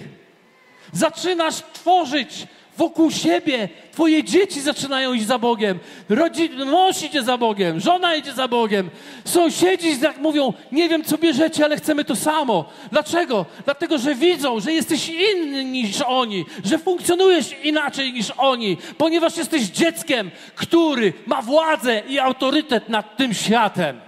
Zaczynasz 0.93 1.55
tworzyć 1.73 2.47
wokół 2.79 3.11
siebie. 3.11 3.69
Twoje 3.91 4.23
dzieci 4.23 4.61
zaczynają 4.61 5.13
iść 5.13 5.25
za 5.25 5.37
Bogiem. 5.39 5.79
Rodzin, 6.09 6.65
mąż 6.65 7.03
idzie 7.03 7.23
za 7.23 7.37
Bogiem, 7.37 7.79
żona 7.79 8.15
idzie 8.15 8.33
za 8.33 8.47
Bogiem. 8.47 8.89
Sąsiedzi 9.25 10.01
jak 10.01 10.17
mówią, 10.17 10.53
nie 10.71 10.89
wiem 10.89 11.03
co 11.03 11.17
bierzecie, 11.17 11.65
ale 11.65 11.77
chcemy 11.77 12.05
to 12.05 12.15
samo. 12.15 12.65
Dlaczego? 12.91 13.45
Dlatego, 13.65 13.97
że 13.97 14.15
widzą, 14.15 14.59
że 14.59 14.73
jesteś 14.73 15.09
inny 15.09 15.63
niż 15.63 16.01
oni, 16.01 16.45
że 16.65 16.77
funkcjonujesz 16.77 17.55
inaczej 17.63 18.13
niż 18.13 18.31
oni, 18.37 18.77
ponieważ 18.97 19.37
jesteś 19.37 19.61
dzieckiem, 19.63 20.31
który 20.55 21.13
ma 21.25 21.41
władzę 21.41 22.01
i 22.07 22.19
autorytet 22.19 22.89
nad 22.89 23.17
tym 23.17 23.33
światem. 23.33 24.01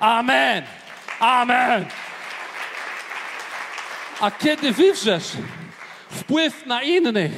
Amen. 0.00 0.62
Amen. 1.20 1.86
A 4.20 4.30
kiedy 4.30 4.72
wywrzesz 4.72 5.32
wpływ 6.16 6.66
na 6.66 6.82
innych, 6.82 7.32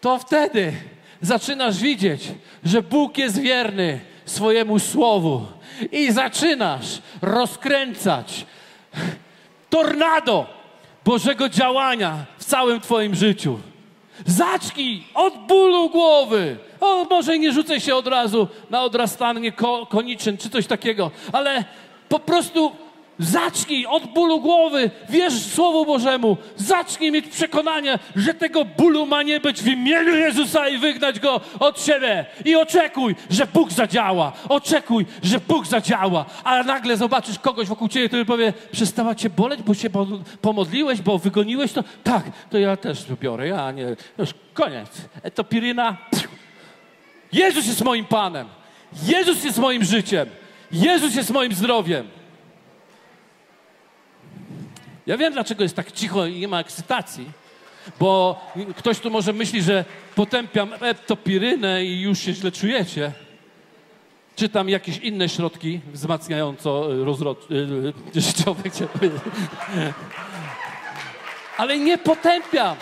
to 0.00 0.18
wtedy 0.18 0.72
zaczynasz 1.20 1.78
widzieć, 1.78 2.32
że 2.64 2.82
Bóg 2.82 3.18
jest 3.18 3.40
wierny 3.40 4.00
swojemu 4.24 4.78
słowu 4.78 5.46
i 5.92 6.12
zaczynasz 6.12 7.02
rozkręcać 7.22 8.46
tornado 9.70 10.46
Bożego 11.04 11.48
działania 11.48 12.26
w 12.38 12.44
całym 12.44 12.80
Twoim 12.80 13.14
życiu. 13.14 13.58
Zacznij 14.26 15.04
od 15.14 15.46
bólu 15.46 15.90
głowy. 15.90 16.56
O, 16.80 17.04
może 17.10 17.38
nie 17.38 17.52
rzucaj 17.52 17.80
się 17.80 17.94
od 17.94 18.06
razu 18.06 18.48
na 18.70 18.82
odrastanie 18.82 19.52
ko 19.52 19.86
koniczyn 19.86 20.36
czy 20.36 20.50
coś 20.50 20.66
takiego, 20.66 21.10
ale 21.32 21.64
po 22.08 22.18
prostu 22.18 22.72
Zacznij 23.18 23.86
od 23.86 24.06
bólu 24.06 24.40
głowy, 24.40 24.90
wierz 25.08 25.34
Słowu 25.34 25.86
Bożemu. 25.86 26.36
Zacznij 26.56 27.12
mieć 27.12 27.28
przekonanie, 27.28 27.98
że 28.16 28.34
tego 28.34 28.64
bólu 28.64 29.06
ma 29.06 29.22
nie 29.22 29.40
być 29.40 29.62
w 29.62 29.66
imieniu 29.66 30.16
Jezusa 30.16 30.68
i 30.68 30.78
wygnać 30.78 31.20
go 31.20 31.40
od 31.60 31.82
siebie. 31.82 32.26
I 32.44 32.56
oczekuj, 32.56 33.14
że 33.30 33.46
Bóg 33.46 33.72
zadziała. 33.72 34.32
Oczekuj, 34.48 35.06
że 35.22 35.40
Bóg 35.40 35.66
zadziała. 35.66 36.24
A 36.44 36.62
nagle 36.62 36.96
zobaczysz 36.96 37.38
kogoś 37.38 37.68
wokół 37.68 37.88
ciebie, 37.88 38.08
który 38.08 38.24
powie, 38.24 38.52
przestała 38.72 39.14
cię 39.14 39.30
boleć, 39.30 39.62
bo 39.62 39.74
się 39.74 39.90
pomodliłeś, 40.40 41.00
bo 41.00 41.18
wygoniłeś 41.18 41.72
to. 41.72 41.84
Tak, 42.04 42.24
to 42.50 42.58
ja 42.58 42.76
też 42.76 43.04
biorę. 43.20 43.48
Ja 43.48 43.72
nie, 43.72 43.96
już 44.18 44.34
koniec. 44.54 44.90
E, 45.22 45.30
to 45.30 45.44
piryna. 45.44 45.96
Jezus 47.32 47.66
jest 47.66 47.84
moim 47.84 48.04
Panem. 48.04 48.48
Jezus 49.06 49.44
jest 49.44 49.58
moim 49.58 49.84
życiem. 49.84 50.28
Jezus 50.72 51.14
jest 51.14 51.30
moim 51.30 51.54
zdrowiem. 51.54 52.08
Ja 55.06 55.16
wiem, 55.16 55.32
dlaczego 55.32 55.62
jest 55.62 55.76
tak 55.76 55.92
cicho 55.92 56.26
i 56.26 56.40
nie 56.40 56.48
ma 56.48 56.60
ekscytacji, 56.60 57.26
bo 58.00 58.40
ktoś 58.76 58.98
tu 58.98 59.10
może 59.10 59.32
myśli, 59.32 59.62
że 59.62 59.84
potępiam 60.14 60.70
eptopirynę 60.80 61.84
i 61.84 62.00
już 62.00 62.18
się 62.18 62.32
źle 62.32 62.52
czujecie. 62.52 63.12
Czy 64.36 64.48
tam 64.48 64.68
jakieś 64.68 64.98
inne 64.98 65.28
środki 65.28 65.80
wzmacniająco 65.92 66.92
e, 66.92 67.04
rozrod... 67.04 67.48
E, 68.16 68.20
życiowe, 68.20 68.62
Ale 71.56 71.78
nie 71.78 71.98
potępiam. 71.98 72.76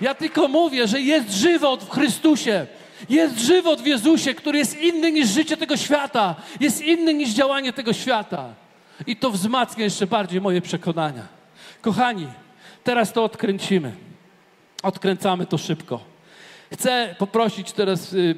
Ja 0.00 0.14
tylko 0.14 0.48
mówię, 0.48 0.88
że 0.88 1.00
jest 1.00 1.30
żywot 1.32 1.84
w 1.84 1.90
Chrystusie. 1.90 2.66
Jest 3.08 3.38
żywot 3.38 3.80
w 3.80 3.86
Jezusie, 3.86 4.34
który 4.34 4.58
jest 4.58 4.80
inny 4.80 5.12
niż 5.12 5.28
życie 5.28 5.56
tego 5.56 5.76
świata. 5.76 6.34
Jest 6.60 6.82
inny 6.82 7.14
niż 7.14 7.30
działanie 7.30 7.72
tego 7.72 7.92
świata. 7.92 8.54
I 9.06 9.16
to 9.16 9.30
wzmacnia 9.30 9.84
jeszcze 9.84 10.06
bardziej 10.06 10.40
moje 10.40 10.60
przekonania. 10.60 11.35
Kochani, 11.86 12.26
teraz 12.84 13.12
to 13.12 13.24
odkręcimy. 13.24 13.92
Odkręcamy 14.82 15.46
to 15.46 15.58
szybko. 15.58 16.00
Chcę 16.72 17.14
poprosić 17.18 17.72
teraz 17.72 18.12
y, 18.12 18.34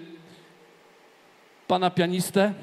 pana 1.66 1.90
pianistę. 1.90 2.54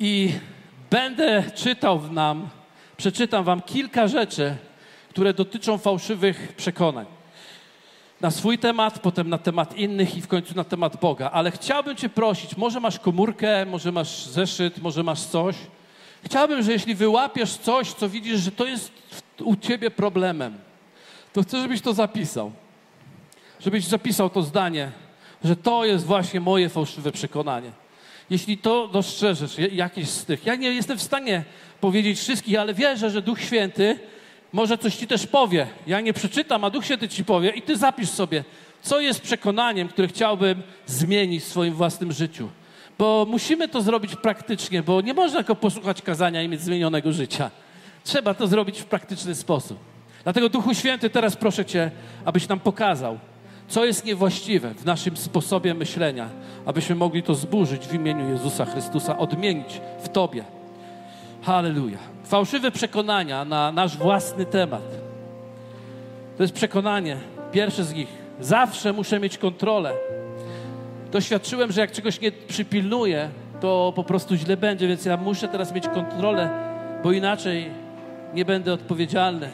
I 0.00 0.32
będę 0.90 1.44
czytał 1.54 2.12
nam, 2.12 2.48
przeczytam 2.96 3.44
wam 3.44 3.62
kilka 3.62 4.08
rzeczy, 4.08 4.56
które 5.10 5.34
dotyczą 5.34 5.78
fałszywych 5.78 6.52
przekonań. 6.56 7.06
Na 8.20 8.30
swój 8.30 8.58
temat, 8.58 8.98
potem 8.98 9.28
na 9.28 9.38
temat 9.38 9.76
innych 9.76 10.16
i 10.16 10.22
w 10.22 10.28
końcu 10.28 10.54
na 10.54 10.64
temat 10.64 11.00
Boga. 11.00 11.30
Ale 11.30 11.50
chciałbym 11.50 11.96
Cię 11.96 12.08
prosić, 12.08 12.56
może 12.56 12.80
masz 12.80 12.98
komórkę, 12.98 13.66
może 13.66 13.92
masz 13.92 14.26
zeszyt, 14.26 14.78
może 14.78 15.02
masz 15.02 15.20
coś. 15.20 15.56
Chciałbym, 16.26 16.62
że 16.62 16.72
jeśli 16.72 16.94
wyłapiesz 16.94 17.56
coś, 17.56 17.92
co 17.92 18.08
widzisz, 18.08 18.40
że 18.40 18.52
to 18.52 18.66
jest 18.66 18.92
u 19.40 19.56
ciebie 19.56 19.90
problemem, 19.90 20.58
to 21.32 21.42
chcę, 21.42 21.62
żebyś 21.62 21.80
to 21.80 21.94
zapisał. 21.94 22.52
Żebyś 23.60 23.84
zapisał 23.84 24.30
to 24.30 24.42
zdanie, 24.42 24.90
że 25.44 25.56
to 25.56 25.84
jest 25.84 26.06
właśnie 26.06 26.40
moje 26.40 26.68
fałszywe 26.68 27.12
przekonanie. 27.12 27.70
Jeśli 28.30 28.58
to 28.58 28.88
dostrzeżesz, 28.88 29.56
jakieś 29.72 30.08
z 30.08 30.24
tych, 30.24 30.46
ja 30.46 30.54
nie 30.54 30.68
jestem 30.68 30.98
w 30.98 31.02
stanie 31.02 31.44
powiedzieć 31.80 32.18
wszystkich, 32.18 32.58
ale 32.58 32.74
wierzę, 32.74 33.10
że 33.10 33.22
Duch 33.22 33.40
Święty 33.40 33.98
może 34.52 34.78
coś 34.78 34.96
ci 34.96 35.06
też 35.06 35.26
powie. 35.26 35.66
Ja 35.86 36.00
nie 36.00 36.12
przeczytam, 36.12 36.64
a 36.64 36.70
Duch 36.70 36.84
Święty 36.84 37.08
ci 37.08 37.24
powie 37.24 37.50
i 37.50 37.62
ty 37.62 37.76
zapisz 37.76 38.10
sobie, 38.10 38.44
co 38.82 39.00
jest 39.00 39.20
przekonaniem, 39.20 39.88
które 39.88 40.08
chciałbym 40.08 40.62
zmienić 40.86 41.44
w 41.44 41.48
swoim 41.48 41.74
własnym 41.74 42.12
życiu 42.12 42.48
bo 42.98 43.26
musimy 43.28 43.68
to 43.68 43.82
zrobić 43.82 44.16
praktycznie, 44.16 44.82
bo 44.82 45.00
nie 45.00 45.14
można 45.14 45.38
tylko 45.38 45.54
posłuchać 45.54 46.02
kazania 46.02 46.42
i 46.42 46.48
mieć 46.48 46.60
zmienionego 46.60 47.12
życia. 47.12 47.50
Trzeba 48.04 48.34
to 48.34 48.46
zrobić 48.46 48.80
w 48.80 48.84
praktyczny 48.84 49.34
sposób. 49.34 49.78
Dlatego 50.24 50.48
Duchu 50.48 50.74
Święty, 50.74 51.10
teraz 51.10 51.36
proszę 51.36 51.64
Cię, 51.64 51.90
abyś 52.24 52.48
nam 52.48 52.60
pokazał, 52.60 53.18
co 53.68 53.84
jest 53.84 54.04
niewłaściwe 54.04 54.74
w 54.74 54.84
naszym 54.84 55.16
sposobie 55.16 55.74
myślenia, 55.74 56.28
abyśmy 56.66 56.94
mogli 56.94 57.22
to 57.22 57.34
zburzyć 57.34 57.86
w 57.86 57.94
imieniu 57.94 58.30
Jezusa 58.30 58.64
Chrystusa, 58.64 59.18
odmienić 59.18 59.80
w 60.02 60.08
Tobie. 60.08 60.44
Halleluja. 61.42 61.98
Fałszywe 62.24 62.70
przekonania 62.70 63.44
na 63.44 63.72
nasz 63.72 63.96
własny 63.96 64.46
temat. 64.46 64.82
To 66.36 66.42
jest 66.42 66.54
przekonanie, 66.54 67.16
pierwsze 67.52 67.84
z 67.84 67.94
nich. 67.94 68.08
Zawsze 68.40 68.92
muszę 68.92 69.20
mieć 69.20 69.38
kontrolę 69.38 69.92
doświadczyłem, 71.12 71.72
że 71.72 71.80
jak 71.80 71.92
czegoś 71.92 72.20
nie 72.20 72.32
przypilnuję, 72.32 73.28
to 73.60 73.92
po 73.96 74.04
prostu 74.04 74.36
źle 74.36 74.56
będzie, 74.56 74.88
więc 74.88 75.04
ja 75.04 75.16
muszę 75.16 75.48
teraz 75.48 75.74
mieć 75.74 75.88
kontrolę, 75.88 76.50
bo 77.04 77.12
inaczej 77.12 77.70
nie 78.34 78.44
będę 78.44 78.72
odpowiedzialny, 78.72 79.48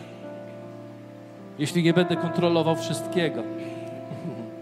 jeśli 1.59 1.83
nie 1.83 1.93
będę 1.93 2.17
kontrolował 2.17 2.77
wszystkiego. 2.77 3.43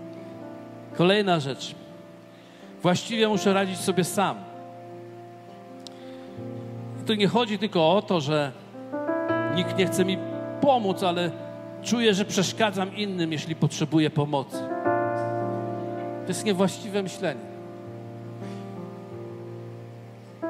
Kolejna 0.98 1.40
rzecz. 1.40 1.74
Właściwie 2.82 3.28
muszę 3.28 3.52
radzić 3.52 3.78
sobie 3.78 4.04
sam. 4.04 4.36
Tu 7.06 7.14
nie 7.14 7.28
chodzi 7.28 7.58
tylko 7.58 7.92
o 7.96 8.02
to, 8.02 8.20
że 8.20 8.52
Nikt 9.54 9.78
nie 9.78 9.86
chce 9.86 10.04
mi 10.04 10.18
pomóc, 10.60 11.02
ale 11.02 11.30
czuję, 11.82 12.14
że 12.14 12.24
przeszkadzam 12.24 12.96
innym, 12.96 13.32
jeśli 13.32 13.56
potrzebuję 13.56 14.10
pomocy. 14.10 14.58
To 16.30 16.32
jest 16.32 16.44
niewłaściwe 16.44 17.02
myślenie. 17.02 17.40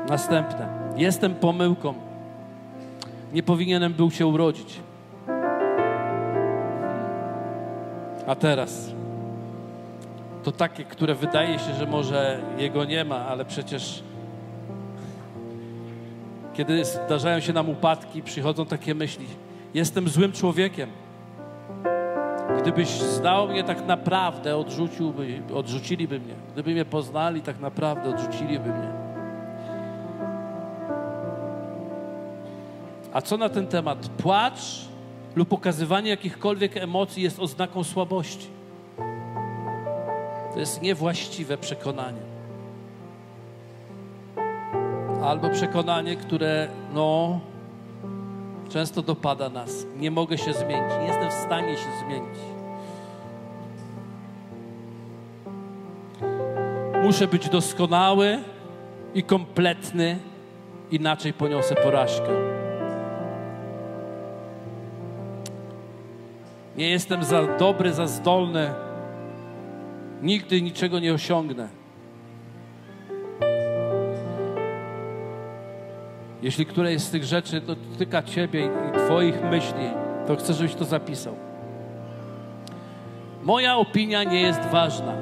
Następne. 0.09 0.69
Jestem 0.97 1.35
pomyłką. 1.35 1.95
Nie 3.33 3.43
powinienem 3.43 3.95
był 3.95 4.11
się 4.11 4.27
urodzić. 4.27 4.81
A 8.27 8.35
teraz 8.35 8.91
to 10.43 10.53
takie, 10.53 10.85
które 10.85 11.15
wydaje 11.15 11.59
się, 11.59 11.75
że 11.75 11.87
może 11.87 12.41
jego 12.59 12.85
nie 12.85 13.05
ma, 13.05 13.27
ale 13.27 13.45
przecież 13.45 14.03
kiedy 16.55 16.85
zdarzają 16.85 17.41
się 17.41 17.53
nam 17.53 17.69
upadki, 17.69 18.23
przychodzą 18.23 18.67
takie 18.67 18.95
myśli: 18.95 19.27
Jestem 19.75 20.09
złym 20.09 20.33
człowiekiem. 20.33 20.91
Gdybyś 22.59 22.89
znał 22.89 23.49
mnie 23.49 23.65
tak 23.65 23.87
naprawdę, 23.87 24.57
odrzuciłby, 24.57 25.43
odrzuciliby 25.55 26.21
mnie. 26.21 26.35
Gdyby 26.53 26.73
mnie 26.73 26.85
poznali, 26.85 27.43
tak 27.43 27.61
naprawdę 27.61 28.11
odrzuciliby 28.11 28.69
mnie. 28.69 28.93
A 33.13 33.21
co 33.23 33.37
na 33.37 33.49
ten 33.49 33.67
temat? 33.67 34.09
Płacz 34.09 34.89
lub 35.37 35.49
pokazywanie 35.49 36.11
jakichkolwiek 36.11 36.77
emocji 36.77 37.23
jest 37.23 37.41
oznaką 37.41 37.85
słabości. 37.85 38.47
To 40.53 40.61
jest 40.61 40.83
niewłaściwe 40.83 41.59
przekonanie. 41.59 42.21
Albo 45.23 45.51
przekonanie, 45.51 46.17
które 46.17 46.69
no, 46.95 47.41
często 48.71 49.03
dopada 49.03 49.49
nas. 49.49 49.87
Nie 49.97 50.11
mogę 50.11 50.39
się 50.39 50.53
zmienić, 50.53 50.93
nie 51.01 51.07
jestem 51.07 51.31
w 51.31 51.45
stanie 51.47 51.77
się 51.77 51.89
zmienić. 52.07 52.39
Muszę 57.03 57.29
być 57.29 57.49
doskonały 57.49 58.39
i 59.15 59.23
kompletny, 59.23 60.19
inaczej 60.91 61.33
poniosę 61.33 61.75
porażkę. 61.75 62.29
Nie 66.77 66.91
jestem 66.91 67.25
za 67.25 67.57
dobry, 67.57 67.93
za 67.93 68.07
zdolny, 68.07 68.71
nigdy 70.23 70.63
niczego 70.63 70.99
nie 70.99 71.15
osiągnę. 71.15 71.80
Jeśli 76.43 76.67
któreś 76.67 77.03
z 77.03 77.11
tych 77.11 77.25
rzeczy 77.25 77.61
dotyka 77.61 78.23
Ciebie 78.23 78.67
i 78.67 78.99
Twoich 78.99 79.43
myśli, 79.51 79.91
to 80.27 80.37
chcę, 80.37 80.55
żebyś 80.55 80.75
to 80.75 80.85
zapisał. 80.85 81.35
Moja 83.43 83.77
opinia 83.77 84.25
nie 84.25 84.41
jest 84.41 84.61
ważna. 84.61 85.13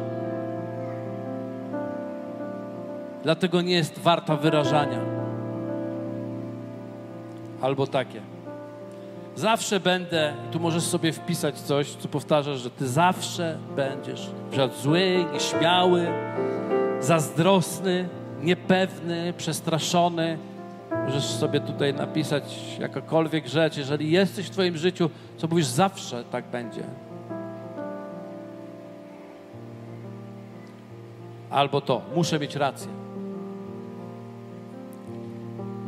Dlatego 3.22 3.62
nie 3.62 3.74
jest 3.74 3.98
warta 3.98 4.36
wyrażania. 4.36 5.00
Albo 7.60 7.86
takie. 7.86 8.20
Zawsze 9.36 9.80
będę, 9.80 10.34
tu 10.50 10.60
możesz 10.60 10.82
sobie 10.82 11.12
wpisać 11.12 11.60
coś, 11.60 11.90
co 11.90 12.08
powtarzasz, 12.08 12.58
że 12.58 12.70
ty 12.70 12.88
zawsze 12.88 13.58
będziesz 13.76 14.30
zły, 14.82 15.24
nieśmiały, 15.32 16.06
zazdrosny, 17.00 18.08
niepewny, 18.42 19.34
przestraszony. 19.36 20.38
Możesz 21.08 21.24
sobie 21.24 21.60
tutaj 21.60 21.94
napisać 21.94 22.76
jakakolwiek 22.80 23.46
rzecz. 23.46 23.76
Jeżeli 23.76 24.10
jesteś 24.10 24.46
w 24.46 24.50
Twoim 24.50 24.76
życiu, 24.76 25.10
co 25.36 25.48
mówisz, 25.48 25.66
zawsze 25.66 26.24
tak 26.24 26.44
będzie. 26.44 26.82
Albo 31.50 31.80
to, 31.80 32.02
muszę 32.14 32.38
mieć 32.38 32.56
rację. 32.56 32.88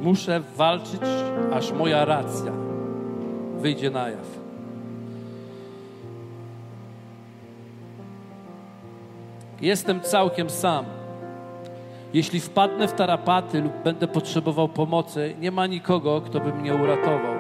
Muszę 0.01 0.41
walczyć, 0.57 1.01
aż 1.53 1.73
moja 1.73 2.05
racja 2.05 2.53
wyjdzie 3.59 3.91
na 3.91 4.09
jaw. 4.09 4.39
Jestem 9.61 10.01
całkiem 10.01 10.51
sam. 10.51 11.00
Jeśli 12.13 12.41
wpadnę 12.41 12.89
w 12.89 12.93
tarapaty 12.93 13.61
lub 13.61 13.73
będę 13.85 14.09
potrzebował 14.09 14.69
pomocy, 14.69 15.35
nie 15.41 15.51
ma 15.51 15.67
nikogo, 15.67 16.21
kto 16.21 16.41
by 16.41 16.53
mnie 16.53 16.75
uratował. 16.75 17.35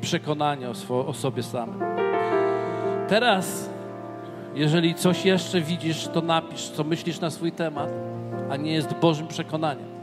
Przekonanie 0.00 0.68
o, 0.68 1.06
o 1.06 1.14
sobie 1.14 1.42
samym. 1.42 1.80
Teraz, 3.08 3.70
jeżeli 4.54 4.94
coś 4.94 5.24
jeszcze 5.24 5.60
widzisz, 5.60 6.08
to 6.08 6.20
napisz, 6.20 6.68
co 6.68 6.84
myślisz 6.84 7.20
na 7.20 7.30
swój 7.30 7.52
temat, 7.52 7.90
a 8.50 8.56
nie 8.56 8.72
jest 8.72 8.94
Bożym 8.94 9.28
przekonaniem. 9.28 9.97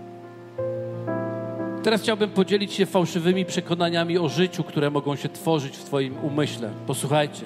Teraz 1.85 2.01
chciałbym 2.01 2.29
podzielić 2.29 2.73
się 2.73 2.85
fałszywymi 2.85 3.45
przekonaniami 3.45 4.17
o 4.17 4.29
życiu, 4.29 4.63
które 4.63 4.89
mogą 4.89 5.15
się 5.15 5.29
tworzyć 5.29 5.77
w 5.77 5.83
Twoim 5.83 6.17
umyśle. 6.23 6.69
Posłuchajcie. 6.87 7.41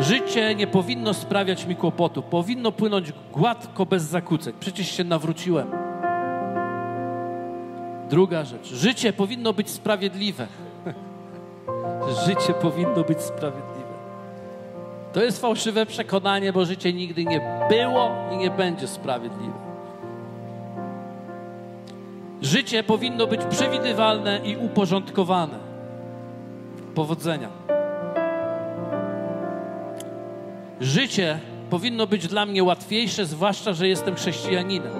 Życie 0.00 0.54
nie 0.54 0.66
powinno 0.66 1.14
sprawiać 1.14 1.66
mi 1.66 1.76
kłopotu. 1.76 2.22
Powinno 2.22 2.72
płynąć 2.72 3.12
gładko, 3.32 3.86
bez 3.86 4.02
zakłóceń. 4.02 4.54
Przecież 4.60 4.90
się 4.90 5.04
nawróciłem. 5.04 5.68
Druga 8.10 8.44
rzecz. 8.44 8.66
Życie 8.66 9.12
powinno 9.12 9.52
być 9.52 9.70
sprawiedliwe. 9.70 10.46
Życie 12.26 12.54
powinno 12.62 13.04
być 13.04 13.20
sprawiedliwe. 13.20 13.94
To 15.12 15.24
jest 15.24 15.40
fałszywe 15.40 15.86
przekonanie, 15.86 16.52
bo 16.52 16.64
życie 16.64 16.92
nigdy 16.92 17.24
nie 17.24 17.66
było 17.68 18.10
i 18.32 18.36
nie 18.36 18.50
będzie 18.50 18.88
sprawiedliwe. 18.88 19.73
Życie 22.42 22.82
powinno 22.82 23.26
być 23.26 23.40
przewidywalne 23.44 24.40
i 24.44 24.56
uporządkowane. 24.56 25.58
Powodzenia. 26.94 27.48
Życie 30.80 31.38
powinno 31.70 32.06
być 32.06 32.26
dla 32.26 32.46
mnie 32.46 32.64
łatwiejsze, 32.64 33.26
zwłaszcza, 33.26 33.72
że 33.72 33.88
jestem 33.88 34.14
chrześcijaninem. 34.14 34.92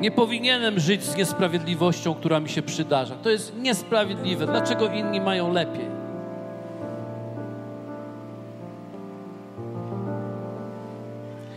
Nie 0.00 0.10
powinienem 0.10 0.80
żyć 0.80 1.04
z 1.04 1.16
niesprawiedliwością, 1.16 2.14
która 2.14 2.40
mi 2.40 2.48
się 2.48 2.62
przydarza. 2.62 3.14
To 3.14 3.30
jest 3.30 3.56
niesprawiedliwe. 3.58 4.46
Dlaczego 4.46 4.86
inni 4.86 5.20
mają 5.20 5.52
lepiej? 5.52 5.95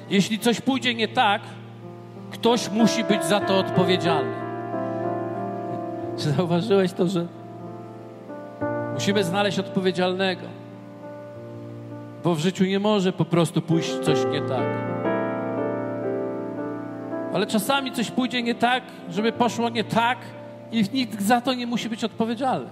Jeśli 0.10 0.39
coś 0.39 0.62
pójdzie 0.62 0.95
nie 0.95 1.07
tak, 1.07 1.41
ktoś 2.32 2.70
musi 2.70 3.03
być 3.03 3.26
za 3.26 3.39
to 3.39 3.57
odpowiedzialny. 3.57 4.36
Czy 6.18 6.32
zauważyłeś 6.38 6.93
to, 6.93 7.07
że 7.07 7.28
musimy 8.93 9.24
znaleźć 9.24 9.60
odpowiedzialnego? 9.60 10.41
Bo 12.24 12.36
w 12.36 12.39
życiu 12.39 12.66
nie 12.66 12.80
może 12.80 13.14
po 13.14 13.26
prostu 13.26 13.62
pójść 13.62 13.99
coś 13.99 14.18
nie 14.32 14.41
tak. 14.41 14.68
Ale 17.34 17.47
czasami 17.47 17.91
coś 17.91 18.12
pójdzie 18.12 18.43
nie 18.43 18.55
tak, 18.55 18.84
żeby 19.10 19.32
poszło 19.32 19.70
nie 19.70 19.84
tak 19.84 20.18
i 20.72 20.84
nikt 20.93 21.22
za 21.22 21.41
to 21.41 21.53
nie 21.53 21.68
musi 21.68 21.89
być 21.89 22.03
odpowiedzialny. 22.03 22.70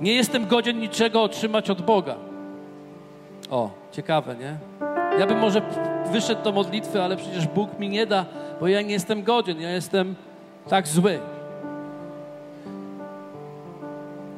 Nie 0.00 0.12
jestem 0.12 0.46
godzien 0.46 0.80
niczego 0.80 1.22
otrzymać 1.22 1.70
od 1.70 1.82
Boga. 1.82 2.16
O, 3.50 3.70
ciekawe, 3.96 4.36
nie? 4.36 4.56
Ja 5.18 5.26
bym 5.26 5.38
może 5.38 5.62
wyszedł 6.12 6.42
do 6.42 6.52
modlitwy, 6.52 7.02
ale 7.02 7.16
przecież 7.16 7.46
Bóg 7.46 7.78
mi 7.78 7.88
nie 7.88 8.06
da, 8.06 8.24
bo 8.60 8.68
ja 8.68 8.82
nie 8.82 8.92
jestem 8.92 9.22
godzien, 9.22 9.60
ja 9.60 9.70
jestem 9.70 10.14
tak 10.68 10.88
zły. 10.88 11.18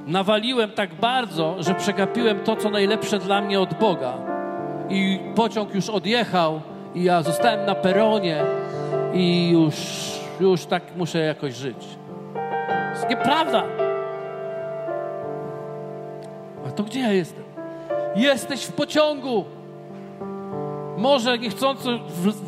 Nawaliłem 0.07 0.71
tak 0.71 0.95
bardzo, 0.95 1.63
że 1.63 1.75
przegapiłem 1.75 2.41
to, 2.41 2.57
co 2.57 2.71
najlepsze 2.71 3.19
dla 3.19 3.41
mnie 3.41 3.61
od 3.61 3.75
Boga. 3.75 4.15
I 4.89 5.21
pociąg 5.35 5.75
już 5.75 5.89
odjechał, 5.89 6.61
i 6.95 7.03
ja 7.03 7.23
zostałem 7.23 7.67
na 7.67 7.75
peronie, 7.75 8.43
i 9.15 9.51
już, 9.51 9.77
już 10.41 10.67
tak 10.67 10.83
muszę 10.97 11.19
jakoś 11.19 11.55
żyć. 11.55 11.87
To 12.35 12.91
jest 12.91 13.09
nieprawda. 13.11 13.63
A 16.67 16.71
to 16.71 16.83
gdzie 16.83 17.01
ja 17.01 17.13
jestem? 17.13 17.48
Jesteś 18.17 18.65
w 18.65 18.73
pociągu. 18.73 19.45
Może 20.97 21.39
niechcąco 21.39 21.91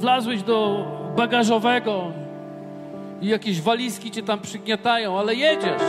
wlazłeś 0.01 0.43
do 0.43 0.85
bagażowego 1.17 2.13
i 3.21 3.27
jakieś 3.27 3.61
walizki 3.61 4.11
cię 4.11 4.23
tam 4.23 4.41
przygniatają, 4.41 5.19
ale 5.19 5.35
jedziesz. 5.35 5.83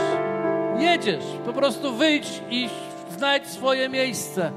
Jedziesz. 0.78 1.24
Po 1.46 1.52
prostu 1.52 1.92
wyjdź 1.92 2.42
i 2.50 2.68
znajdź 3.10 3.46
swoje 3.46 3.88
miejsce. 3.88 4.52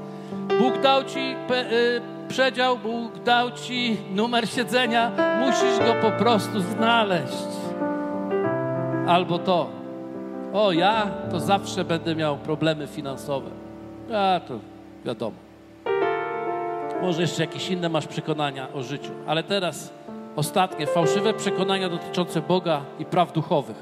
Bóg 0.58 0.78
dał 0.78 1.04
ci 1.04 1.18
y, 1.18 2.26
przedział, 2.28 2.78
Bóg 2.78 3.18
dał 3.24 3.50
ci 3.50 3.96
numer 4.14 4.48
siedzenia, 4.48 5.12
musisz 5.40 5.78
go 5.78 5.94
po 6.10 6.10
prostu 6.10 6.60
znaleźć. 6.60 7.46
Albo 9.06 9.38
to. 9.38 9.70
O, 10.52 10.72
ja 10.72 11.10
to 11.30 11.40
zawsze 11.40 11.84
będę 11.84 12.14
miał 12.14 12.36
problemy 12.36 12.86
finansowe. 12.86 13.50
A 14.14 14.40
to 14.48 14.75
wiadomo. 15.06 15.36
Może 17.02 17.22
jeszcze 17.22 17.42
jakieś 17.42 17.70
inne 17.70 17.88
masz 17.88 18.06
przekonania 18.06 18.72
o 18.72 18.82
życiu, 18.82 19.10
ale 19.26 19.42
teraz 19.42 19.92
ostatnie, 20.36 20.86
fałszywe 20.86 21.34
przekonania 21.34 21.88
dotyczące 21.88 22.42
Boga 22.42 22.80
i 22.98 23.04
praw 23.04 23.32
duchowych. 23.32 23.76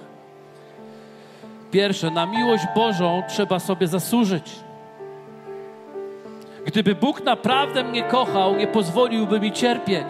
Pierwsze, 1.70 2.10
na 2.10 2.26
miłość 2.26 2.64
Bożą 2.74 3.22
trzeba 3.28 3.58
sobie 3.58 3.86
zasłużyć. 3.86 4.52
Gdyby 6.66 6.94
Bóg 6.94 7.24
naprawdę 7.24 7.84
mnie 7.84 8.02
kochał, 8.02 8.56
nie 8.56 8.66
pozwoliłby 8.66 9.40
mi 9.40 9.52
cierpieć. 9.52 10.06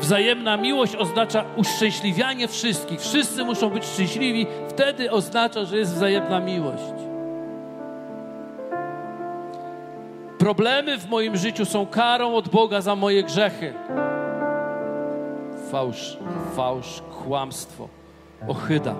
Wzajemna 0.00 0.56
miłość 0.56 0.96
oznacza 0.96 1.44
uszczęśliwianie 1.56 2.48
wszystkich. 2.48 3.00
Wszyscy 3.00 3.44
muszą 3.44 3.70
być 3.70 3.84
szczęśliwi, 3.84 4.46
wtedy 4.68 5.10
oznacza, 5.10 5.64
że 5.64 5.76
jest 5.76 5.94
wzajemna 5.94 6.40
miłość. 6.40 7.13
Problemy 10.44 10.98
w 10.98 11.08
moim 11.08 11.36
życiu 11.36 11.64
są 11.64 11.86
karą 11.86 12.34
od 12.34 12.48
Boga 12.48 12.80
za 12.80 12.96
moje 12.96 13.22
grzechy. 13.22 13.74
Fałsz, 15.70 16.16
fałsz, 16.56 17.02
kłamstwo, 17.24 17.88
ochyda. 18.48 18.94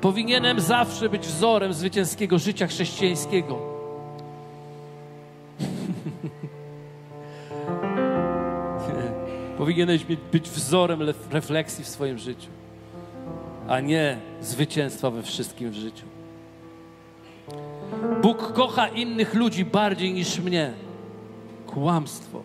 Powinienem 0.00 0.60
zawsze 0.60 1.08
być 1.08 1.26
wzorem 1.26 1.72
zwycięskiego 1.72 2.38
życia 2.38 2.66
chrześcijańskiego. 2.66 3.58
Powinieneś 9.58 10.04
być 10.32 10.50
wzorem 10.50 11.00
refleksji 11.30 11.84
w 11.84 11.88
swoim 11.88 12.18
życiu, 12.18 12.48
a 13.68 13.80
nie 13.80 14.16
zwycięstwa 14.40 15.10
we 15.10 15.22
wszystkim 15.22 15.70
w 15.70 15.74
życiu. 15.74 16.04
Bóg 18.22 18.52
kocha 18.52 18.88
innych 18.88 19.34
ludzi 19.34 19.64
bardziej 19.64 20.12
niż 20.12 20.38
mnie. 20.38 20.72
Kłamstwo. 21.66 22.42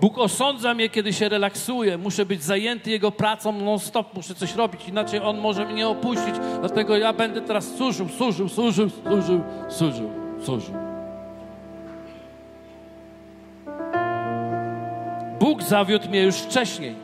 Bóg 0.00 0.18
osądza 0.18 0.74
mnie, 0.74 0.88
kiedy 0.88 1.12
się 1.12 1.28
relaksuję. 1.28 1.98
Muszę 1.98 2.26
być 2.26 2.42
zajęty 2.42 2.90
Jego 2.90 3.12
pracą 3.12 3.52
non-stop, 3.52 4.14
muszę 4.14 4.34
coś 4.34 4.54
robić, 4.54 4.88
inaczej 4.88 5.20
On 5.20 5.38
może 5.38 5.64
mnie 5.66 5.88
opuścić. 5.88 6.34
Dlatego 6.60 6.96
ja 6.96 7.12
będę 7.12 7.40
teraz 7.40 7.76
służył, 7.76 8.08
służył, 8.08 8.48
służył, 8.48 8.90
służył, 8.90 9.40
służył, 9.68 10.10
służył. 10.42 10.74
Bóg 15.40 15.62
zawiódł 15.62 16.08
mnie 16.08 16.22
już 16.22 16.36
wcześniej. 16.36 16.94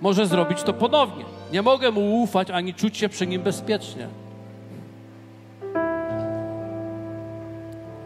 Może 0.00 0.26
zrobić 0.26 0.62
to 0.62 0.72
ponownie. 0.72 1.24
Nie 1.52 1.62
mogę 1.62 1.90
Mu 1.90 2.22
ufać 2.22 2.50
ani 2.50 2.74
czuć 2.74 2.96
się 2.96 3.08
przy 3.08 3.26
Nim 3.26 3.42
bezpiecznie. 3.42 4.08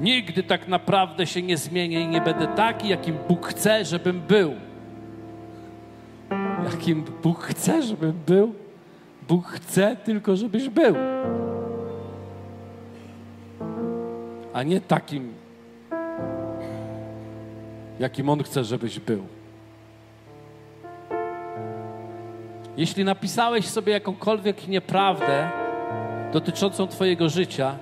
Nigdy 0.01 0.43
tak 0.43 0.69
naprawdę 0.69 1.27
się 1.27 1.43
nie 1.43 1.57
zmienię 1.57 2.01
i 2.01 2.09
nie 2.09 2.21
będę 2.21 2.47
taki, 2.47 2.89
jakim 2.89 3.17
Bóg 3.29 3.47
chce, 3.47 3.85
żebym 3.85 4.21
był. 4.21 4.55
Jakim 6.65 7.05
Bóg 7.23 7.43
chce, 7.43 7.83
żebym 7.83 8.13
był? 8.27 8.55
Bóg 9.29 9.47
chce 9.47 9.97
tylko, 10.05 10.37
żebyś 10.37 10.69
był. 10.69 10.95
A 14.53 14.63
nie 14.63 14.81
takim, 14.81 15.35
jakim 18.01 18.29
On 18.29 18.43
chce, 18.43 18.65
żebyś 18.65 19.01
był. 19.01 19.23
Jeśli 22.77 23.05
napisałeś 23.05 23.67
sobie 23.67 23.93
jakąkolwiek 23.93 24.69
nieprawdę 24.69 25.51
dotyczącą 26.33 26.87
Twojego 26.87 27.29
życia, 27.29 27.77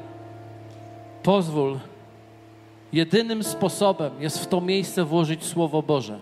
pozwól, 1.23 1.79
Jedynym 2.93 3.45
sposobem 3.45 4.13
jest 4.21 4.39
w 4.39 4.47
to 4.47 4.61
miejsce 4.61 5.05
włożyć 5.05 5.45
Słowo 5.45 5.83
Boże. 5.83 6.19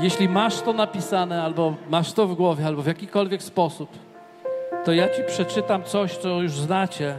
Jeśli 0.00 0.28
masz 0.28 0.60
to 0.60 0.72
napisane, 0.72 1.42
albo 1.42 1.74
masz 1.90 2.12
to 2.12 2.26
w 2.26 2.34
głowie, 2.34 2.66
albo 2.66 2.82
w 2.82 2.86
jakikolwiek 2.86 3.42
sposób, 3.42 3.88
to 4.84 4.92
ja 4.92 5.08
Ci 5.08 5.22
przeczytam 5.26 5.82
coś, 5.84 6.16
co 6.16 6.42
już 6.42 6.52
znacie, 6.52 7.14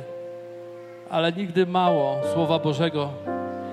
ale 1.10 1.32
nigdy 1.32 1.66
mało 1.66 2.16
Słowa 2.34 2.60
Bożego. 2.60 3.10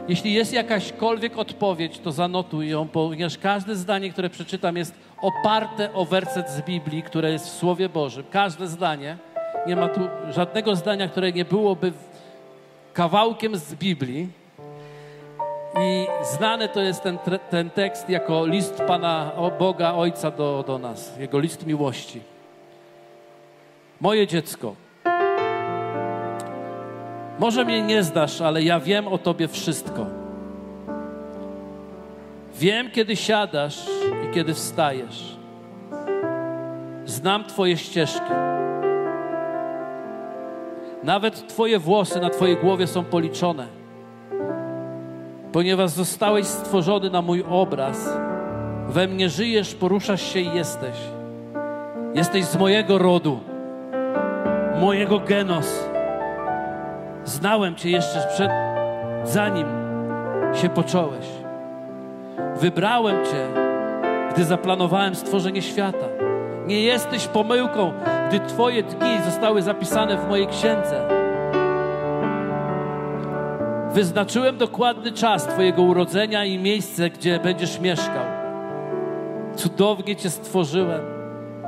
Jeśli 0.08 0.32
jest 0.32 0.52
jakaśkolwiek 0.52 1.38
odpowiedź, 1.38 1.98
to 1.98 2.12
zanotuj 2.12 2.68
ją, 2.68 2.88
ponieważ 2.88 3.38
każde 3.38 3.76
zdanie, 3.76 4.10
które 4.10 4.30
przeczytam, 4.30 4.76
jest 4.76 4.94
oparte 5.22 5.92
o 5.94 6.04
werset 6.04 6.50
z 6.50 6.62
Biblii, 6.62 7.02
które 7.02 7.32
jest 7.32 7.46
w 7.46 7.58
Słowie 7.58 7.88
Bożym. 7.88 8.24
Każde 8.30 8.66
zdanie. 8.66 9.16
Nie 9.66 9.76
ma 9.76 9.88
tu 9.88 10.00
żadnego 10.30 10.76
zdania, 10.76 11.08
które 11.08 11.32
nie 11.32 11.44
byłoby 11.44 11.92
kawałkiem 12.92 13.56
z 13.56 13.74
Biblii. 13.74 14.28
I 15.80 16.06
znany 16.36 16.68
to 16.68 16.80
jest 16.80 17.02
ten, 17.02 17.18
ten 17.50 17.70
tekst 17.70 18.08
jako 18.08 18.46
list 18.46 18.82
Pana 18.86 19.32
Boga 19.58 19.92
Ojca 19.92 20.30
do, 20.30 20.64
do 20.66 20.78
nas, 20.78 21.18
jego 21.18 21.38
list 21.38 21.66
miłości. 21.66 22.20
Moje 24.00 24.26
dziecko, 24.26 24.74
może 27.38 27.64
mnie 27.64 27.82
nie 27.82 28.02
znasz, 28.02 28.40
ale 28.40 28.62
ja 28.62 28.80
wiem 28.80 29.08
o 29.08 29.18
Tobie 29.18 29.48
wszystko. 29.48 30.06
Wiem, 32.54 32.90
kiedy 32.90 33.16
siadasz 33.16 33.86
i 34.24 34.34
kiedy 34.34 34.54
wstajesz. 34.54 35.36
Znam 37.04 37.44
Twoje 37.44 37.76
ścieżki. 37.76 38.51
Nawet 41.04 41.48
Twoje 41.48 41.78
włosy 41.78 42.20
na 42.20 42.30
Twojej 42.30 42.56
głowie 42.56 42.86
są 42.86 43.04
policzone, 43.04 43.66
ponieważ 45.52 45.90
zostałeś 45.90 46.46
stworzony 46.46 47.10
na 47.10 47.22
mój 47.22 47.44
obraz. 47.48 48.10
We 48.88 49.08
mnie 49.08 49.28
żyjesz, 49.28 49.74
poruszasz 49.74 50.32
się 50.32 50.40
i 50.40 50.54
jesteś. 50.54 50.96
Jesteś 52.14 52.44
z 52.44 52.56
mojego 52.56 52.98
rodu, 52.98 53.40
mojego 54.80 55.20
genos. 55.20 55.84
Znałem 57.24 57.74
Cię 57.74 57.90
jeszcze 57.90 58.28
przed, 58.34 58.50
zanim 59.24 59.66
się 60.54 60.68
począłeś. 60.68 61.26
Wybrałem 62.56 63.24
Cię, 63.24 63.46
gdy 64.34 64.44
zaplanowałem 64.44 65.14
stworzenie 65.14 65.62
świata. 65.62 66.06
Nie 66.66 66.82
jesteś 66.82 67.26
pomyłką, 67.26 67.92
gdy 68.28 68.40
Twoje 68.40 68.82
dni 68.82 69.22
zostały 69.24 69.62
zapisane 69.62 70.16
w 70.16 70.28
mojej 70.28 70.46
księdze. 70.46 71.08
Wyznaczyłem 73.92 74.58
dokładny 74.58 75.12
czas 75.12 75.46
Twojego 75.46 75.82
urodzenia 75.82 76.44
i 76.44 76.58
miejsce, 76.58 77.10
gdzie 77.10 77.38
będziesz 77.38 77.80
mieszkał. 77.80 78.24
Cudownie 79.56 80.16
Cię 80.16 80.30
stworzyłem. 80.30 81.00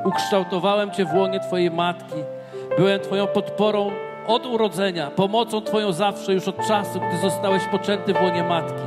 Ukształtowałem 0.05 0.91
Cię 0.91 1.05
w 1.05 1.15
łonie 1.15 1.41
Twojej 1.41 1.71
matki. 1.71 2.19
Byłem 2.79 3.01
Twoją 3.01 3.27
podporą 3.27 3.91
od 4.27 4.47
urodzenia, 4.47 5.11
pomocą 5.11 5.61
Twoją 5.61 5.93
zawsze 5.93 6.35
już 6.35 6.49
od 6.49 6.67
czasu, 6.67 7.01
gdy 7.09 7.19
zostałeś 7.19 7.65
poczęty 7.65 8.15
w 8.15 8.23
łonie 8.23 8.43
matki. 8.43 8.83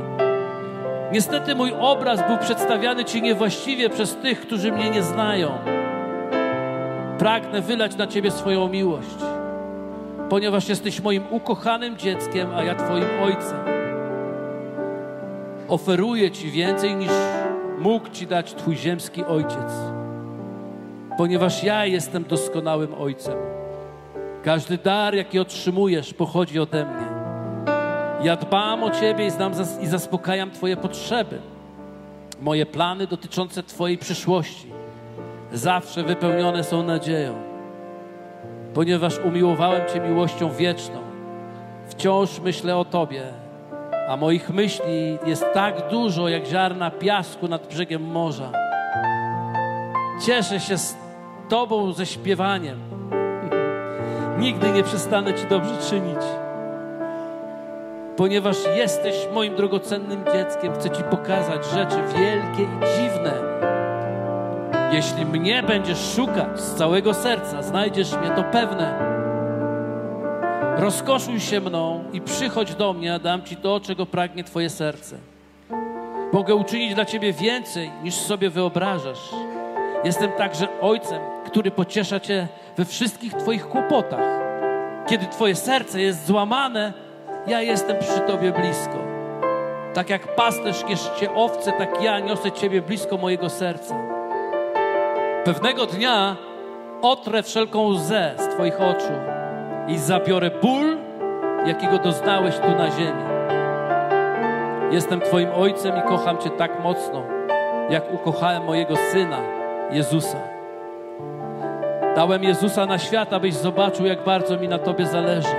Niestety 1.12 1.54
mój 1.54 1.72
obraz 1.80 2.26
był 2.26 2.38
przedstawiany 2.38 3.04
Ci 3.04 3.22
niewłaściwie 3.22 3.90
przez 3.90 4.16
tych, 4.16 4.40
którzy 4.40 4.72
mnie 4.72 4.90
nie 4.90 5.02
znają 5.02 5.77
pragnę 7.28 7.62
wylać 7.62 7.96
na 7.96 8.06
Ciebie 8.06 8.30
swoją 8.30 8.68
miłość, 8.68 9.16
ponieważ 10.30 10.68
jesteś 10.68 11.00
moim 11.00 11.24
ukochanym 11.30 11.96
dzieckiem, 11.96 12.48
a 12.56 12.62
ja 12.62 12.74
Twoim 12.74 13.04
ojcem. 13.22 13.58
Oferuję 15.68 16.30
Ci 16.30 16.50
więcej 16.50 16.96
niż 16.96 17.10
mógł 17.78 18.08
Ci 18.08 18.26
dać 18.26 18.54
Twój 18.54 18.76
ziemski 18.76 19.24
ojciec, 19.24 19.72
ponieważ 21.18 21.64
ja 21.64 21.86
jestem 21.86 22.24
doskonałym 22.24 22.94
ojcem. 22.94 23.38
Każdy 24.44 24.78
dar, 24.78 25.14
jaki 25.14 25.38
otrzymujesz, 25.38 26.14
pochodzi 26.14 26.60
ode 26.60 26.84
mnie. 26.84 27.06
Ja 28.22 28.36
dbam 28.36 28.82
o 28.82 28.90
Ciebie 28.90 29.26
i, 29.26 29.30
znam 29.30 29.52
i 29.80 29.86
zaspokajam 29.86 30.50
Twoje 30.50 30.76
potrzeby, 30.76 31.38
moje 32.40 32.66
plany 32.66 33.06
dotyczące 33.06 33.62
Twojej 33.62 33.98
przyszłości 33.98 34.77
zawsze 35.52 36.02
wypełnione 36.02 36.64
są 36.64 36.82
nadzieją, 36.82 37.34
ponieważ 38.74 39.18
umiłowałem 39.18 39.88
Cię 39.92 40.00
miłością 40.00 40.50
wieczną. 40.50 41.00
Wciąż 41.88 42.40
myślę 42.40 42.76
o 42.76 42.84
Tobie, 42.84 43.22
a 44.08 44.16
moich 44.16 44.50
myśli 44.50 45.18
jest 45.26 45.44
tak 45.54 45.88
dużo 45.90 46.28
jak 46.28 46.46
ziarna 46.46 46.90
piasku 46.90 47.48
nad 47.48 47.66
brzegiem 47.66 48.02
morza. 48.02 48.52
Cieszę 50.26 50.60
się 50.60 50.78
z 50.78 50.96
Tobą 51.48 51.92
ze 51.92 52.06
śpiewaniem. 52.06 52.78
Nigdy 54.38 54.72
nie 54.72 54.82
przestanę 54.82 55.34
Ci 55.34 55.46
dobrze 55.46 55.74
czynić. 55.90 56.20
Ponieważ 58.16 58.56
jesteś 58.76 59.14
moim 59.34 59.56
drogocennym 59.56 60.24
dzieckiem, 60.32 60.72
chcę 60.74 60.90
Ci 60.90 61.02
pokazać 61.02 61.66
rzeczy 61.66 61.96
wielkie 62.14 62.62
i 62.62 62.96
dziwne. 62.96 63.32
Jeśli 64.92 65.26
mnie 65.26 65.62
będziesz 65.62 66.14
szukać 66.14 66.60
z 66.60 66.74
całego 66.74 67.14
serca, 67.14 67.62
znajdziesz 67.62 68.16
mnie 68.16 68.30
to 68.30 68.44
pewne. 68.44 68.98
Rozkoszuj 70.76 71.40
się 71.40 71.60
mną 71.60 72.04
i 72.12 72.20
przychodź 72.20 72.74
do 72.74 72.92
mnie, 72.92 73.14
a 73.14 73.18
dam 73.18 73.42
Ci 73.42 73.56
to, 73.56 73.80
czego 73.80 74.06
pragnie 74.06 74.44
Twoje 74.44 74.70
serce. 74.70 75.16
Mogę 76.32 76.54
uczynić 76.54 76.94
dla 76.94 77.04
Ciebie 77.04 77.32
więcej, 77.32 77.90
niż 78.02 78.14
sobie 78.14 78.50
wyobrażasz. 78.50 79.30
Jestem 80.04 80.32
także 80.32 80.68
Ojcem, 80.80 81.20
który 81.46 81.70
pociesza 81.70 82.20
Cię 82.20 82.48
we 82.76 82.84
wszystkich 82.84 83.34
Twoich 83.34 83.68
kłopotach. 83.68 84.40
Kiedy 85.06 85.26
Twoje 85.26 85.54
serce 85.54 86.00
jest 86.00 86.26
złamane, 86.26 86.92
ja 87.46 87.62
jestem 87.62 87.96
przy 87.98 88.20
Tobie 88.20 88.52
blisko. 88.52 88.98
Tak 89.94 90.10
jak 90.10 90.34
pasterz 90.34 90.84
nieszcie 90.84 91.34
owce, 91.34 91.72
tak 91.72 92.02
ja 92.02 92.20
niosę 92.20 92.52
Ciebie 92.52 92.82
blisko 92.82 93.16
mojego 93.16 93.50
serca. 93.50 94.17
Pewnego 95.44 95.86
dnia 95.86 96.36
otrę 97.02 97.42
wszelką 97.42 97.82
łzę 97.82 98.34
z 98.38 98.54
Twoich 98.54 98.80
oczu 98.80 99.12
i 99.88 99.98
zabiorę 99.98 100.50
ból, 100.50 100.96
jakiego 101.66 101.98
doznałeś 101.98 102.56
tu 102.56 102.70
na 102.70 102.90
ziemi. 102.90 103.22
Jestem 104.90 105.20
Twoim 105.20 105.48
Ojcem 105.56 105.98
i 105.98 106.08
kocham 106.08 106.38
Cię 106.38 106.50
tak 106.50 106.82
mocno, 106.82 107.22
jak 107.90 108.14
ukochałem 108.14 108.64
mojego 108.64 108.96
Syna, 108.96 109.38
Jezusa. 109.90 110.38
Dałem 112.16 112.44
Jezusa 112.44 112.86
na 112.86 112.98
świat, 112.98 113.32
abyś 113.32 113.54
zobaczył, 113.54 114.06
jak 114.06 114.24
bardzo 114.24 114.56
mi 114.56 114.68
na 114.68 114.78
Tobie 114.78 115.06
zależy. 115.06 115.54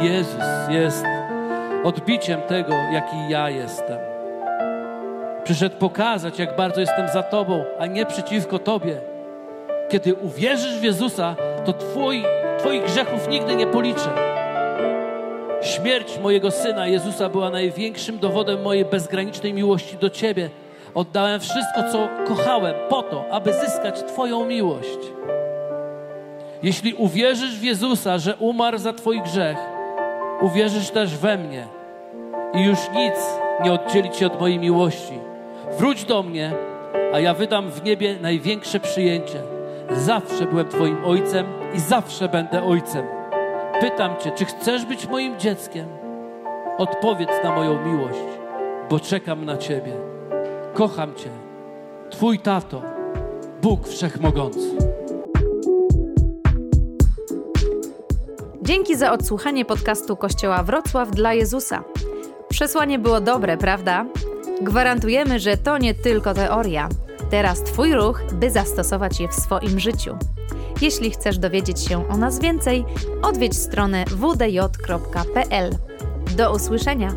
Jezus 0.00 0.44
jest 0.70 1.04
odbiciem 1.84 2.40
tego, 2.40 2.74
jaki 2.92 3.16
ja 3.28 3.50
jestem. 3.50 4.11
Przyszedł 5.44 5.76
pokazać, 5.76 6.38
jak 6.38 6.56
bardzo 6.56 6.80
jestem 6.80 7.08
za 7.08 7.22
Tobą, 7.22 7.64
a 7.78 7.86
nie 7.86 8.06
przeciwko 8.06 8.58
Tobie. 8.58 9.00
Kiedy 9.88 10.14
uwierzysz 10.14 10.78
w 10.78 10.82
Jezusa, 10.82 11.36
to 11.64 11.72
twój, 11.72 12.24
Twoich 12.58 12.84
grzechów 12.84 13.28
nigdy 13.28 13.56
nie 13.56 13.66
policzę. 13.66 14.08
Śmierć 15.62 16.18
mojego 16.18 16.50
Syna 16.50 16.86
Jezusa 16.86 17.28
była 17.28 17.50
największym 17.50 18.18
dowodem 18.18 18.62
mojej 18.62 18.84
bezgranicznej 18.84 19.54
miłości 19.54 19.96
do 19.96 20.10
Ciebie. 20.10 20.50
Oddałem 20.94 21.40
wszystko, 21.40 21.82
co 21.92 22.08
kochałem, 22.26 22.74
po 22.88 23.02
to, 23.02 23.24
aby 23.30 23.52
zyskać 23.52 24.02
Twoją 24.02 24.44
miłość. 24.44 24.98
Jeśli 26.62 26.94
uwierzysz 26.94 27.58
w 27.58 27.62
Jezusa, 27.62 28.18
że 28.18 28.36
umarł 28.36 28.78
za 28.78 28.92
Twój 28.92 29.22
grzech, 29.22 29.58
uwierzysz 30.40 30.90
też 30.90 31.16
we 31.16 31.38
mnie 31.38 31.66
i 32.54 32.64
już 32.64 32.78
nic 32.94 33.14
nie 33.64 33.72
oddzieli 33.72 34.10
Cię 34.10 34.26
od 34.26 34.40
mojej 34.40 34.58
miłości. 34.58 35.31
Wróć 35.78 36.04
do 36.04 36.22
mnie, 36.22 36.52
a 37.12 37.20
ja 37.20 37.34
wydam 37.34 37.70
w 37.70 37.84
niebie 37.84 38.18
największe 38.20 38.80
przyjęcie. 38.80 39.42
Zawsze 39.90 40.46
byłem 40.46 40.68
Twoim 40.68 41.04
ojcem 41.04 41.46
i 41.74 41.80
zawsze 41.80 42.28
będę 42.28 42.64
ojcem. 42.64 43.06
Pytam 43.80 44.16
Cię, 44.20 44.30
czy 44.30 44.44
chcesz 44.44 44.86
być 44.86 45.08
moim 45.08 45.38
dzieckiem? 45.38 45.86
Odpowiedz 46.78 47.30
na 47.44 47.54
moją 47.54 47.86
miłość, 47.86 48.18
bo 48.90 49.00
czekam 49.00 49.44
na 49.44 49.56
Ciebie. 49.56 49.92
Kocham 50.74 51.14
Cię, 51.14 51.30
Twój 52.10 52.38
tato, 52.38 52.82
Bóg 53.62 53.88
Wszechmogący. 53.88 54.76
Dzięki 58.62 58.96
za 58.96 59.12
odsłuchanie 59.12 59.64
podcastu 59.64 60.16
Kościoła 60.16 60.62
Wrocław 60.62 61.10
dla 61.10 61.34
Jezusa. 61.34 61.84
Przesłanie 62.48 62.98
było 62.98 63.20
dobre, 63.20 63.56
prawda? 63.56 64.04
Gwarantujemy, 64.62 65.40
że 65.40 65.56
to 65.56 65.78
nie 65.78 65.94
tylko 65.94 66.34
teoria. 66.34 66.88
Teraz 67.30 67.62
Twój 67.62 67.94
ruch, 67.94 68.22
by 68.32 68.50
zastosować 68.50 69.20
je 69.20 69.28
w 69.28 69.34
swoim 69.34 69.80
życiu. 69.80 70.16
Jeśli 70.80 71.10
chcesz 71.10 71.38
dowiedzieć 71.38 71.80
się 71.80 72.08
o 72.08 72.16
nas 72.16 72.40
więcej, 72.40 72.84
odwiedź 73.22 73.56
stronę 73.56 74.04
wdj.pl. 74.04 75.76
Do 76.36 76.54
usłyszenia! 76.54 77.14